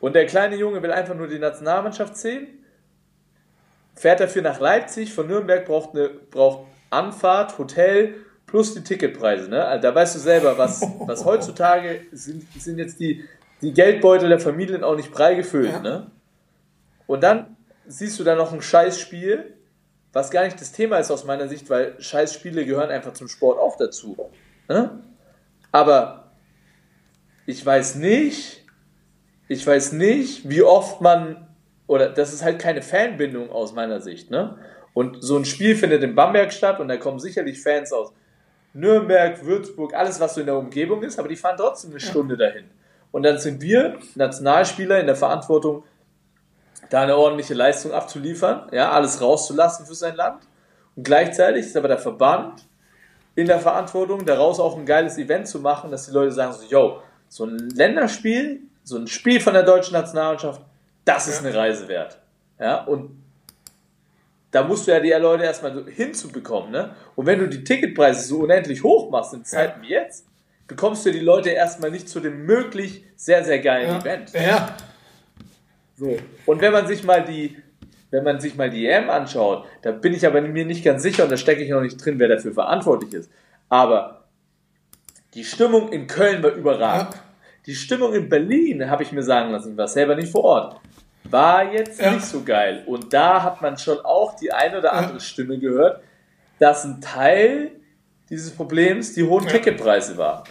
Und 0.00 0.14
der 0.14 0.26
kleine 0.26 0.56
Junge 0.56 0.82
will 0.82 0.92
einfach 0.92 1.14
nur 1.14 1.28
die 1.28 1.38
Nationalmannschaft 1.38 2.16
sehen, 2.16 2.46
fährt 3.94 4.20
dafür 4.20 4.42
nach 4.42 4.60
Leipzig, 4.60 5.12
von 5.12 5.26
Nürnberg 5.26 5.66
braucht, 5.66 5.94
eine, 5.94 6.08
braucht 6.08 6.66
Anfahrt, 6.90 7.58
Hotel 7.58 8.14
plus 8.46 8.74
die 8.74 8.82
Ticketpreise. 8.82 9.50
Ne? 9.50 9.64
Also 9.64 9.82
da 9.82 9.94
weißt 9.94 10.14
du 10.14 10.18
selber, 10.20 10.56
was, 10.56 10.80
was 11.06 11.24
heutzutage 11.24 12.02
sind, 12.12 12.44
sind 12.58 12.78
jetzt 12.78 12.98
die, 13.00 13.24
die 13.60 13.72
Geldbeutel 13.72 14.28
der 14.28 14.40
Familien 14.40 14.84
auch 14.84 14.96
nicht 14.96 15.12
prall 15.12 15.36
gefüllt. 15.36 15.72
Ja. 15.72 15.80
Ne? 15.80 16.10
Und 17.06 17.22
dann 17.22 17.56
siehst 17.92 18.18
du 18.18 18.24
da 18.24 18.34
noch 18.34 18.52
ein 18.52 18.62
Scheißspiel, 18.62 19.54
was 20.12 20.30
gar 20.30 20.44
nicht 20.44 20.60
das 20.60 20.72
Thema 20.72 20.98
ist 20.98 21.10
aus 21.10 21.24
meiner 21.24 21.48
Sicht, 21.48 21.70
weil 21.70 22.00
Scheißspiele 22.00 22.66
gehören 22.66 22.90
einfach 22.90 23.12
zum 23.12 23.28
Sport 23.28 23.58
auch 23.58 23.76
dazu. 23.76 24.30
Ne? 24.68 25.02
Aber 25.70 26.32
ich 27.46 27.64
weiß 27.64 27.96
nicht, 27.96 28.64
ich 29.48 29.66
weiß 29.66 29.92
nicht, 29.92 30.48
wie 30.48 30.62
oft 30.62 31.00
man, 31.00 31.48
oder 31.86 32.08
das 32.08 32.32
ist 32.32 32.42
halt 32.42 32.58
keine 32.58 32.82
Fanbindung 32.82 33.50
aus 33.50 33.72
meiner 33.72 34.00
Sicht, 34.00 34.30
ne? 34.30 34.58
Und 34.94 35.22
so 35.22 35.38
ein 35.38 35.46
Spiel 35.46 35.74
findet 35.74 36.02
in 36.02 36.14
Bamberg 36.14 36.52
statt 36.52 36.78
und 36.78 36.88
da 36.88 36.98
kommen 36.98 37.18
sicherlich 37.18 37.62
Fans 37.62 37.94
aus 37.94 38.12
Nürnberg, 38.74 39.42
Würzburg, 39.44 39.94
alles, 39.94 40.20
was 40.20 40.34
so 40.34 40.40
in 40.40 40.46
der 40.46 40.58
Umgebung 40.58 41.02
ist, 41.02 41.18
aber 41.18 41.28
die 41.28 41.36
fahren 41.36 41.56
trotzdem 41.58 41.90
eine 41.90 42.00
Stunde 42.00 42.36
dahin. 42.36 42.64
Und 43.10 43.22
dann 43.22 43.38
sind 43.38 43.62
wir 43.62 43.98
Nationalspieler 44.14 45.00
in 45.00 45.06
der 45.06 45.16
Verantwortung, 45.16 45.84
da 46.90 47.02
eine 47.02 47.16
ordentliche 47.16 47.54
Leistung 47.54 47.92
abzuliefern, 47.92 48.68
ja, 48.72 48.90
alles 48.90 49.20
rauszulassen 49.20 49.86
für 49.86 49.94
sein 49.94 50.16
Land. 50.16 50.42
Und 50.96 51.04
gleichzeitig 51.04 51.66
ist 51.66 51.76
aber 51.76 51.88
der 51.88 51.98
Verband 51.98 52.66
in 53.34 53.46
der 53.46 53.60
Verantwortung, 53.60 54.26
daraus 54.26 54.60
auch 54.60 54.76
ein 54.76 54.84
geiles 54.84 55.16
Event 55.16 55.48
zu 55.48 55.60
machen, 55.60 55.90
dass 55.90 56.06
die 56.06 56.12
Leute 56.12 56.32
sagen 56.32 56.52
so, 56.52 56.64
yo, 56.68 57.00
so 57.28 57.46
ein 57.46 57.70
Länderspiel, 57.70 58.60
so 58.84 58.98
ein 58.98 59.06
Spiel 59.06 59.40
von 59.40 59.54
der 59.54 59.62
deutschen 59.62 59.94
Nationalmannschaft, 59.94 60.60
das 61.04 61.28
ist 61.28 61.44
eine 61.44 61.54
Reise 61.54 61.88
wert. 61.88 62.18
Ja, 62.60 62.84
und 62.84 63.22
da 64.50 64.62
musst 64.62 64.86
du 64.86 64.92
ja 64.92 65.00
die 65.00 65.10
Leute 65.10 65.44
erstmal 65.44 65.84
hinzubekommen, 65.90 66.70
ne? 66.70 66.94
Und 67.16 67.24
wenn 67.26 67.38
du 67.38 67.48
die 67.48 67.64
Ticketpreise 67.64 68.22
so 68.28 68.40
unendlich 68.40 68.82
hoch 68.82 69.10
machst 69.10 69.32
in 69.32 69.44
Zeiten 69.44 69.80
wie 69.80 69.88
jetzt, 69.88 70.26
bekommst 70.68 71.06
du 71.06 71.10
die 71.10 71.20
Leute 71.20 71.50
erstmal 71.50 71.90
nicht 71.90 72.08
zu 72.08 72.20
dem 72.20 72.44
möglich 72.44 73.04
sehr, 73.16 73.44
sehr 73.44 73.60
geilen 73.60 74.00
Event. 74.00 74.32
Ja, 74.34 74.76
So. 76.02 76.18
Und 76.46 76.60
wenn 76.60 76.72
man 76.72 76.88
sich 76.88 77.04
mal 77.04 77.22
die, 77.24 77.56
wenn 78.10 78.24
man 78.24 78.40
sich 78.40 78.56
mal 78.56 78.68
die 78.68 78.86
EM 78.88 79.08
anschaut, 79.08 79.64
da 79.82 79.92
bin 79.92 80.12
ich 80.14 80.26
aber 80.26 80.40
mir 80.40 80.64
nicht 80.66 80.84
ganz 80.84 81.02
sicher 81.04 81.22
und 81.22 81.30
da 81.30 81.36
stecke 81.36 81.62
ich 81.62 81.70
noch 81.70 81.80
nicht 81.80 82.04
drin, 82.04 82.18
wer 82.18 82.26
dafür 82.26 82.52
verantwortlich 82.52 83.12
ist. 83.14 83.30
Aber 83.68 84.24
die 85.34 85.44
Stimmung 85.44 85.92
in 85.92 86.08
Köln 86.08 86.42
war 86.42 86.50
überragend. 86.50 87.14
Ja. 87.14 87.20
Die 87.66 87.76
Stimmung 87.76 88.12
in 88.14 88.28
Berlin, 88.28 88.90
habe 88.90 89.04
ich 89.04 89.12
mir 89.12 89.22
sagen 89.22 89.52
lassen, 89.52 89.72
ich 89.72 89.78
war 89.78 89.86
selber 89.86 90.16
nicht 90.16 90.32
vor 90.32 90.42
Ort, 90.42 90.80
war 91.22 91.72
jetzt 91.72 92.00
Ja. 92.00 92.10
nicht 92.10 92.24
so 92.26 92.42
geil. 92.42 92.82
Und 92.86 93.12
da 93.12 93.40
hat 93.44 93.62
man 93.62 93.78
schon 93.78 94.00
auch 94.00 94.34
die 94.34 94.52
eine 94.52 94.78
oder 94.78 94.92
andere 94.94 95.20
Stimme 95.20 95.56
gehört, 95.60 96.02
dass 96.58 96.84
ein 96.84 97.00
Teil 97.00 97.70
dieses 98.28 98.50
Problems 98.50 99.14
die 99.14 99.22
hohen 99.22 99.44
Ja. 99.44 99.50
Ticketpreise 99.52 100.16
war. 100.18 100.42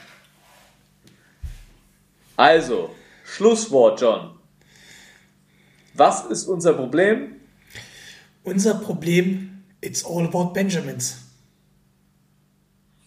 Also, 2.38 2.96
Schlusswort, 3.26 4.00
John. 4.00 4.38
Was 5.94 6.26
ist 6.26 6.46
unser 6.48 6.74
Problem? 6.74 7.36
unser 8.44 8.74
Problem, 8.76 9.64
it's 9.82 10.04
all 10.04 10.26
about 10.26 10.54
Benjamins. 10.54 11.18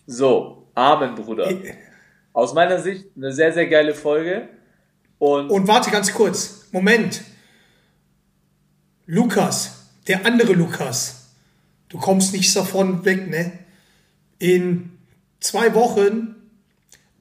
So, 0.06 0.68
Amen, 0.74 1.14
Bruder. 1.14 1.48
Aus 2.32 2.52
meiner 2.54 2.80
Sicht 2.80 3.06
eine 3.16 3.32
sehr, 3.32 3.52
sehr 3.52 3.66
geile 3.66 3.94
Folge. 3.94 4.48
Und, 5.18 5.50
Und 5.50 5.68
warte 5.68 5.90
ganz 5.90 6.12
kurz, 6.12 6.68
Moment. 6.72 7.22
Lukas, 9.06 9.88
der 10.08 10.26
andere 10.26 10.52
Lukas, 10.52 11.30
du 11.88 11.98
kommst 11.98 12.32
nicht 12.32 12.54
davon 12.56 13.04
weg, 13.04 13.28
ne? 13.28 13.52
In 14.38 14.98
zwei 15.40 15.74
Wochen, 15.74 16.34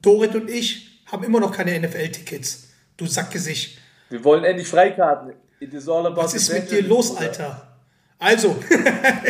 Dorit 0.02 0.34
und 0.34 0.50
ich 0.50 1.00
haben 1.06 1.24
immer 1.24 1.40
noch 1.40 1.52
keine 1.52 1.78
NFL-Tickets. 1.78 2.68
Du 2.96 3.06
Sackgesicht. 3.06 3.78
wir 4.10 4.22
wollen 4.24 4.44
endlich 4.44 4.68
Freikarten. 4.68 5.34
It 5.60 5.72
is 5.72 5.88
all 5.88 6.06
about 6.06 6.22
Was 6.22 6.34
ist 6.34 6.52
mit 6.52 6.70
dir 6.70 6.82
los. 6.82 7.16
Alter? 7.16 7.68
Also, 8.18 8.56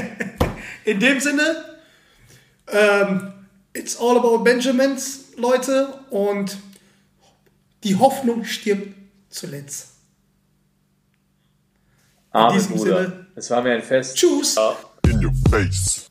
in 0.84 1.00
dem 1.00 1.20
Sinne, 1.20 1.64
ähm, 2.68 3.32
it's 3.72 3.96
all 3.96 4.16
about 4.16 4.38
Benjamins, 4.44 5.32
Leute, 5.36 6.00
und 6.10 6.56
die 7.82 7.96
Hoffnung 7.96 8.44
stirbt 8.44 8.94
zuletzt. 9.30 9.90
Amen, 12.30 12.56
diesem 12.56 12.76
Bruder. 12.76 13.04
Sinne. 13.04 13.26
Es 13.36 13.50
war 13.50 13.62
mir 13.62 13.72
ein 13.72 13.82
Fest. 13.82 14.16
Tschüss. 14.16 14.56
In 15.06 15.24
your 15.24 15.32
face. 15.50 16.06